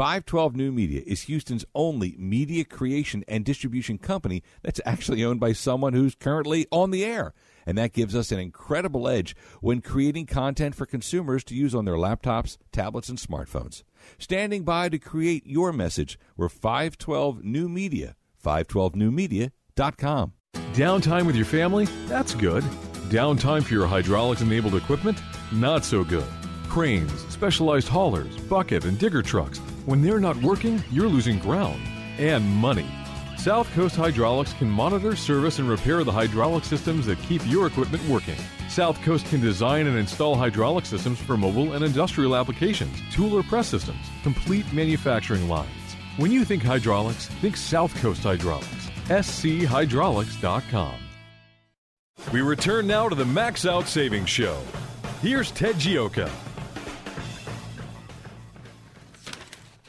512 0.00 0.56
New 0.56 0.72
Media 0.72 1.02
is 1.06 1.24
Houston's 1.24 1.66
only 1.74 2.14
media 2.16 2.64
creation 2.64 3.22
and 3.28 3.44
distribution 3.44 3.98
company 3.98 4.42
that's 4.62 4.80
actually 4.86 5.22
owned 5.22 5.40
by 5.40 5.52
someone 5.52 5.92
who's 5.92 6.14
currently 6.14 6.66
on 6.70 6.90
the 6.90 7.04
air. 7.04 7.34
And 7.66 7.76
that 7.76 7.92
gives 7.92 8.16
us 8.16 8.32
an 8.32 8.38
incredible 8.38 9.06
edge 9.06 9.36
when 9.60 9.82
creating 9.82 10.24
content 10.24 10.74
for 10.74 10.86
consumers 10.86 11.44
to 11.44 11.54
use 11.54 11.74
on 11.74 11.84
their 11.84 11.96
laptops, 11.96 12.56
tablets, 12.72 13.10
and 13.10 13.18
smartphones. 13.18 13.82
Standing 14.18 14.64
by 14.64 14.88
to 14.88 14.98
create 14.98 15.46
your 15.46 15.70
message, 15.70 16.18
we're 16.34 16.48
512 16.48 17.44
New 17.44 17.68
Media, 17.68 18.16
512newmedia.com. 18.42 20.32
Downtime 20.72 21.26
with 21.26 21.36
your 21.36 21.44
family? 21.44 21.84
That's 22.06 22.34
good. 22.34 22.64
Downtime 23.10 23.64
for 23.64 23.74
your 23.74 23.86
hydraulics 23.86 24.40
enabled 24.40 24.76
equipment? 24.76 25.20
Not 25.52 25.84
so 25.84 26.04
good. 26.04 26.24
Cranes, 26.70 27.12
specialized 27.26 27.88
haulers, 27.88 28.34
bucket, 28.38 28.84
and 28.84 28.98
digger 28.98 29.20
trucks. 29.20 29.60
When 29.90 30.02
they're 30.02 30.20
not 30.20 30.36
working, 30.36 30.80
you're 30.92 31.08
losing 31.08 31.40
ground 31.40 31.82
and 32.16 32.46
money. 32.46 32.86
South 33.36 33.68
Coast 33.72 33.96
Hydraulics 33.96 34.52
can 34.52 34.70
monitor, 34.70 35.16
service, 35.16 35.58
and 35.58 35.68
repair 35.68 36.04
the 36.04 36.12
hydraulic 36.12 36.62
systems 36.62 37.06
that 37.06 37.18
keep 37.22 37.44
your 37.44 37.66
equipment 37.66 38.08
working. 38.08 38.36
South 38.68 39.02
Coast 39.02 39.26
can 39.26 39.40
design 39.40 39.88
and 39.88 39.98
install 39.98 40.36
hydraulic 40.36 40.86
systems 40.86 41.18
for 41.18 41.36
mobile 41.36 41.72
and 41.72 41.84
industrial 41.84 42.36
applications, 42.36 42.96
tool 43.10 43.36
or 43.36 43.42
press 43.42 43.66
systems, 43.66 44.06
complete 44.22 44.72
manufacturing 44.72 45.48
lines. 45.48 45.96
When 46.18 46.30
you 46.30 46.44
think 46.44 46.62
hydraulics, 46.62 47.26
think 47.40 47.56
South 47.56 47.92
Coast 47.96 48.22
Hydraulics. 48.22 48.90
SCHydraulics.com. 49.08 50.94
We 52.32 52.42
return 52.42 52.86
now 52.86 53.08
to 53.08 53.16
the 53.16 53.26
Max 53.26 53.66
Out 53.66 53.88
Savings 53.88 54.30
Show. 54.30 54.56
Here's 55.20 55.50
Ted 55.50 55.74
Gioka. 55.74 56.30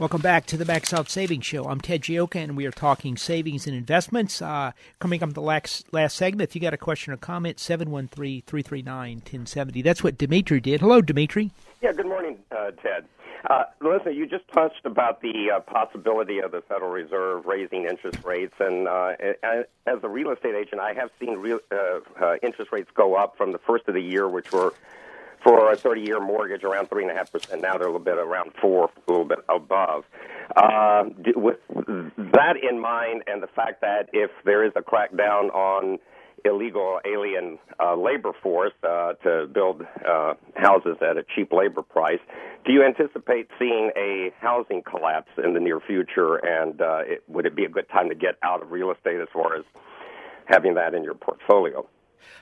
Welcome 0.02 0.22
back 0.22 0.48
to 0.48 0.58
the 0.58 0.66
Max 0.66 0.96
Out 0.96 1.12
Savings 1.12 1.46
Show. 1.46 1.66
I'm 1.66 1.80
Ted 1.80 2.02
Gioka, 2.02 2.38
and 2.38 2.58
we 2.58 2.66
are 2.66 2.72
talking 2.72 3.16
savings 3.16 3.68
and 3.68 3.76
investments. 3.76 4.42
Uh, 4.42 4.72
coming 4.98 5.22
up 5.22 5.34
the 5.34 5.44
last, 5.44 5.94
last 5.94 6.16
segment, 6.16 6.50
if 6.50 6.56
you 6.56 6.60
got 6.60 6.74
a 6.74 6.78
question 6.78 7.14
or 7.14 7.18
comment, 7.18 7.60
713 7.60 8.42
339 8.42 9.18
1070. 9.18 9.84
That's 9.84 10.04
what 10.04 10.18
Dimitri 10.18 10.60
did. 10.60 10.82
Hello, 10.82 11.02
Dimitri. 11.02 11.52
Yeah, 11.84 11.92
good 11.92 12.08
morning, 12.08 12.40
uh, 12.52 12.72
Ted. 12.82 13.06
Uh, 13.48 13.66
listen, 13.80 14.16
you 14.16 14.26
just 14.26 14.48
touched 14.48 14.84
about 14.86 15.22
the 15.22 15.52
uh, 15.56 15.60
possibility 15.60 16.40
of 16.40 16.52
the 16.52 16.64
Federal 16.64 16.90
Reserve 16.90 17.46
raising 17.46 17.86
interest 17.86 18.24
rates, 18.24 18.56
and 18.60 18.88
uh, 18.88 19.12
as 19.86 20.00
a 20.02 20.10
real 20.10 20.32
estate 20.32 20.56
agent, 20.56 20.82
I 20.82 20.94
have 20.94 21.12
seen 21.20 21.38
real, 21.38 21.60
uh, 21.72 22.00
uh, 22.20 22.36
interest 22.42 22.72
rates 22.72 22.90
go 22.96 23.14
up 23.14 23.38
from 23.38 23.52
the 23.52 23.60
first 23.60 23.88
of 23.88 23.94
the 23.94 24.02
year, 24.02 24.28
which 24.28 24.52
were 24.52 24.74
for 25.44 25.72
a 25.72 25.76
30 25.76 26.02
year 26.02 26.20
mortgage 26.20 26.64
around 26.64 26.90
3.5%. 26.90 27.62
Now 27.62 27.78
they're 27.78 27.88
a 27.88 27.92
little 27.92 28.00
bit 28.00 28.18
around 28.18 28.54
4 28.62 28.86
a 28.86 29.12
little 29.12 29.26
bit 29.26 29.40
above. 29.50 30.06
Uh, 30.56 31.04
with 31.36 31.58
that 31.68 32.56
in 32.62 32.80
mind, 32.80 33.24
and 33.28 33.42
the 33.42 33.48
fact 33.48 33.82
that 33.82 34.10
if 34.12 34.32
there 34.44 34.66
is 34.66 34.74
a 34.76 34.82
crackdown 34.82 35.54
on 35.54 36.00
illegal 36.46 37.00
alien 37.06 37.58
uh, 37.80 37.96
labor 37.96 38.32
force 38.42 38.74
uh, 38.84 39.14
to 39.24 39.48
build 39.54 39.82
uh, 40.08 40.34
houses 40.56 40.98
at 41.02 41.18
a 41.18 41.24
cheap 41.36 41.52
labor 41.52 41.82
price. 41.82 42.20
Do 42.66 42.74
you 42.74 42.84
anticipate 42.84 43.48
seeing 43.58 43.92
a 43.96 44.32
housing 44.40 44.82
collapse 44.84 45.32
in 45.44 45.54
the 45.54 45.60
near 45.60 45.80
future? 45.80 46.36
And 46.36 46.82
uh, 46.82 47.00
it, 47.06 47.24
would 47.28 47.46
it 47.46 47.56
be 47.56 47.66
a 47.66 47.70
good 47.70 47.90
time 47.90 48.10
to 48.10 48.16
get 48.16 48.36
out 48.44 48.62
of 48.62 48.72
real 48.72 48.92
estate 48.92 49.20
as 49.20 49.28
far 49.34 49.56
as 49.56 49.64
having 50.46 50.76
that 50.76 50.94
in 50.94 51.04
your 51.04 51.16
portfolio? 51.16 51.88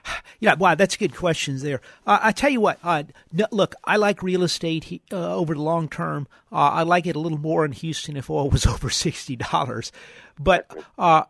Yeah, 0.41 0.55
wow, 0.55 0.73
that's 0.73 0.95
good 0.95 1.13
questions 1.13 1.63
there. 1.63 1.82
Uh, 2.07 2.19
I 2.21 2.32
tell 2.32 2.49
you 2.49 2.61
what, 2.61 2.80
uh, 2.82 3.03
no, 3.34 3.45
look, 3.51 3.75
I 3.84 3.97
like 3.97 4.23
real 4.23 4.43
estate 4.43 5.01
uh, 5.11 5.36
over 5.36 5.53
the 5.53 5.61
long 5.61 5.89
term. 5.89 6.30
Uh, 6.49 6.69
I 6.69 6.84
like 6.84 7.05
it 7.05 7.17
a 7.17 7.19
little 7.19 7.38
more 7.38 7.65
in 7.65 7.73
Houston 7.73 8.15
if 8.15 8.30
oil 8.30 8.49
was 8.49 8.65
over 8.65 8.89
sixty 8.89 9.36
dollars. 9.36 9.91
But 10.39 10.73
uh, 10.97 11.23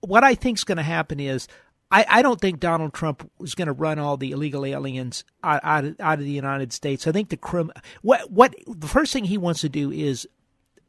what 0.00 0.24
I 0.24 0.34
think 0.34 0.58
is 0.58 0.64
going 0.64 0.78
to 0.78 0.82
happen 0.82 1.20
is, 1.20 1.46
I, 1.92 2.06
I, 2.08 2.22
don't 2.22 2.40
think 2.40 2.58
Donald 2.58 2.92
Trump 2.92 3.30
is 3.40 3.54
going 3.54 3.66
to 3.66 3.72
run 3.72 4.00
all 4.00 4.16
the 4.16 4.32
illegal 4.32 4.66
aliens 4.66 5.22
out, 5.44 5.60
out, 5.62 5.84
of, 5.84 6.00
out 6.00 6.18
of 6.18 6.24
the 6.24 6.30
United 6.30 6.72
States. 6.72 7.06
I 7.06 7.12
think 7.12 7.28
the 7.28 7.36
crim 7.36 7.70
what 8.02 8.28
what 8.30 8.54
the 8.66 8.88
first 8.88 9.12
thing 9.12 9.24
he 9.24 9.38
wants 9.38 9.60
to 9.60 9.68
do 9.68 9.92
is 9.92 10.28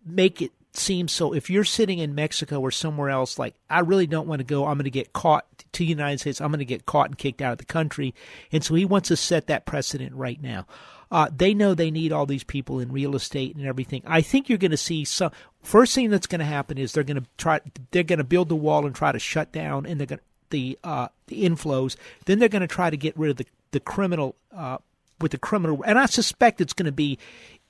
make 0.03 0.41
it 0.41 0.51
seems 0.74 1.11
so 1.11 1.34
if 1.34 1.49
you're 1.49 1.63
sitting 1.63 1.99
in 1.99 2.15
Mexico 2.15 2.59
or 2.59 2.72
somewhere 2.72 3.09
else, 3.09 3.39
like 3.39 3.55
I 3.70 3.80
really 3.80 4.07
don't 4.07 4.28
want 4.28 4.39
to 4.39 4.45
go, 4.45 4.65
I'm 4.65 4.78
going 4.78 4.86
to 4.86 4.91
get 4.91 5.13
caught 5.13 5.45
to 5.74 5.80
the 5.80 5.86
United 5.86 6.20
States, 6.20 6.41
I'm 6.41 6.49
going 6.49 6.59
to 6.59 6.65
get 6.65 6.86
caught 6.86 7.07
and 7.07 7.18
kicked 7.18 7.41
out 7.41 7.53
of 7.53 7.57
the 7.57 7.65
country, 7.65 8.13
and 8.51 8.63
so 8.63 8.76
he 8.76 8.86
wants 8.86 9.09
to 9.09 9.18
set 9.18 9.47
that 9.47 9.65
precedent 9.65 10.13
right 10.13 10.41
now. 10.41 10.65
Uh, 11.09 11.30
they 11.34 11.53
know 11.53 11.74
they 11.74 11.91
need 11.91 12.11
all 12.11 12.26
these 12.26 12.43
people 12.43 12.80
in 12.80 12.91
real 12.91 13.15
estate 13.15 13.55
and 13.55 13.65
everything. 13.65 14.01
I 14.05 14.22
think 14.22 14.49
you're 14.49 14.57
going 14.57 14.72
to 14.72 14.78
see 14.78 15.05
some. 15.05 15.32
First 15.63 15.95
thing 15.95 16.09
that's 16.09 16.28
going 16.28 16.39
to 16.39 16.45
happen 16.45 16.78
is 16.78 16.91
they're 16.91 17.03
going 17.03 17.22
to 17.22 17.28
try. 17.38 17.61
They're 17.91 18.03
going 18.03 18.18
to 18.18 18.26
build 18.26 18.49
the 18.49 18.55
wall 18.55 18.86
and 18.86 18.93
try 18.93 19.13
to 19.13 19.20
shut 19.20 19.51
down, 19.53 19.86
and 19.86 19.99
they're 19.99 20.07
going 20.07 20.20
the 20.49 20.78
uh, 20.84 21.07
the 21.28 21.43
inflows. 21.43 21.95
Then 22.26 22.39
they're 22.39 22.49
going 22.49 22.61
to 22.61 22.68
try 22.68 22.89
to 22.89 22.97
get 22.97 23.18
rid 23.18 23.32
of 23.32 23.38
the 23.38 23.45
the 23.72 23.80
criminal 23.80 24.36
uh, 24.55 24.78
with 25.20 25.32
the 25.32 25.38
criminal, 25.38 25.84
and 25.86 25.97
I 25.97 26.05
suspect 26.07 26.61
it's 26.61 26.74
going 26.74 26.86
to 26.88 26.91
be 26.91 27.18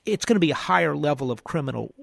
it's 0.04 0.24
going 0.24 0.36
to 0.36 0.40
be 0.40 0.50
a 0.50 0.56
higher 0.56 0.96
level 0.96 1.30
of 1.30 1.44
criminal 1.44 1.94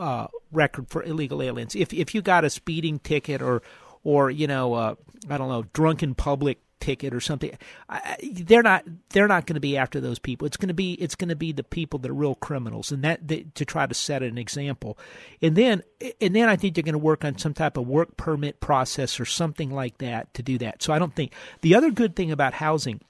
uh, 0.00 0.26
record 0.50 0.88
for 0.88 1.02
illegal 1.02 1.42
aliens. 1.42 1.76
If 1.76 1.92
if 1.92 2.14
you 2.14 2.22
got 2.22 2.44
a 2.44 2.50
speeding 2.50 2.98
ticket 2.98 3.42
or 3.42 3.62
or 4.02 4.30
you 4.30 4.46
know 4.46 4.74
uh, 4.74 4.94
I 5.28 5.38
don't 5.38 5.48
know 5.48 5.64
drunken 5.72 6.14
public 6.14 6.58
ticket 6.80 7.12
or 7.12 7.20
something, 7.20 7.56
I, 7.88 8.16
they're 8.32 8.62
not 8.62 8.84
they're 9.10 9.28
not 9.28 9.46
going 9.46 9.54
to 9.54 9.60
be 9.60 9.76
after 9.76 10.00
those 10.00 10.18
people. 10.18 10.46
It's 10.46 10.56
going 10.56 10.68
to 10.68 10.74
be 10.74 10.94
it's 10.94 11.14
going 11.14 11.28
to 11.28 11.36
be 11.36 11.52
the 11.52 11.62
people 11.62 11.98
that 12.00 12.10
are 12.10 12.14
real 12.14 12.34
criminals, 12.34 12.90
and 12.90 13.04
that, 13.04 13.28
that 13.28 13.54
to 13.56 13.64
try 13.64 13.86
to 13.86 13.94
set 13.94 14.22
an 14.22 14.38
example. 14.38 14.98
And 15.42 15.54
then 15.54 15.82
and 16.20 16.34
then 16.34 16.48
I 16.48 16.56
think 16.56 16.74
they're 16.74 16.82
going 16.82 16.94
to 16.94 16.98
work 16.98 17.24
on 17.24 17.38
some 17.38 17.54
type 17.54 17.76
of 17.76 17.86
work 17.86 18.16
permit 18.16 18.60
process 18.60 19.20
or 19.20 19.26
something 19.26 19.70
like 19.70 19.98
that 19.98 20.32
to 20.34 20.42
do 20.42 20.58
that. 20.58 20.82
So 20.82 20.92
I 20.92 20.98
don't 20.98 21.14
think 21.14 21.32
the 21.60 21.74
other 21.74 21.90
good 21.90 22.16
thing 22.16 22.32
about 22.32 22.54
housing 22.54 23.00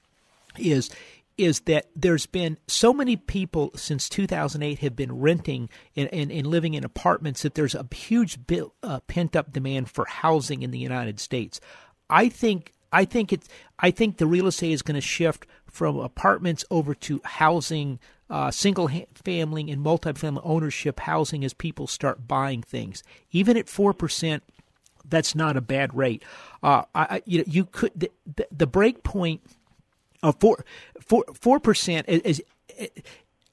is 0.57 0.89
is 1.41 1.61
that 1.61 1.87
there's 1.95 2.27
been 2.27 2.57
so 2.67 2.93
many 2.93 3.15
people 3.15 3.71
since 3.75 4.07
2008 4.07 4.79
have 4.79 4.95
been 4.95 5.19
renting 5.19 5.69
and, 5.95 6.07
and, 6.13 6.31
and 6.31 6.45
living 6.45 6.75
in 6.75 6.83
apartments 6.83 7.41
that 7.41 7.55
there's 7.55 7.73
a 7.73 7.87
huge 7.93 8.37
uh, 8.83 8.99
pent 9.07 9.35
up 9.35 9.51
demand 9.51 9.89
for 9.89 10.05
housing 10.05 10.61
in 10.61 10.69
the 10.69 10.77
United 10.77 11.19
States. 11.19 11.59
I 12.09 12.29
think 12.29 12.73
I 12.91 13.05
think 13.05 13.33
it's 13.33 13.47
I 13.79 13.89
think 13.89 14.17
the 14.17 14.27
real 14.27 14.47
estate 14.47 14.71
is 14.71 14.81
going 14.81 14.95
to 14.95 15.01
shift 15.01 15.47
from 15.65 15.97
apartments 15.97 16.63
over 16.69 16.93
to 16.93 17.21
housing, 17.23 17.99
uh, 18.29 18.51
single 18.51 18.89
family 19.15 19.71
and 19.71 19.81
multi-family 19.81 20.41
ownership 20.43 20.99
housing 20.99 21.43
as 21.43 21.53
people 21.53 21.87
start 21.87 22.27
buying 22.27 22.61
things. 22.61 23.01
Even 23.31 23.57
at 23.57 23.67
four 23.69 23.93
percent, 23.93 24.43
that's 25.05 25.33
not 25.33 25.57
a 25.57 25.61
bad 25.61 25.95
rate. 25.95 26.23
Uh, 26.61 26.83
I, 26.93 27.23
you 27.25 27.39
know, 27.39 27.45
you 27.47 27.65
could 27.65 27.93
the, 27.95 28.11
the, 28.35 28.47
the 28.51 28.67
break 28.67 29.03
point 29.03 29.41
uh, 30.23 30.31
four 30.31 30.65
four 31.11 31.25
four 31.33 31.59
percent 31.59 32.07
is. 32.07 32.41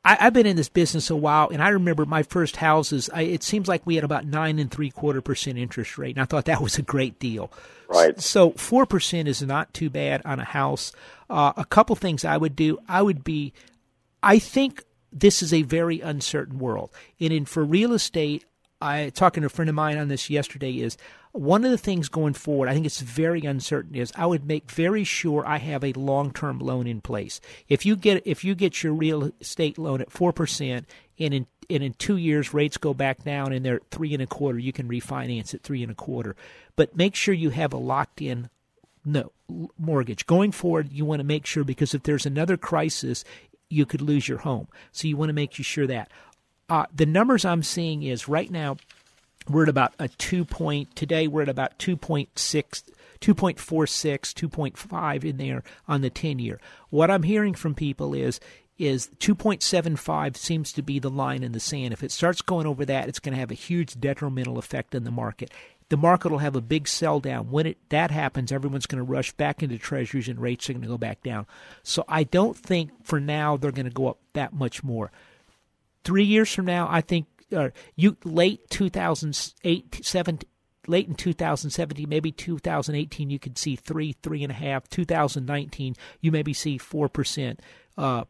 I, 0.04 0.14
have 0.14 0.32
been 0.32 0.46
in 0.46 0.56
this 0.56 0.68
business 0.68 1.10
a 1.10 1.16
while, 1.16 1.50
and 1.50 1.60
I 1.60 1.70
remember 1.70 2.06
my 2.06 2.22
first 2.22 2.56
houses. 2.56 3.10
I, 3.12 3.22
it 3.22 3.42
seems 3.42 3.68
like 3.68 3.84
we 3.84 3.96
had 3.96 4.04
about 4.04 4.24
nine 4.24 4.58
and 4.58 4.70
three 4.70 4.90
quarter 4.90 5.20
percent 5.20 5.58
interest 5.58 5.98
rate, 5.98 6.14
and 6.14 6.22
I 6.22 6.24
thought 6.24 6.44
that 6.44 6.62
was 6.62 6.78
a 6.78 6.82
great 6.82 7.18
deal. 7.18 7.50
Right. 7.88 8.18
So 8.18 8.52
four 8.52 8.86
percent 8.86 9.26
is 9.26 9.42
not 9.42 9.74
too 9.74 9.90
bad 9.90 10.22
on 10.24 10.38
a 10.38 10.44
house. 10.44 10.92
Uh, 11.28 11.52
a 11.56 11.64
couple 11.64 11.96
things 11.96 12.24
I 12.24 12.36
would 12.36 12.54
do. 12.54 12.78
I 12.88 13.02
would 13.02 13.24
be. 13.24 13.52
I 14.22 14.38
think 14.38 14.84
this 15.12 15.42
is 15.42 15.52
a 15.52 15.62
very 15.62 16.00
uncertain 16.00 16.60
world, 16.60 16.90
and 17.18 17.32
in 17.32 17.44
for 17.44 17.64
real 17.64 17.92
estate, 17.92 18.44
I 18.80 19.10
talking 19.10 19.40
to 19.40 19.48
a 19.48 19.50
friend 19.50 19.68
of 19.68 19.74
mine 19.74 19.98
on 19.98 20.06
this 20.08 20.30
yesterday 20.30 20.80
is 20.80 20.96
one 21.32 21.64
of 21.64 21.70
the 21.70 21.78
things 21.78 22.08
going 22.08 22.34
forward. 22.34 22.68
I 22.68 22.74
think 22.74 22.86
it's 22.86 23.00
very 23.00 23.42
uncertain. 23.42 23.94
Is 23.94 24.12
I 24.16 24.26
would 24.26 24.46
make 24.46 24.70
very 24.70 25.04
sure 25.04 25.46
I 25.46 25.58
have 25.58 25.84
a 25.84 25.92
long 25.92 26.32
term 26.32 26.58
loan 26.58 26.86
in 26.86 27.00
place. 27.00 27.40
If 27.68 27.84
you 27.86 27.96
get 27.96 28.26
if 28.26 28.44
you 28.44 28.54
get 28.54 28.82
your 28.82 28.92
real 28.92 29.30
estate 29.40 29.78
loan 29.78 30.00
at 30.00 30.10
four 30.10 30.32
percent, 30.32 30.86
and 31.18 31.34
in 31.34 31.46
and 31.70 31.82
in 31.82 31.92
two 31.94 32.16
years 32.16 32.54
rates 32.54 32.76
go 32.76 32.94
back 32.94 33.24
down 33.24 33.52
and 33.52 33.64
they're 33.64 33.80
three 33.90 34.14
and 34.14 34.22
a 34.22 34.26
quarter, 34.26 34.58
you 34.58 34.72
can 34.72 34.88
refinance 34.88 35.54
at 35.54 35.62
three 35.62 35.82
and 35.82 35.92
a 35.92 35.94
quarter. 35.94 36.34
But 36.76 36.96
make 36.96 37.14
sure 37.14 37.34
you 37.34 37.50
have 37.50 37.72
a 37.72 37.78
locked 37.78 38.22
in 38.22 38.48
no 39.04 39.32
mortgage 39.78 40.26
going 40.26 40.52
forward. 40.52 40.92
You 40.92 41.04
want 41.04 41.20
to 41.20 41.24
make 41.24 41.46
sure 41.46 41.64
because 41.64 41.94
if 41.94 42.02
there's 42.02 42.26
another 42.26 42.56
crisis, 42.56 43.24
you 43.70 43.86
could 43.86 44.00
lose 44.00 44.28
your 44.28 44.38
home. 44.38 44.68
So 44.92 45.08
you 45.08 45.16
want 45.16 45.28
to 45.30 45.34
make 45.34 45.52
sure 45.52 45.86
that. 45.86 46.10
Uh, 46.70 46.84
the 46.94 47.06
numbers 47.06 47.46
I'm 47.46 47.62
seeing 47.62 48.02
is 48.02 48.28
right 48.28 48.50
now 48.50 48.76
we're 49.48 49.64
at 49.64 49.68
about 49.68 49.94
a 49.98 50.08
two 50.08 50.44
point 50.44 50.94
today 50.94 51.26
we're 51.26 51.42
at 51.42 51.48
about 51.48 51.78
2.6 51.78 52.28
2.46 53.20 54.48
2.5 54.50 55.24
in 55.24 55.36
there 55.38 55.62
on 55.86 56.02
the 56.02 56.10
10 56.10 56.38
year. 56.38 56.60
What 56.90 57.10
i'm 57.10 57.22
hearing 57.22 57.54
from 57.54 57.74
people 57.74 58.14
is 58.14 58.40
is 58.78 59.08
2.75 59.18 60.36
seems 60.36 60.72
to 60.72 60.82
be 60.82 61.00
the 61.00 61.10
line 61.10 61.42
in 61.42 61.50
the 61.50 61.58
sand. 61.58 61.92
If 61.92 62.04
it 62.04 62.12
starts 62.12 62.42
going 62.42 62.66
over 62.66 62.84
that 62.84 63.08
it's 63.08 63.18
going 63.18 63.34
to 63.34 63.40
have 63.40 63.50
a 63.50 63.54
huge 63.54 63.98
detrimental 64.00 64.58
effect 64.58 64.94
on 64.94 65.04
the 65.04 65.10
market. 65.10 65.50
The 65.88 65.96
market 65.96 66.30
will 66.30 66.38
have 66.38 66.54
a 66.54 66.60
big 66.60 66.86
sell 66.86 67.18
down. 67.18 67.50
When 67.50 67.66
it 67.66 67.78
that 67.88 68.10
happens 68.10 68.52
everyone's 68.52 68.86
going 68.86 69.04
to 69.04 69.10
rush 69.10 69.32
back 69.32 69.62
into 69.62 69.78
treasuries 69.78 70.28
and 70.28 70.38
rates 70.38 70.68
are 70.68 70.74
going 70.74 70.82
to 70.82 70.88
go 70.88 70.98
back 70.98 71.22
down. 71.22 71.46
So 71.82 72.04
i 72.08 72.24
don't 72.24 72.56
think 72.56 72.90
for 73.04 73.20
now 73.20 73.56
they're 73.56 73.72
going 73.72 73.86
to 73.86 73.92
go 73.92 74.08
up 74.08 74.18
that 74.34 74.52
much 74.52 74.84
more. 74.84 75.10
Three 76.04 76.24
years 76.24 76.54
from 76.54 76.66
now 76.66 76.86
i 76.88 77.00
think 77.00 77.26
uh, 77.54 77.70
you 77.96 78.16
late 78.24 78.68
2008 78.70 80.00
seven, 80.04 80.38
late 80.86 81.08
in 81.08 81.14
2017 81.14 82.08
maybe 82.08 82.32
2018 82.32 83.30
you 83.30 83.38
could 83.38 83.58
see 83.58 83.76
three 83.76 84.14
three 84.22 84.42
and 84.42 84.52
a 84.52 84.54
half. 84.54 84.88
2019 84.88 85.96
you 86.20 86.32
maybe 86.32 86.52
see 86.52 86.78
four 86.78 87.08
percent 87.08 87.60
uh, 87.96 88.24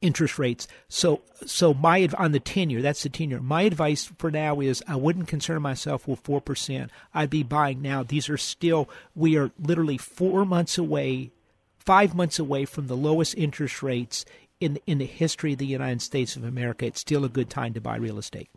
interest 0.00 0.38
rates. 0.38 0.68
So 0.88 1.22
so 1.46 1.74
my 1.74 2.08
on 2.18 2.32
the 2.32 2.40
tenure, 2.40 2.82
that's 2.82 3.02
the 3.02 3.08
tenure. 3.08 3.40
my 3.40 3.62
advice 3.62 4.12
for 4.18 4.30
now 4.30 4.60
is 4.60 4.82
i 4.86 4.96
wouldn't 4.96 5.28
concern 5.28 5.62
myself 5.62 6.06
with 6.06 6.22
4% 6.22 6.88
i'd 7.14 7.30
be 7.30 7.42
buying 7.42 7.82
now. 7.82 8.02
These 8.02 8.28
are 8.28 8.38
still 8.38 8.88
we 9.14 9.36
are 9.36 9.50
literally 9.58 9.98
four 9.98 10.44
months 10.44 10.78
away 10.78 11.30
five 11.78 12.14
months 12.14 12.38
away 12.38 12.64
from 12.64 12.86
the 12.86 12.96
lowest 12.96 13.36
interest 13.36 13.82
rates 13.82 14.24
in 14.60 14.78
in 14.86 14.98
the 14.98 15.06
history 15.06 15.52
of 15.52 15.58
the 15.58 15.66
United 15.66 16.02
States 16.02 16.36
of 16.36 16.44
America, 16.44 16.86
it's 16.86 17.00
still 17.00 17.24
a 17.24 17.28
good 17.28 17.50
time 17.50 17.74
to 17.74 17.80
buy 17.80 17.96
real 17.96 18.18
estate. 18.18 18.50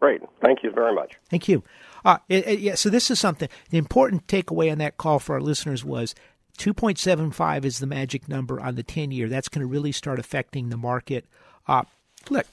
Great, 0.00 0.22
thank 0.42 0.62
you 0.62 0.70
very 0.70 0.94
much. 0.94 1.18
Thank 1.28 1.48
you. 1.48 1.62
Uh, 2.04 2.18
it, 2.28 2.46
it, 2.46 2.60
yeah, 2.60 2.74
so 2.74 2.88
this 2.88 3.10
is 3.10 3.20
something. 3.20 3.48
The 3.68 3.78
important 3.78 4.26
takeaway 4.26 4.72
on 4.72 4.78
that 4.78 4.96
call 4.96 5.18
for 5.18 5.34
our 5.34 5.40
listeners 5.40 5.84
was 5.84 6.14
2.75 6.58 7.64
is 7.64 7.78
the 7.78 7.86
magic 7.86 8.28
number 8.28 8.60
on 8.60 8.74
the 8.74 8.82
10 8.82 9.10
year. 9.10 9.28
That's 9.28 9.48
going 9.48 9.60
to 9.60 9.66
really 9.66 9.92
start 9.92 10.18
affecting 10.18 10.68
the 10.68 10.76
market. 10.78 11.26
Uh, 11.66 11.82
look, 12.30 12.46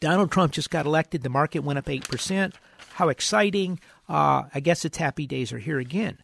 Donald 0.00 0.30
Trump 0.30 0.52
just 0.52 0.70
got 0.70 0.86
elected. 0.86 1.22
The 1.22 1.28
market 1.28 1.60
went 1.60 1.78
up 1.78 1.86
8%. 1.86 2.54
How 2.94 3.08
exciting. 3.08 3.80
Uh, 4.08 4.44
I 4.54 4.60
guess 4.60 4.84
its 4.84 4.98
happy 4.98 5.26
days 5.26 5.52
are 5.52 5.58
here 5.58 5.78
again. 5.78 6.18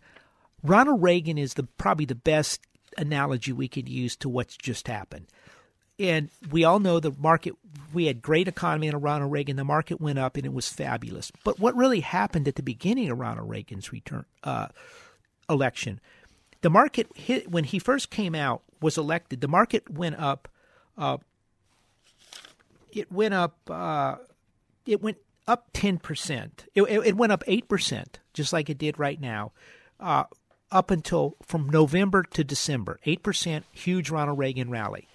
Ronald 0.63 1.03
Reagan 1.03 1.39
is 1.39 1.55
the 1.55 1.63
probably 1.63 2.05
the 2.05 2.15
best 2.15 2.61
analogy 2.99 3.53
we 3.53 3.69
could 3.69 3.89
use 3.89 4.17
to 4.17 4.29
what's 4.29 4.57
just 4.57 4.89
happened. 4.89 5.27
And 6.01 6.31
we 6.51 6.65
all 6.65 6.81
know 6.81 6.99
the 6.99 7.13
market, 7.19 7.55
we 7.93 8.07
had 8.07 8.23
great 8.23 8.49
economy 8.49 8.89
under 8.89 8.99
Ronald 8.99 9.31
Reagan. 9.31 9.57
The 9.57 9.65
market 9.65 10.01
went 10.01 10.19
up 10.19 10.39
and 10.39 10.47
it 10.47 10.53
was 10.53 10.67
fabulous. 10.67 11.31
But 11.45 11.61
what 11.61 11.77
really 11.77 12.01
happened 12.01 12.49
at 12.49 12.55
the 12.55 12.63
beginning 12.63 13.11
of 13.11 13.19
Ronald 13.19 13.51
Reagan's 13.51 13.93
return 13.93 14.25
uh, 14.43 14.69
election, 15.51 16.01
the 16.63 16.71
market 16.71 17.09
hit, 17.15 17.51
when 17.51 17.65
he 17.65 17.79
first 17.79 18.09
came 18.09 18.35
out, 18.35 18.63
was 18.81 18.97
elected, 18.97 19.43
the 19.43 19.49
market 19.49 19.91
went 19.91 20.19
up. 20.19 20.49
Uh, 20.97 21.19
it 22.93 23.13
went 23.13 23.35
up. 23.35 23.59
Uh, 23.69 24.17
it 24.87 25.03
went 25.03 25.19
up 25.47 25.71
10%. 25.75 26.51
It, 26.75 26.83
it, 26.83 27.17
went 27.17 27.33
up 27.33 27.45
8%, 27.47 28.07
just 28.33 28.55
like 28.55 28.71
it 28.71 28.79
did 28.79 28.99
right 28.99 29.21
now, 29.21 29.53
uh, 29.99 30.25
up 30.73 30.91
until 30.91 31.37
from 31.43 31.69
November 31.69 32.23
to 32.23 32.43
December. 32.43 33.01
8%, 33.07 33.65
huge 33.73 34.09
Ronald 34.09 34.39
Reagan 34.39 34.71
rally. 34.71 35.07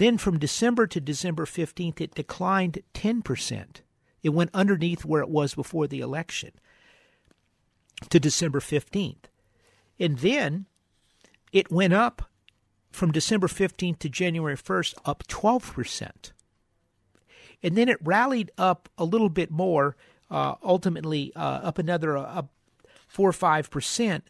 Then 0.00 0.16
from 0.16 0.38
December 0.38 0.86
to 0.86 0.98
December 0.98 1.44
15th, 1.44 2.00
it 2.00 2.14
declined 2.14 2.78
10%. 2.94 3.66
It 4.22 4.30
went 4.30 4.48
underneath 4.54 5.04
where 5.04 5.20
it 5.20 5.28
was 5.28 5.54
before 5.54 5.86
the 5.86 6.00
election 6.00 6.52
to 8.08 8.18
December 8.18 8.60
15th. 8.60 9.24
And 9.98 10.16
then 10.20 10.64
it 11.52 11.70
went 11.70 11.92
up 11.92 12.30
from 12.90 13.12
December 13.12 13.46
15th 13.46 13.98
to 13.98 14.08
January 14.08 14.56
1st, 14.56 14.94
up 15.04 15.24
12%. 15.26 16.32
And 17.62 17.76
then 17.76 17.90
it 17.90 17.98
rallied 18.02 18.52
up 18.56 18.88
a 18.96 19.04
little 19.04 19.28
bit 19.28 19.50
more, 19.50 19.96
uh, 20.30 20.54
ultimately 20.62 21.30
uh, 21.36 21.60
up 21.62 21.76
another 21.76 22.16
uh, 22.16 22.44
4 23.06 23.28
or 23.28 23.32
5% 23.32 24.22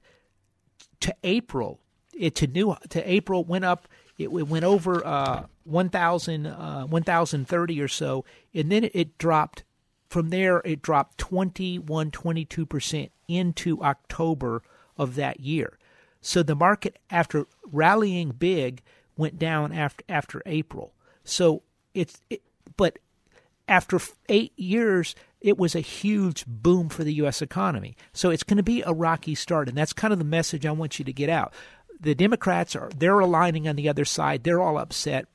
to 0.99 1.17
April. 1.23 1.79
It 2.13 2.35
to 2.35 2.49
new 2.49 2.75
to 2.89 3.09
April 3.09 3.45
went 3.45 3.65
up 3.65 3.87
it, 4.21 4.25
it 4.25 4.49
went 4.49 4.65
over 4.65 5.05
uh, 5.07 5.47
1,000, 5.65 6.47
uh, 6.47 6.85
1,030 6.87 7.81
or 7.81 7.89
so, 7.89 8.25
and 8.55 8.71
then 8.71 8.89
it 8.93 9.19
dropped. 9.19 9.65
From 10.09 10.31
there, 10.31 10.61
it 10.65 10.83
dropped 10.83 11.19
21, 11.19 12.11
22% 12.11 13.11
into 13.29 13.81
October 13.81 14.63
of 14.97 15.15
that 15.15 15.39
year. 15.39 15.79
So 16.21 16.43
the 16.43 16.57
market, 16.57 16.99
after 17.11 17.47
rallying 17.65 18.31
big, 18.31 18.83
went 19.17 19.39
down 19.39 19.73
after 19.73 20.05
after 20.09 20.43
April. 20.47 20.95
So 21.23 21.63
it's 21.95 22.21
it, 22.29 22.43
but 22.77 22.99
after 23.69 24.01
eight 24.29 24.53
years, 24.59 25.15
it 25.41 25.57
was 25.57 25.75
a 25.75 25.81
huge 25.81 26.45
boom 26.47 26.89
for 26.89 27.05
the 27.05 27.15
U.S. 27.15 27.41
economy. 27.41 27.97
So 28.13 28.31
it's 28.31 28.43
going 28.43 28.57
to 28.57 28.63
be 28.63 28.83
a 28.83 28.93
rocky 28.93 29.35
start, 29.35 29.69
and 29.69 29.79
that's 29.79 29.93
kind 29.93 30.13
of 30.13 30.19
the 30.19 30.25
message 30.25 30.67
I 30.67 30.73
want 30.73 30.99
you 30.99 31.05
to 31.05 31.13
get 31.13 31.31
out 31.31 31.55
the 32.01 32.15
Democrats 32.15 32.75
are 32.75 32.91
they're 32.97 33.19
aligning 33.19 33.69
on 33.69 33.77
the 33.77 33.89
other 33.89 34.05
side. 34.05 34.45
They're 34.45 34.61
all 34.61 34.79
upset. 34.79 35.27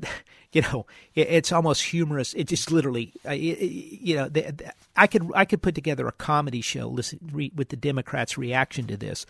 You 0.50 0.62
know, 0.62 0.86
it, 1.14 1.28
it's 1.28 1.52
almost 1.52 1.82
humorous. 1.82 2.32
It 2.32 2.44
just 2.44 2.72
literally, 2.72 3.12
it, 3.26 3.60
you 3.60 4.16
know, 4.16 4.30
the, 4.30 4.50
the, 4.50 4.72
I 4.96 5.06
could 5.06 5.30
I 5.34 5.44
could 5.44 5.60
put 5.60 5.74
together 5.74 6.08
a 6.08 6.12
comedy 6.12 6.62
show 6.62 6.88
listen, 6.88 7.20
re, 7.30 7.52
with 7.54 7.68
the 7.68 7.76
Democrats' 7.76 8.38
reaction 8.38 8.86
to 8.86 8.96
this. 8.96 9.26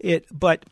It, 0.00 0.26
but 0.36 0.64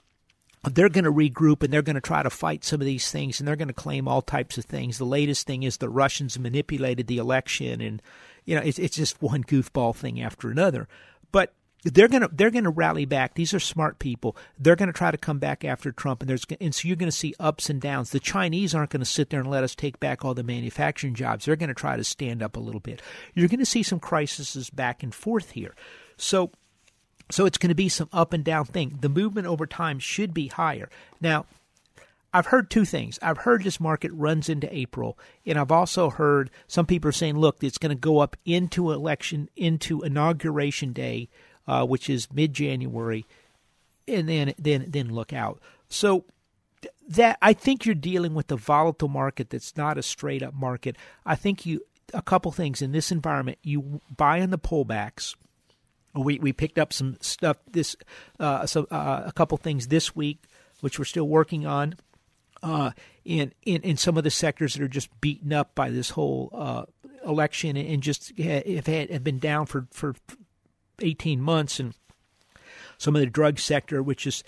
they're 0.64 0.88
going 0.88 1.04
to 1.04 1.12
regroup 1.12 1.62
and 1.62 1.72
they're 1.72 1.82
going 1.82 1.94
to 1.94 2.00
try 2.00 2.22
to 2.22 2.30
fight 2.30 2.64
some 2.64 2.80
of 2.80 2.84
these 2.84 3.10
things 3.10 3.38
and 3.38 3.46
they're 3.46 3.54
going 3.54 3.68
to 3.68 3.74
claim 3.74 4.08
all 4.08 4.22
types 4.22 4.58
of 4.58 4.64
things. 4.64 4.98
The 4.98 5.04
latest 5.04 5.46
thing 5.46 5.62
is 5.62 5.76
the 5.76 5.88
Russians 5.88 6.36
manipulated 6.36 7.06
the 7.06 7.18
election, 7.18 7.80
and 7.80 8.02
you 8.44 8.56
know, 8.56 8.62
it's 8.62 8.80
it's 8.80 8.96
just 8.96 9.22
one 9.22 9.44
goofball 9.44 9.94
thing 9.94 10.20
after 10.20 10.50
another. 10.50 10.88
But 11.30 11.54
they're 11.82 12.08
gonna 12.08 12.28
they're 12.32 12.50
gonna 12.50 12.70
rally 12.70 13.04
back. 13.04 13.34
These 13.34 13.54
are 13.54 13.60
smart 13.60 13.98
people. 13.98 14.36
They're 14.58 14.76
gonna 14.76 14.92
try 14.92 15.10
to 15.10 15.18
come 15.18 15.38
back 15.38 15.64
after 15.64 15.92
Trump, 15.92 16.22
and 16.22 16.28
there's 16.28 16.44
and 16.60 16.74
so 16.74 16.88
you're 16.88 16.96
gonna 16.96 17.12
see 17.12 17.34
ups 17.38 17.70
and 17.70 17.80
downs. 17.80 18.10
The 18.10 18.20
Chinese 18.20 18.74
aren't 18.74 18.90
gonna 18.90 19.04
sit 19.04 19.30
there 19.30 19.40
and 19.40 19.50
let 19.50 19.64
us 19.64 19.74
take 19.74 20.00
back 20.00 20.24
all 20.24 20.34
the 20.34 20.42
manufacturing 20.42 21.14
jobs. 21.14 21.44
They're 21.44 21.56
gonna 21.56 21.74
try 21.74 21.96
to 21.96 22.04
stand 22.04 22.42
up 22.42 22.56
a 22.56 22.60
little 22.60 22.80
bit. 22.80 23.02
You're 23.34 23.48
gonna 23.48 23.64
see 23.64 23.82
some 23.82 24.00
crises 24.00 24.70
back 24.70 25.02
and 25.02 25.14
forth 25.14 25.52
here. 25.52 25.74
So 26.16 26.50
so 27.30 27.46
it's 27.46 27.58
going 27.58 27.70
to 27.70 27.74
be 27.74 27.88
some 27.88 28.08
up 28.12 28.32
and 28.32 28.44
down 28.44 28.66
thing. 28.66 28.98
The 29.00 29.08
movement 29.08 29.46
over 29.46 29.66
time 29.66 29.98
should 29.98 30.32
be 30.32 30.48
higher. 30.48 30.88
Now, 31.20 31.46
I've 32.32 32.46
heard 32.46 32.70
two 32.70 32.84
things. 32.84 33.18
I've 33.22 33.38
heard 33.38 33.64
this 33.64 33.80
market 33.80 34.12
runs 34.12 34.48
into 34.48 34.74
April, 34.74 35.18
and 35.44 35.58
I've 35.58 35.72
also 35.72 36.10
heard 36.10 36.50
some 36.68 36.86
people 36.86 37.08
are 37.08 37.12
saying, 37.12 37.36
look, 37.38 37.62
it's 37.62 37.78
going 37.78 37.90
to 37.90 38.00
go 38.00 38.18
up 38.18 38.36
into 38.44 38.92
election, 38.92 39.48
into 39.56 40.02
inauguration 40.02 40.92
day 40.92 41.28
uh, 41.66 41.84
which 41.84 42.08
is 42.08 42.28
mid 42.32 42.52
January, 42.52 43.26
and 44.06 44.28
then 44.28 44.54
then 44.58 44.86
then 44.88 45.12
look 45.12 45.32
out. 45.32 45.60
So 45.88 46.24
that 47.08 47.38
I 47.40 47.52
think 47.52 47.86
you're 47.86 47.94
dealing 47.94 48.34
with 48.34 48.50
a 48.50 48.56
volatile 48.56 49.08
market 49.08 49.50
that's 49.50 49.76
not 49.76 49.98
a 49.98 50.02
straight 50.02 50.42
up 50.42 50.54
market. 50.54 50.96
I 51.24 51.34
think 51.34 51.66
you 51.66 51.82
a 52.14 52.22
couple 52.22 52.52
things 52.52 52.82
in 52.82 52.92
this 52.92 53.10
environment. 53.10 53.58
You 53.62 54.00
buy 54.16 54.38
in 54.38 54.50
the 54.50 54.58
pullbacks. 54.58 55.34
We 56.14 56.38
we 56.38 56.52
picked 56.52 56.78
up 56.78 56.92
some 56.92 57.16
stuff 57.20 57.58
this 57.70 57.96
uh, 58.40 58.66
so 58.66 58.86
uh, 58.90 59.24
a 59.26 59.32
couple 59.32 59.58
things 59.58 59.88
this 59.88 60.16
week, 60.16 60.44
which 60.80 60.98
we're 60.98 61.04
still 61.04 61.28
working 61.28 61.66
on. 61.66 61.94
Uh, 62.62 62.90
in, 63.24 63.52
in 63.64 63.82
in 63.82 63.96
some 63.96 64.16
of 64.16 64.24
the 64.24 64.30
sectors 64.30 64.74
that 64.74 64.82
are 64.82 64.88
just 64.88 65.20
beaten 65.20 65.52
up 65.52 65.74
by 65.74 65.90
this 65.90 66.10
whole 66.10 66.50
uh, 66.54 66.84
election 67.26 67.76
and 67.76 68.02
just 68.02 68.36
have 68.38 68.86
had 68.86 69.10
have 69.10 69.24
been 69.24 69.38
down 69.38 69.66
for 69.66 69.86
for 69.90 70.14
18 71.00 71.40
months, 71.40 71.80
and 71.80 71.94
some 72.98 73.14
of 73.16 73.20
the 73.20 73.26
drug 73.26 73.58
sector, 73.58 74.02
which 74.02 74.26
is 74.26 74.42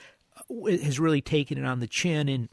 has 0.67 0.99
really 0.99 1.21
taken 1.21 1.59
it 1.59 1.65
on 1.65 1.81
the 1.81 1.87
chin, 1.87 2.29
and 2.29 2.49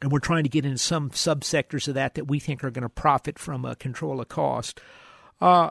and 0.00 0.10
we're 0.10 0.18
trying 0.18 0.42
to 0.42 0.50
get 0.50 0.64
into 0.64 0.78
some 0.78 1.10
subsectors 1.10 1.86
of 1.86 1.94
that 1.94 2.14
that 2.14 2.26
we 2.26 2.40
think 2.40 2.64
are 2.64 2.70
going 2.70 2.82
to 2.82 2.88
profit 2.88 3.38
from 3.38 3.64
a 3.64 3.76
control 3.76 4.20
of 4.20 4.28
cost. 4.28 4.80
Uh, 5.40 5.70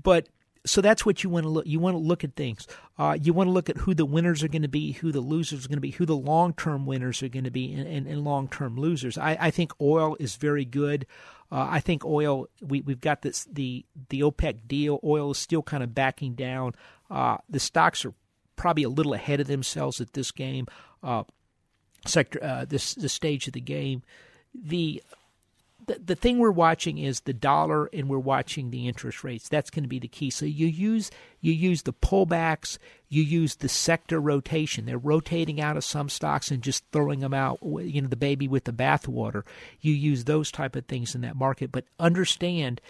but 0.00 0.28
so 0.66 0.80
that's 0.80 1.06
what 1.06 1.22
you 1.22 1.30
want 1.30 1.44
to 1.44 1.50
look. 1.50 1.66
You 1.66 1.80
want 1.80 1.94
to 1.94 1.98
look 1.98 2.24
at 2.24 2.34
things. 2.34 2.66
Uh, 2.98 3.16
you 3.20 3.32
want 3.32 3.48
to 3.48 3.52
look 3.52 3.70
at 3.70 3.76
who 3.78 3.94
the 3.94 4.04
winners 4.04 4.42
are 4.42 4.48
going 4.48 4.62
to 4.62 4.68
be, 4.68 4.92
who 4.92 5.12
the 5.12 5.20
losers 5.20 5.64
are 5.64 5.68
going 5.68 5.76
to 5.76 5.82
be, 5.82 5.92
who 5.92 6.06
the 6.06 6.16
long 6.16 6.52
term 6.52 6.86
winners 6.86 7.22
are 7.22 7.28
going 7.28 7.44
to 7.44 7.50
be, 7.50 7.72
and, 7.72 7.86
and, 7.86 8.06
and 8.06 8.24
long 8.24 8.48
term 8.48 8.76
losers. 8.76 9.16
I, 9.18 9.36
I, 9.40 9.50
think 9.50 9.72
oil 9.80 10.16
is 10.18 10.36
very 10.36 10.64
good. 10.64 11.06
Uh, 11.50 11.66
I 11.70 11.80
think 11.80 12.04
oil. 12.04 12.48
We 12.60 12.80
we've 12.82 13.00
got 13.00 13.22
this 13.22 13.44
the 13.50 13.84
the 14.08 14.20
OPEC 14.20 14.66
deal. 14.66 15.00
Oil 15.02 15.30
is 15.30 15.38
still 15.38 15.62
kind 15.62 15.82
of 15.82 15.94
backing 15.94 16.34
down. 16.34 16.74
Uh, 17.10 17.38
the 17.48 17.60
stocks 17.60 18.04
are 18.04 18.12
probably 18.56 18.82
a 18.82 18.88
little 18.88 19.14
ahead 19.14 19.40
of 19.40 19.46
themselves 19.46 20.00
at 20.00 20.12
this 20.12 20.30
game, 20.30 20.66
uh, 21.02 21.24
sector 22.06 22.42
uh, 22.42 22.64
this 22.64 22.94
the 22.94 23.08
stage 23.08 23.46
of 23.46 23.54
the 23.54 23.60
game. 23.60 24.02
The 24.54 25.02
the, 25.96 26.14
thing 26.14 26.38
we're 26.38 26.50
watching 26.50 26.98
is 26.98 27.20
the 27.20 27.32
dollar 27.32 27.86
and 27.92 28.08
we're 28.08 28.18
watching 28.18 28.70
the 28.70 28.86
interest 28.86 29.24
rates. 29.24 29.48
That's 29.48 29.70
going 29.70 29.84
to 29.84 29.88
be 29.88 29.98
the 29.98 30.08
key. 30.08 30.30
So 30.30 30.44
you 30.46 30.66
use 30.66 31.10
you 31.40 31.52
use 31.52 31.82
the 31.82 31.92
pullbacks, 31.92 32.78
you 33.08 33.22
use 33.22 33.56
the 33.56 33.68
sector 33.68 34.20
rotation. 34.20 34.86
They're 34.86 34.98
rotating 34.98 35.60
out 35.60 35.76
of 35.76 35.84
some 35.84 36.08
stocks 36.08 36.50
and 36.50 36.62
just 36.62 36.84
throwing 36.92 37.20
them 37.20 37.34
out, 37.34 37.58
you 37.62 38.02
know, 38.02 38.08
the 38.08 38.16
baby 38.16 38.48
with 38.48 38.64
the 38.64 38.72
bathwater. 38.72 39.44
You 39.80 39.92
use 39.94 40.24
those 40.24 40.50
type 40.50 40.76
of 40.76 40.86
things 40.86 41.14
in 41.14 41.20
that 41.22 41.36
market, 41.36 41.72
but 41.72 41.84
understand 41.98 42.80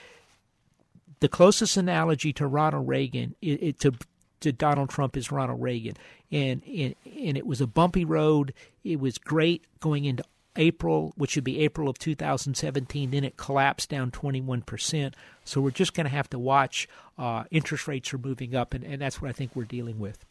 the 1.20 1.28
closest 1.28 1.76
analogy 1.76 2.32
to 2.34 2.46
Ronald 2.46 2.88
Reagan 2.88 3.34
it, 3.40 3.62
it, 3.62 3.80
to 3.80 3.92
to 4.40 4.53
Donald 4.53 4.88
Trump 4.88 5.16
is 5.16 5.32
Ronald 5.32 5.61
Reagan, 5.61 5.96
and, 6.30 6.62
and 6.64 6.94
and 7.05 7.36
it 7.36 7.46
was 7.46 7.61
a 7.61 7.66
bumpy 7.66 8.05
road. 8.05 8.55
It 8.84 9.01
was 9.01 9.18
great 9.18 9.64
going 9.80 10.05
into 10.05 10.24
April, 10.57 11.12
which 11.16 11.36
would 11.36 11.44
be 11.44 11.61
April 11.61 11.88
of 11.88 11.99
2017. 11.99 13.11
Then 13.11 13.24
it 13.24 13.36
collapsed 13.36 13.90
down 13.90 14.11
21%. 14.11 15.14
So 15.44 15.61
we're 15.61 15.70
just 15.70 15.94
going 15.94 16.05
to 16.05 16.11
have 16.11 16.30
to 16.30 16.38
watch. 16.38 16.88
Uh, 17.16 17.44
interest 17.51 17.88
rates 17.88 18.12
are 18.12 18.18
moving 18.18 18.55
up, 18.55 18.74
and, 18.74 18.84
and 18.84 19.01
that's 19.01 19.20
what 19.20 19.28
I 19.28 19.32
think 19.32 19.55
we're 19.55 19.64
dealing 19.64 19.99
with. 19.99 20.24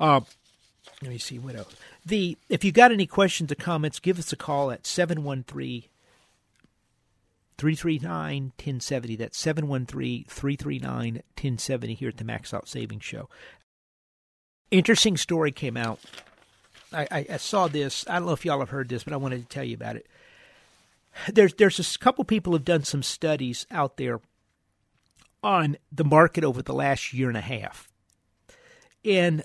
Uh, 0.00 0.20
let 1.02 1.10
me 1.10 1.18
see 1.18 1.38
what 1.38 1.56
else. 1.56 1.74
The 2.04 2.36
if 2.48 2.64
you've 2.64 2.74
got 2.74 2.92
any 2.92 3.06
questions 3.06 3.52
or 3.52 3.56
comments, 3.56 4.00
give 4.00 4.18
us 4.18 4.32
a 4.32 4.36
call 4.36 4.70
at 4.70 4.86
713 4.86 5.84
339 7.56 8.42
1070. 8.44 9.16
That's 9.16 9.38
713 9.38 10.24
339 10.28 11.14
1070 11.14 11.94
here 11.94 12.08
at 12.08 12.16
the 12.16 12.24
Max 12.24 12.54
Out 12.54 12.68
Savings 12.68 13.04
Show. 13.04 13.28
Interesting 14.70 15.16
story 15.16 15.50
came 15.50 15.76
out 15.76 16.00
I, 16.92 17.26
I, 17.30 17.36
saw 17.36 17.68
this. 17.68 18.04
I 18.08 18.14
don't 18.14 18.26
know 18.26 18.32
if 18.32 18.44
y'all 18.44 18.60
have 18.60 18.70
heard 18.70 18.88
this, 18.88 19.04
but 19.04 19.12
I 19.12 19.16
wanted 19.16 19.42
to 19.42 19.48
tell 19.48 19.64
you 19.64 19.74
about 19.74 19.96
it. 19.96 20.06
There's 21.32 21.54
there's 21.54 21.78
a 21.78 21.98
couple 21.98 22.24
people 22.24 22.52
have 22.52 22.64
done 22.64 22.84
some 22.84 23.02
studies 23.02 23.66
out 23.70 23.96
there 23.96 24.20
on 25.42 25.76
the 25.90 26.04
market 26.04 26.44
over 26.44 26.62
the 26.62 26.72
last 26.72 27.12
year 27.12 27.28
and 27.28 27.36
a 27.36 27.42
half, 27.42 27.88
and 29.04 29.42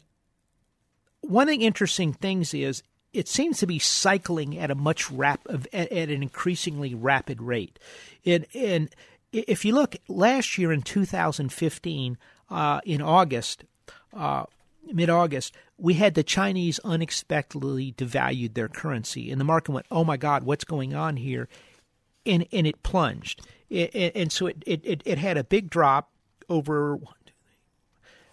one 1.21 1.49
of 1.49 1.57
the 1.57 1.65
interesting 1.65 2.13
things 2.13 2.53
is 2.53 2.83
it 3.11 3.27
seems 3.27 3.59
to 3.59 3.67
be 3.67 3.79
cycling 3.79 4.57
at 4.57 4.71
a 4.71 4.75
much 4.75 5.09
rap 5.09 5.41
at, 5.49 5.73
at 5.73 6.09
an 6.09 6.21
increasingly 6.21 6.93
rapid 6.93 7.41
rate. 7.41 7.79
And 8.25 8.45
and 8.53 8.89
if 9.31 9.65
you 9.65 9.73
look 9.73 9.95
last 10.07 10.57
year 10.57 10.71
in 10.71 10.83
2015 10.83 12.17
uh, 12.53 12.81
in 12.85 13.01
August. 13.01 13.65
Uh, 14.13 14.45
mid 14.91 15.09
August, 15.09 15.53
we 15.77 15.95
had 15.95 16.15
the 16.15 16.23
Chinese 16.23 16.79
unexpectedly 16.84 17.93
devalued 17.93 18.53
their 18.53 18.69
currency, 18.69 19.31
and 19.31 19.39
the 19.39 19.45
market 19.45 19.71
went, 19.71 19.86
"Oh 19.91 20.03
my 20.03 20.17
God, 20.17 20.43
what's 20.43 20.63
going 20.63 20.93
on 20.93 21.17
here?" 21.17 21.47
and 22.25 22.47
and 22.51 22.67
it 22.67 22.84
plunged, 22.84 23.41
it, 23.69 24.11
and 24.15 24.31
so 24.31 24.47
it, 24.47 24.63
it 24.65 25.01
it 25.05 25.17
had 25.17 25.38
a 25.38 25.43
big 25.43 25.69
drop 25.69 26.11
over 26.49 26.99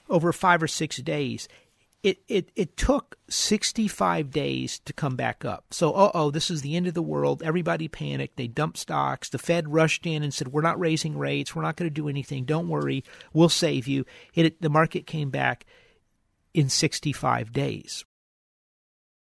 over 0.09 0.33
five 0.33 0.63
or 0.63 0.69
six 0.69 0.97
days. 0.99 1.49
It 2.03 2.23
it 2.29 2.51
it 2.57 2.77
took 2.77 3.19
sixty 3.29 3.87
five 3.87 4.31
days 4.31 4.79
to 4.81 4.93
come 4.93 5.17
back 5.17 5.45
up. 5.45 5.67
So, 5.71 5.93
oh 5.95 6.11
oh, 6.15 6.31
this 6.31 6.51
is 6.51 6.63
the 6.63 6.77
end 6.77 6.87
of 6.87 6.95
the 6.95 7.03
world. 7.03 7.43
Everybody 7.43 7.89
panicked. 7.89 8.37
They 8.37 8.47
dumped 8.47 8.79
stocks. 8.79 9.29
The 9.29 9.39
Fed 9.39 9.73
rushed 9.73 10.07
in 10.07 10.23
and 10.23 10.33
said, 10.33 10.49
"We're 10.49 10.63
not 10.63 10.81
raising 10.81 11.19
rates. 11.19 11.55
We're 11.55 11.63
not 11.63 11.77
going 11.77 11.91
to 11.91 11.95
do 11.95 12.09
anything. 12.09 12.45
Don't 12.45 12.69
worry. 12.69 13.05
We'll 13.35 13.51
save 13.51 13.87
you." 13.87 14.07
It, 14.35 14.63
the 14.63 14.71
market 14.71 15.07
came 15.07 15.31
back 15.31 15.67
in 16.55 16.69
65 16.69 17.53
days. 17.53 18.05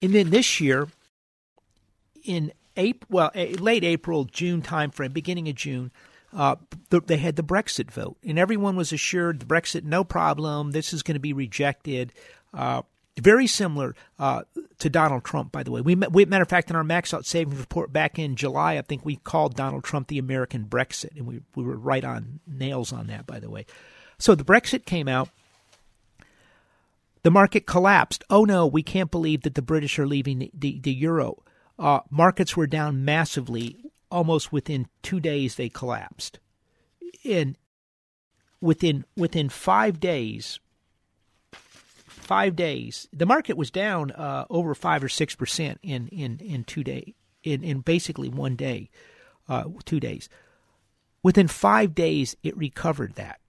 And 0.01 0.13
then 0.13 0.29
this 0.29 0.59
year, 0.59 0.87
in 2.23 2.51
April, 2.77 3.07
well, 3.09 3.31
late 3.33 3.83
April, 3.83 4.25
June 4.25 4.61
timeframe, 4.61 5.13
beginning 5.13 5.47
of 5.49 5.55
June, 5.55 5.91
uh, 6.33 6.55
they 6.89 7.17
had 7.17 7.37
the 7.37 7.43
Brexit 7.43 7.91
vote, 7.91 8.17
and 8.23 8.37
everyone 8.37 8.75
was 8.75 8.91
assured 8.91 9.39
the 9.39 9.45
Brexit, 9.45 9.83
no 9.83 10.03
problem, 10.03 10.71
this 10.71 10.93
is 10.93 11.01
going 11.01 11.15
to 11.15 11.19
be 11.19 11.31
rejected. 11.31 12.11
Uh, 12.53 12.81
very 13.17 13.47
similar 13.47 13.95
uh, 14.19 14.43
to 14.79 14.89
Donald 14.89 15.23
Trump, 15.23 15.53
by 15.53 15.63
the 15.63 15.71
way. 15.71 15.79
We, 15.79 15.95
we, 15.95 16.25
matter 16.25 16.41
of 16.41 16.49
fact, 16.49 16.69
in 16.69 16.75
our 16.75 16.83
max 16.83 17.13
out 17.13 17.25
savings 17.25 17.59
report 17.59 17.93
back 17.93 18.19
in 18.19 18.35
July, 18.35 18.77
I 18.77 18.81
think 18.81 19.05
we 19.05 19.15
called 19.15 19.55
Donald 19.55 19.85
Trump 19.85 20.09
the 20.09 20.17
American 20.17 20.65
Brexit, 20.65 21.15
and 21.15 21.25
we 21.25 21.41
we 21.55 21.63
were 21.63 21.77
right 21.77 22.03
on 22.03 22.41
nails 22.45 22.91
on 22.91 23.07
that, 23.07 23.25
by 23.25 23.39
the 23.39 23.49
way. 23.49 23.65
So 24.17 24.35
the 24.35 24.43
Brexit 24.43 24.85
came 24.85 25.07
out. 25.07 25.29
The 27.25 27.31
market 27.31 27.65
collapsed. 27.65 28.23
Oh 28.29 28.45
no, 28.45 28.67
we 28.67 28.83
can't 28.83 29.09
believe 29.09 29.41
that 29.41 29.55
the 29.55 29.63
British 29.63 29.97
are 29.97 30.05
leaving 30.05 30.37
the, 30.37 30.51
the, 30.53 30.79
the 30.79 30.93
euro. 30.93 31.41
Uh, 31.79 32.01
markets 32.11 32.55
were 32.55 32.67
down 32.67 33.03
massively. 33.03 33.83
Almost 34.11 34.53
within 34.53 34.85
two 35.01 35.19
days, 35.19 35.55
they 35.55 35.67
collapsed. 35.67 36.37
And 37.27 37.57
within 38.61 39.05
within 39.17 39.49
five 39.49 39.99
days, 39.99 40.59
five 41.51 42.55
days, 42.55 43.07
the 43.11 43.25
market 43.25 43.57
was 43.57 43.71
down 43.71 44.11
uh, 44.11 44.45
over 44.51 44.75
five 44.75 45.03
or 45.03 45.09
six 45.09 45.33
percent 45.33 45.79
in 45.81 46.07
in 46.09 46.37
in 46.37 46.63
two 46.63 46.83
day 46.83 47.15
in 47.41 47.63
in 47.63 47.79
basically 47.79 48.29
one 48.29 48.55
day, 48.55 48.91
uh, 49.49 49.63
two 49.83 49.99
days. 49.99 50.29
Within 51.23 51.47
five 51.47 51.95
days, 51.95 52.35
it 52.43 52.55
recovered 52.55 53.15
that. 53.15 53.39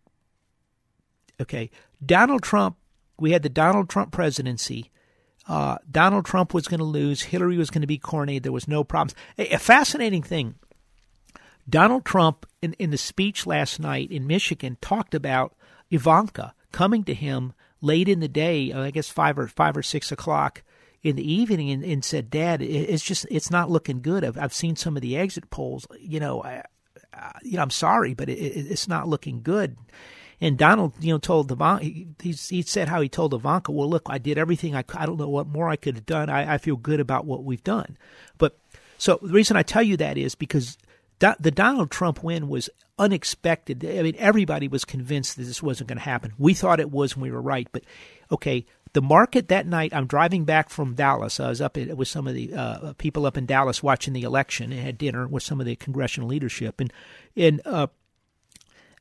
Okay, 1.39 1.71
Donald 2.03 2.43
Trump 2.43 2.79
we 3.19 3.33
had 3.33 3.43
the 3.43 3.49
Donald 3.49 3.89
Trump 3.89 4.13
presidency. 4.13 4.91
Uh, 5.49 5.79
Donald 5.91 6.25
Trump 6.25 6.53
was 6.53 6.67
going 6.67 6.81
to 6.81 6.85
lose. 6.85 7.23
Hillary 7.23 7.57
was 7.57 7.71
going 7.71 7.83
to 7.83 7.87
be 7.87 7.99
coronated. 7.99 8.43
There 8.43 8.53
was 8.53 8.69
no 8.69 8.83
problems. 8.83 9.15
A, 9.39 9.55
a 9.55 9.59
fascinating 9.59 10.23
thing. 10.23 10.57
Donald 11.69 12.05
Trump, 12.05 12.47
in, 12.63 12.75
in 12.75 12.91
the 12.91 12.99
speech 12.99 13.47
last 13.47 13.81
night 13.81 14.11
in 14.11 14.27
Michigan, 14.27 14.77
talked 14.81 15.15
about 15.15 15.55
Ivanka 15.91 16.55
coming 16.73 17.05
to 17.05 17.15
him 17.15 17.53
late 17.81 18.09
in 18.09 18.21
the 18.21 18.29
day, 18.29 18.73
uh, 18.73 18.83
I 18.83 18.91
guess 18.91 19.09
five 19.09 19.39
or 19.39 19.49
five 19.49 19.77
or 19.77 19.83
six 19.83 20.13
o'clock 20.13 20.63
in 21.03 21.17
the 21.17 21.33
evening, 21.33 21.71
and, 21.71 21.85
and 21.85 22.05
said, 22.05 22.31
"Dad, 22.31 22.63
it's 22.63 23.05
just 23.05 23.27
it's 23.31 23.51
not 23.51 23.71
looking 23.71 24.01
good. 24.01 24.25
I've 24.25 24.39
I've 24.39 24.55
seen 24.55 24.77
some 24.77 24.97
of 24.97 25.03
the 25.03 25.17
exit 25.17 25.51
polls. 25.51 25.87
You 26.01 26.21
know, 26.21 26.43
I, 26.43 26.65
you 27.43 27.57
know, 27.57 27.63
I'm 27.63 27.71
sorry, 27.71 28.15
but 28.15 28.29
it, 28.29 28.35
it's 28.35 28.89
not 28.89 29.09
looking 29.09 29.43
good." 29.43 29.77
And 30.41 30.59
Donald, 30.59 30.93
you 31.01 31.13
know, 31.13 31.19
told 31.19 31.51
Ivanka, 31.51 31.85
he, 31.85 32.09
he 32.23 32.63
said 32.63 32.89
how 32.89 33.01
he 33.01 33.09
told 33.09 33.33
Ivanka, 33.33 33.73
well, 33.73 33.89
look, 33.89 34.07
I 34.09 34.19
did 34.19 34.39
everything 34.39 34.75
I 34.75 34.85
I 34.95 35.07
don't 35.07 35.19
know 35.19 35.29
what 35.29 35.47
more 35.47 35.69
I 35.69 35.77
could 35.77 35.95
have 35.95 36.07
done. 36.07 36.29
I, 36.29 36.55
I 36.55 36.59
feel 36.59 36.77
good 36.77 37.01
about 37.01 37.25
what 37.25 37.45
we've 37.45 37.65
done. 37.65 37.97
But 38.37 38.59
so 38.99 39.19
the 39.23 39.33
reason 39.33 39.57
I 39.57 39.63
tell 39.63 39.83
you 39.83 39.97
that 39.97 40.19
is 40.19 40.35
because 40.35 40.77
the 41.19 41.51
Donald 41.51 41.91
Trump 41.91 42.23
win 42.23 42.49
was 42.49 42.69
unexpected. 42.99 43.85
I 43.85 44.03
mean, 44.03 44.17
everybody 44.19 44.69
was 44.69 44.85
convinced 44.85 45.37
that 45.37 45.45
this 45.45 45.63
wasn't 45.63 45.89
going 45.89 45.99
to 45.99 46.05
happen. 46.05 46.33
We 46.39 46.55
thought 46.55 46.81
it 46.81 46.91
was, 46.91 47.15
and 47.15 47.23
we 47.23 47.31
were 47.31 47.41
right. 47.41 47.69
But 47.73 47.85
okay, 48.31 48.67
the 48.93 49.03
market 49.03 49.49
that 49.49 49.67
night. 49.67 49.95
I'm 49.95 50.07
driving 50.07 50.45
back 50.45 50.71
from 50.71 50.95
Dallas. 50.95 51.39
I 51.39 51.49
was 51.49 51.61
up 51.61 51.77
with 51.77 52.09
some 52.09 52.27
of 52.27 52.35
the 52.35 52.55
uh, 52.55 52.93
people 52.95 53.27
up 53.27 53.37
in 53.37 53.45
Dallas 53.45 53.83
watching 53.83 54.15
the 54.15 54.23
election 54.23 54.73
and 54.73 54.81
had 54.81 54.97
dinner 54.97 55.27
with 55.27 55.43
some 55.43 55.61
of 55.61 55.67
the 55.67 55.77
congressional 55.77 56.29
leadership. 56.29 56.81
And 56.81 56.93
and 57.37 57.61
uh, 57.65 57.89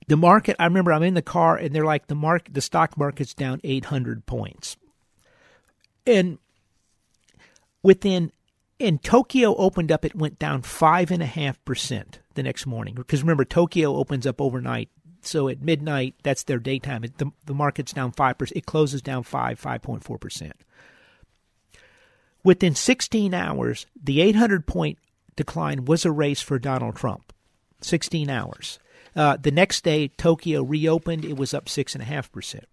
the 0.07 0.17
market, 0.17 0.55
I 0.59 0.65
remember 0.65 0.93
I'm 0.93 1.03
in 1.03 1.13
the 1.13 1.21
car 1.21 1.55
and 1.57 1.73
they're 1.73 1.85
like 1.85 2.07
the 2.07 2.15
market, 2.15 2.53
the 2.53 2.61
stock 2.61 2.97
market's 2.97 3.33
down 3.33 3.59
800 3.63 4.25
points. 4.25 4.77
And 6.05 6.37
within, 7.81 8.31
in 8.77 8.99
Tokyo 8.99 9.55
opened 9.55 9.91
up, 9.91 10.05
it 10.05 10.15
went 10.15 10.37
down 10.37 10.61
five 10.61 11.11
and 11.11 11.23
a 11.23 11.27
half 11.27 11.63
percent 11.65 12.19
the 12.35 12.43
next 12.43 12.65
morning. 12.67 12.93
Because 12.93 13.23
remember, 13.23 13.45
Tokyo 13.45 13.95
opens 13.95 14.27
up 14.27 14.39
overnight. 14.39 14.89
So 15.21 15.47
at 15.49 15.61
midnight, 15.61 16.13
that's 16.21 16.43
their 16.43 16.59
daytime. 16.59 17.03
It, 17.03 17.17
the, 17.17 17.31
the 17.45 17.55
market's 17.55 17.93
down 17.93 18.11
5%. 18.11 18.51
It 18.55 18.67
closes 18.67 19.01
down 19.01 19.23
5, 19.23 19.59
5.4%. 19.59 20.51
Within 22.43 22.75
16 22.75 23.33
hours, 23.33 23.87
the 23.99 24.21
800 24.21 24.67
point 24.67 24.99
decline 25.35 25.85
was 25.85 26.05
a 26.05 26.11
race 26.11 26.41
for 26.41 26.59
Donald 26.59 26.95
Trump. 26.95 27.33
16 27.81 28.29
hours. 28.29 28.77
Uh, 29.15 29.37
the 29.37 29.51
next 29.51 29.83
day, 29.83 30.09
Tokyo 30.09 30.61
reopened. 30.61 31.23
It 31.23 31.37
was 31.37 31.53
up 31.53 31.65
6.5%. 31.65 32.63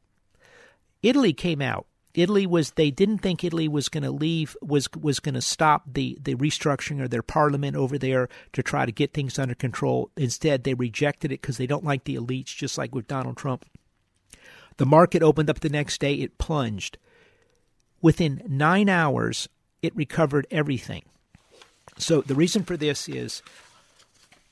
Italy 1.03 1.32
came 1.32 1.62
out 1.62 1.86
Italy 2.14 2.47
was 2.47 2.72
they 2.72 2.90
didn't 2.90 3.18
think 3.18 3.43
Italy 3.43 3.68
was 3.68 3.88
going 3.88 4.03
to 4.03 4.11
leave 4.11 4.57
was 4.61 4.88
was 5.01 5.18
going 5.18 5.34
to 5.34 5.43
stop 5.43 5.84
the 5.86 6.18
the 6.20 6.34
restructuring 6.34 7.03
of 7.03 7.11
their 7.11 7.22
parliament 7.22 7.76
over 7.76 7.97
there 7.97 8.28
to 8.53 8.62
try 8.62 8.84
to 8.84 8.93
get 8.93 9.14
things 9.14 9.38
under 9.38 9.55
control. 9.55 10.11
Instead, 10.16 10.64
they 10.64 10.74
rejected 10.74 11.32
it 11.32 11.40
because 11.40 11.57
they 11.57 11.66
don't 11.66 11.84
like 11.84 12.05
the 12.05 12.16
elites, 12.16 12.55
just 12.55 12.76
like 12.76 12.95
with 12.95 13.09
Donald 13.09 13.36
Trump. 13.36 13.64
The 14.76 14.86
market 14.86 15.22
opened 15.22 15.49
up 15.49 15.61
the 15.61 15.70
next 15.70 16.01
day; 16.01 16.14
it 16.14 16.38
plunged. 16.38 16.99
Within 18.03 18.43
nine 18.47 18.88
hours, 18.88 19.49
it 19.80 19.97
recovered 19.97 20.47
everything. 20.51 21.05
So 21.99 22.20
the 22.20 22.34
reason 22.34 22.64
for 22.64 22.76
this 22.76 23.09
is 23.09 23.43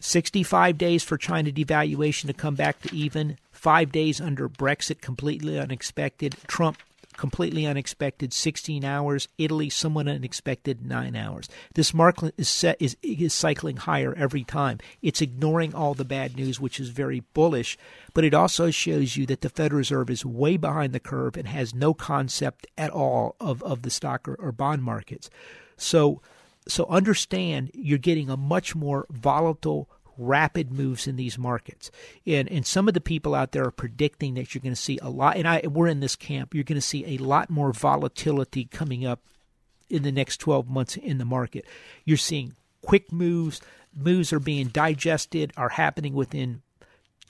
65 0.01 0.79
days 0.79 1.05
for 1.05 1.17
China 1.17 1.51
devaluation 1.51 2.27
to 2.27 2.33
come 2.33 2.55
back 2.55 2.81
to 2.83 2.95
even, 2.95 3.37
five 3.53 3.93
days 3.93 4.21
under 4.21 4.49
Brexit, 4.49 5.01
completely 5.01 5.59
unexpected. 5.59 6.37
Trump 6.47 6.79
completely 7.21 7.67
unexpected 7.67 8.33
16 8.33 8.83
hours. 8.83 9.29
Italy, 9.37 9.69
somewhat 9.69 10.09
unexpected 10.09 10.87
9 10.87 11.15
hours. 11.15 11.51
This 11.75 11.93
market 11.93 12.35
is, 12.39 12.49
set, 12.49 12.81
is, 12.81 12.97
is 13.03 13.35
cycling 13.35 13.77
higher 13.77 14.15
every 14.15 14.43
time. 14.43 14.79
It's 15.03 15.21
ignoring 15.21 15.75
all 15.75 15.93
the 15.93 16.05
bad 16.05 16.35
news, 16.35 16.59
which 16.59 16.81
is 16.81 16.89
very 16.89 17.21
bullish, 17.35 17.77
but 18.15 18.25
it 18.25 18.33
also 18.33 18.71
shows 18.71 19.19
you 19.19 19.27
that 19.27 19.43
the 19.43 19.51
Federal 19.51 19.79
Reserve 19.79 20.09
is 20.09 20.25
way 20.25 20.57
behind 20.57 20.95
the 20.95 20.99
curve 20.99 21.37
and 21.37 21.47
has 21.47 21.75
no 21.75 21.93
concept 21.93 22.67
at 22.79 22.91
all 22.91 23.37
of, 23.39 23.63
of 23.65 23.83
the 23.83 23.91
stock 23.91 24.27
or, 24.27 24.35
or 24.37 24.51
bond 24.51 24.83
markets. 24.83 25.29
So, 25.77 26.23
so 26.71 26.87
understand 26.87 27.71
you're 27.75 27.99
getting 27.99 28.31
a 28.31 28.37
much 28.37 28.75
more 28.75 29.07
volatile 29.11 29.89
rapid 30.17 30.71
moves 30.71 31.07
in 31.07 31.17
these 31.17 31.39
markets. 31.39 31.91
And 32.27 32.49
and 32.51 32.67
some 32.67 32.89
of 32.89 32.95
the 32.95 33.01
people 33.01 33.35
out 33.35 33.53
there 33.53 33.65
are 33.65 33.71
predicting 33.71 34.35
that 34.35 34.55
you're 34.55 34.63
going 34.63 34.75
to 34.75 34.81
see 34.81 34.99
a 35.01 35.09
lot 35.09 35.37
and 35.37 35.49
I 35.49 35.63
we're 35.67 35.89
in 35.89 36.01
this 36.01 36.17
camp. 36.17 36.55
You're 36.55 36.65
going 36.65 36.77
to 36.77 36.83
see 36.83 37.15
a 37.15 37.19
lot 37.19 37.51
more 37.51 37.73
volatility 37.73 38.67
coming 38.67 39.07
up 39.07 39.21
in 39.89 40.03
the 40.03 40.13
next 40.13 40.39
12 40.39 40.69
months 40.69 40.97
in 40.97 41.19
the 41.19 41.25
market. 41.25 41.65
You're 42.05 42.17
seeing 42.17 42.55
quick 42.83 43.13
moves, 43.13 43.61
moves 43.95 44.33
are 44.33 44.41
being 44.41 44.69
digested, 44.69 45.53
are 45.57 45.71
happening 45.71 46.15
within 46.15 46.63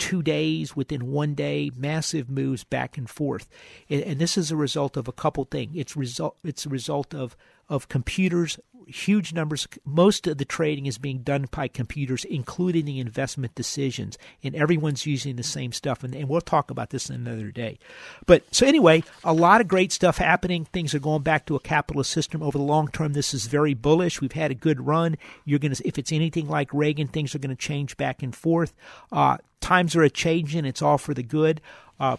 two 0.01 0.23
days, 0.23 0.75
within 0.75 1.13
one 1.13 1.35
day, 1.35 1.71
massive 1.77 2.31
moves 2.31 2.65
back 2.65 2.97
and 2.97 3.09
forth. 3.09 3.49
And, 3.89 4.03
and 4.03 4.19
this 4.19 4.37
is 4.39 4.51
a 4.51 4.57
result 4.57 4.97
of 4.97 5.07
a 5.07 5.13
couple 5.13 5.45
things. 5.45 5.73
It's 5.75 5.97
result 5.97 6.37
it's 6.43 6.67
a 6.67 6.71
result 6.71 7.15
of 7.15 7.37
of 7.71 7.89
computers 7.89 8.59
huge 8.91 9.33
numbers. 9.33 9.67
Most 9.85 10.27
of 10.27 10.39
the 10.39 10.45
trading 10.45 10.87
is 10.87 10.99
being 10.99 11.23
done 11.23 11.47
by 11.51 11.69
computers, 11.69 12.25
including 12.25 12.85
the 12.85 13.01
investment 13.01 13.55
decisions, 13.55 14.19
and 14.43 14.55
everyone's 14.55 15.07
using 15.07 15.37
the 15.37 15.43
same 15.43 15.73
stuff. 15.73 16.05
And, 16.05 16.15
and 16.15 16.29
we'll 16.29 16.41
talk 16.41 16.71
about 16.71 16.91
this 16.91 17.09
another 17.09 17.51
day. 17.51 17.79
But 18.27 18.43
so 18.55 18.67
anyway, 18.67 19.05
a 19.25 19.33
lot 19.33 19.61
of 19.61 19.69
great 19.69 19.93
stuff 19.93 20.19
happening. 20.19 20.65
Things 20.65 20.95
are 20.95 20.99
going 21.01 21.23
back 21.23 21.47
to 21.47 21.57
a 21.57 21.61
capitalist 21.61 22.11
system 22.11 22.43
over 22.43 22.59
the 22.59 22.65
long 22.65 22.89
term. 22.89 23.13
This 23.13 23.35
is 23.35 23.47
very 23.47 23.75
bullish. 23.75 24.21
We've 24.21 24.33
had 24.33 24.51
a 24.51 24.55
good 24.55 24.87
run. 24.87 25.17
You're 25.45 25.59
going 25.59 25.75
to, 25.75 25.87
if 25.87 25.99
it's 25.99 26.13
anything 26.13 26.49
like 26.49 26.73
Reagan, 26.75 27.09
things 27.09 27.35
are 27.35 27.39
going 27.39 27.55
to 27.55 27.61
change 27.61 27.97
back 27.97 28.23
and 28.23 28.35
forth. 28.35 28.75
Uh, 29.13 29.39
times 29.61 29.97
are 29.97 30.03
a 30.03 30.11
changing. 30.11 30.65
It's 30.65 30.83
all 30.83 30.99
for 30.99 31.15
the 31.15 31.23
good. 31.23 31.61
Uh, 31.99 32.17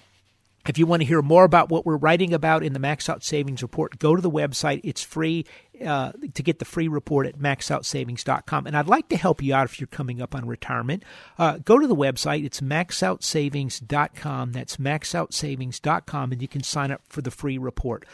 if 0.67 0.77
you 0.77 0.85
want 0.85 1.01
to 1.01 1.07
hear 1.07 1.21
more 1.21 1.43
about 1.43 1.69
what 1.69 1.85
we're 1.85 1.97
writing 1.97 2.33
about 2.33 2.63
in 2.63 2.73
the 2.73 2.79
Max 2.79 3.09
Out 3.09 3.23
Savings 3.23 3.61
Report, 3.61 3.97
go 3.99 4.15
to 4.15 4.21
the 4.21 4.29
website. 4.29 4.81
It's 4.83 5.01
free 5.03 5.45
uh, 5.83 6.11
to 6.33 6.43
get 6.43 6.59
the 6.59 6.65
free 6.65 6.87
report 6.87 7.25
at 7.25 7.39
maxoutsavings.com. 7.39 8.67
And 8.67 8.77
I'd 8.77 8.87
like 8.87 9.09
to 9.09 9.17
help 9.17 9.41
you 9.41 9.55
out 9.55 9.65
if 9.65 9.79
you're 9.79 9.87
coming 9.87 10.21
up 10.21 10.35
on 10.35 10.45
retirement. 10.45 11.03
Uh, 11.37 11.57
go 11.57 11.79
to 11.79 11.87
the 11.87 11.95
website. 11.95 12.45
It's 12.45 12.61
maxoutsavings.com. 12.61 14.51
That's 14.51 14.77
maxoutsavings.com, 14.77 16.31
and 16.31 16.41
you 16.41 16.47
can 16.47 16.63
sign 16.63 16.91
up 16.91 17.01
for 17.07 17.21
the 17.21 17.31
free 17.31 17.57
report. 17.57 18.05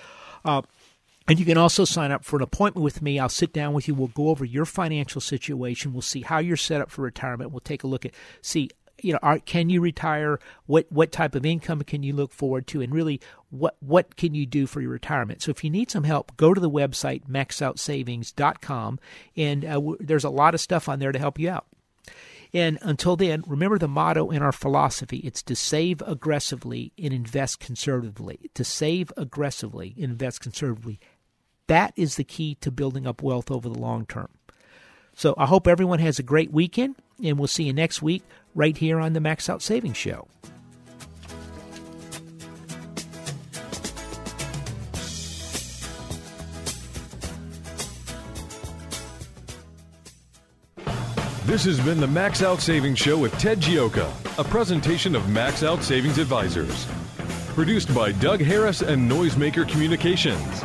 Uh, 0.46 0.62
and 1.28 1.40
you 1.40 1.46
can 1.46 1.58
also 1.58 1.84
sign 1.84 2.12
up 2.12 2.24
for 2.24 2.38
an 2.38 2.42
appointment 2.42 2.86
with 2.86 3.02
me. 3.02 3.20
I'll 3.20 3.28
sit 3.28 3.52
down 3.52 3.74
with 3.74 3.90
you. 3.90 3.96
We'll 3.96 4.08
go 4.08 4.30
over 4.30 4.46
your 4.46 4.64
financial 4.66 5.20
situation. 5.20 5.92
We'll 5.92 6.02
see 6.02 6.22
how 6.22 6.38
you're 6.40 6.56
set 6.56 6.80
up 6.80 6.90
for 6.90 7.02
retirement. 7.02 7.52
We'll 7.52 7.60
take 7.60 7.84
a 7.84 7.88
look 7.88 8.06
at 8.06 8.14
see 8.42 8.70
you 9.02 9.14
know, 9.14 9.20
are, 9.22 9.40
can 9.40 9.70
you 9.70 9.82
retire? 9.82 10.40
What 10.66 10.86
what 10.90 11.12
type 11.12 11.36
of 11.36 11.46
income 11.46 11.82
can 11.84 12.04
you 12.04 12.14
look 12.14 12.32
forward 12.32 12.68
to? 12.68 12.82
And 12.82 12.94
really, 12.94 13.22
what 13.50 13.76
what 13.80 14.16
can 14.16 14.36
you 14.36 14.46
do 14.46 14.68
for 14.68 14.82
your 14.82 14.92
retirement? 14.92 15.42
So 15.42 15.52
if 15.52 15.64
you 15.64 15.70
need 15.70 15.92
some 15.92 16.04
help, 16.04 16.36
go 16.38 16.54
to 16.54 16.62
the 16.62 16.70
website 16.70 17.28
maxoutsavings.com, 17.28 19.00
and 19.36 19.66
uh, 19.66 19.74
w- 19.74 19.98
there's 20.00 20.24
a 20.24 20.30
lot 20.30 20.54
of 20.54 20.62
stuff 20.62 20.90
on 20.90 21.00
there 21.00 21.12
to 21.12 21.20
help 21.20 21.40
you 21.40 21.50
out. 21.50 21.66
And 22.54 22.80
until 22.82 23.16
then, 23.16 23.44
remember 23.46 23.78
the 23.78 23.88
motto 23.88 24.32
in 24.32 24.42
our 24.42 24.52
philosophy 24.52 25.18
it's 25.18 25.44
to 25.44 25.56
save 25.56 26.02
aggressively 26.02 26.94
and 26.98 27.14
invest 27.14 27.60
conservatively. 27.60 28.50
To 28.54 28.64
save 28.64 29.12
aggressively 29.18 29.94
and 29.98 30.06
invest 30.06 30.42
conservatively. 30.42 31.00
That 31.68 31.94
is 31.96 32.16
the 32.16 32.24
key 32.24 32.56
to 32.62 32.72
building 32.72 33.06
up 33.06 33.22
wealth 33.22 33.52
over 33.52 33.68
the 33.68 33.78
long 33.78 34.06
term. 34.06 34.30
So 35.14 35.34
I 35.38 35.48
hope 35.48 35.68
everyone 35.68 36.00
has 36.00 36.20
a 36.20 36.24
great 36.24 36.52
weekend, 36.52 36.96
and 37.24 37.40
we'll 37.40 37.48
see 37.48 37.64
you 37.64 37.74
next 37.74 38.02
week 38.02 38.24
right 38.58 38.76
here 38.76 39.00
on 39.00 39.14
the 39.14 39.22
Max 39.22 39.50
Out 39.50 39.62
Savings 39.62 39.96
Show. 39.96 40.28
This 51.46 51.64
has 51.64 51.80
been 51.80 52.00
the 52.00 52.08
Max 52.08 52.42
Out 52.44 52.60
Savings 52.60 53.00
Show 53.00 53.20
with 53.20 53.32
Ted 53.40 53.60
Gioka, 53.60 54.12
a 54.38 54.44
presentation 54.44 55.16
of 55.16 55.30
Max 55.30 55.64
Out 55.64 55.82
Savings 55.82 56.18
Advisors. 56.18 56.88
Produced 57.54 57.94
by 57.96 58.12
Doug 58.12 58.42
Harris 58.42 58.82
and 58.82 59.10
Noisemaker 59.10 59.70
Communications. 59.70 60.64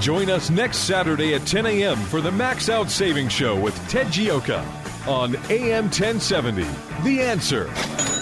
Join 0.00 0.28
us 0.28 0.50
next 0.50 0.78
Saturday 0.78 1.34
at 1.34 1.46
10 1.46 1.66
a.m. 1.66 1.96
for 1.96 2.20
the 2.20 2.32
Max 2.32 2.68
Out 2.68 2.90
Savings 2.90 3.32
Show 3.32 3.58
with 3.58 3.76
Ted 3.88 4.08
Gioka 4.08 4.81
on 5.06 5.36
AM 5.50 5.84
1070. 5.84 6.62
The 7.02 7.22
answer. 7.22 8.21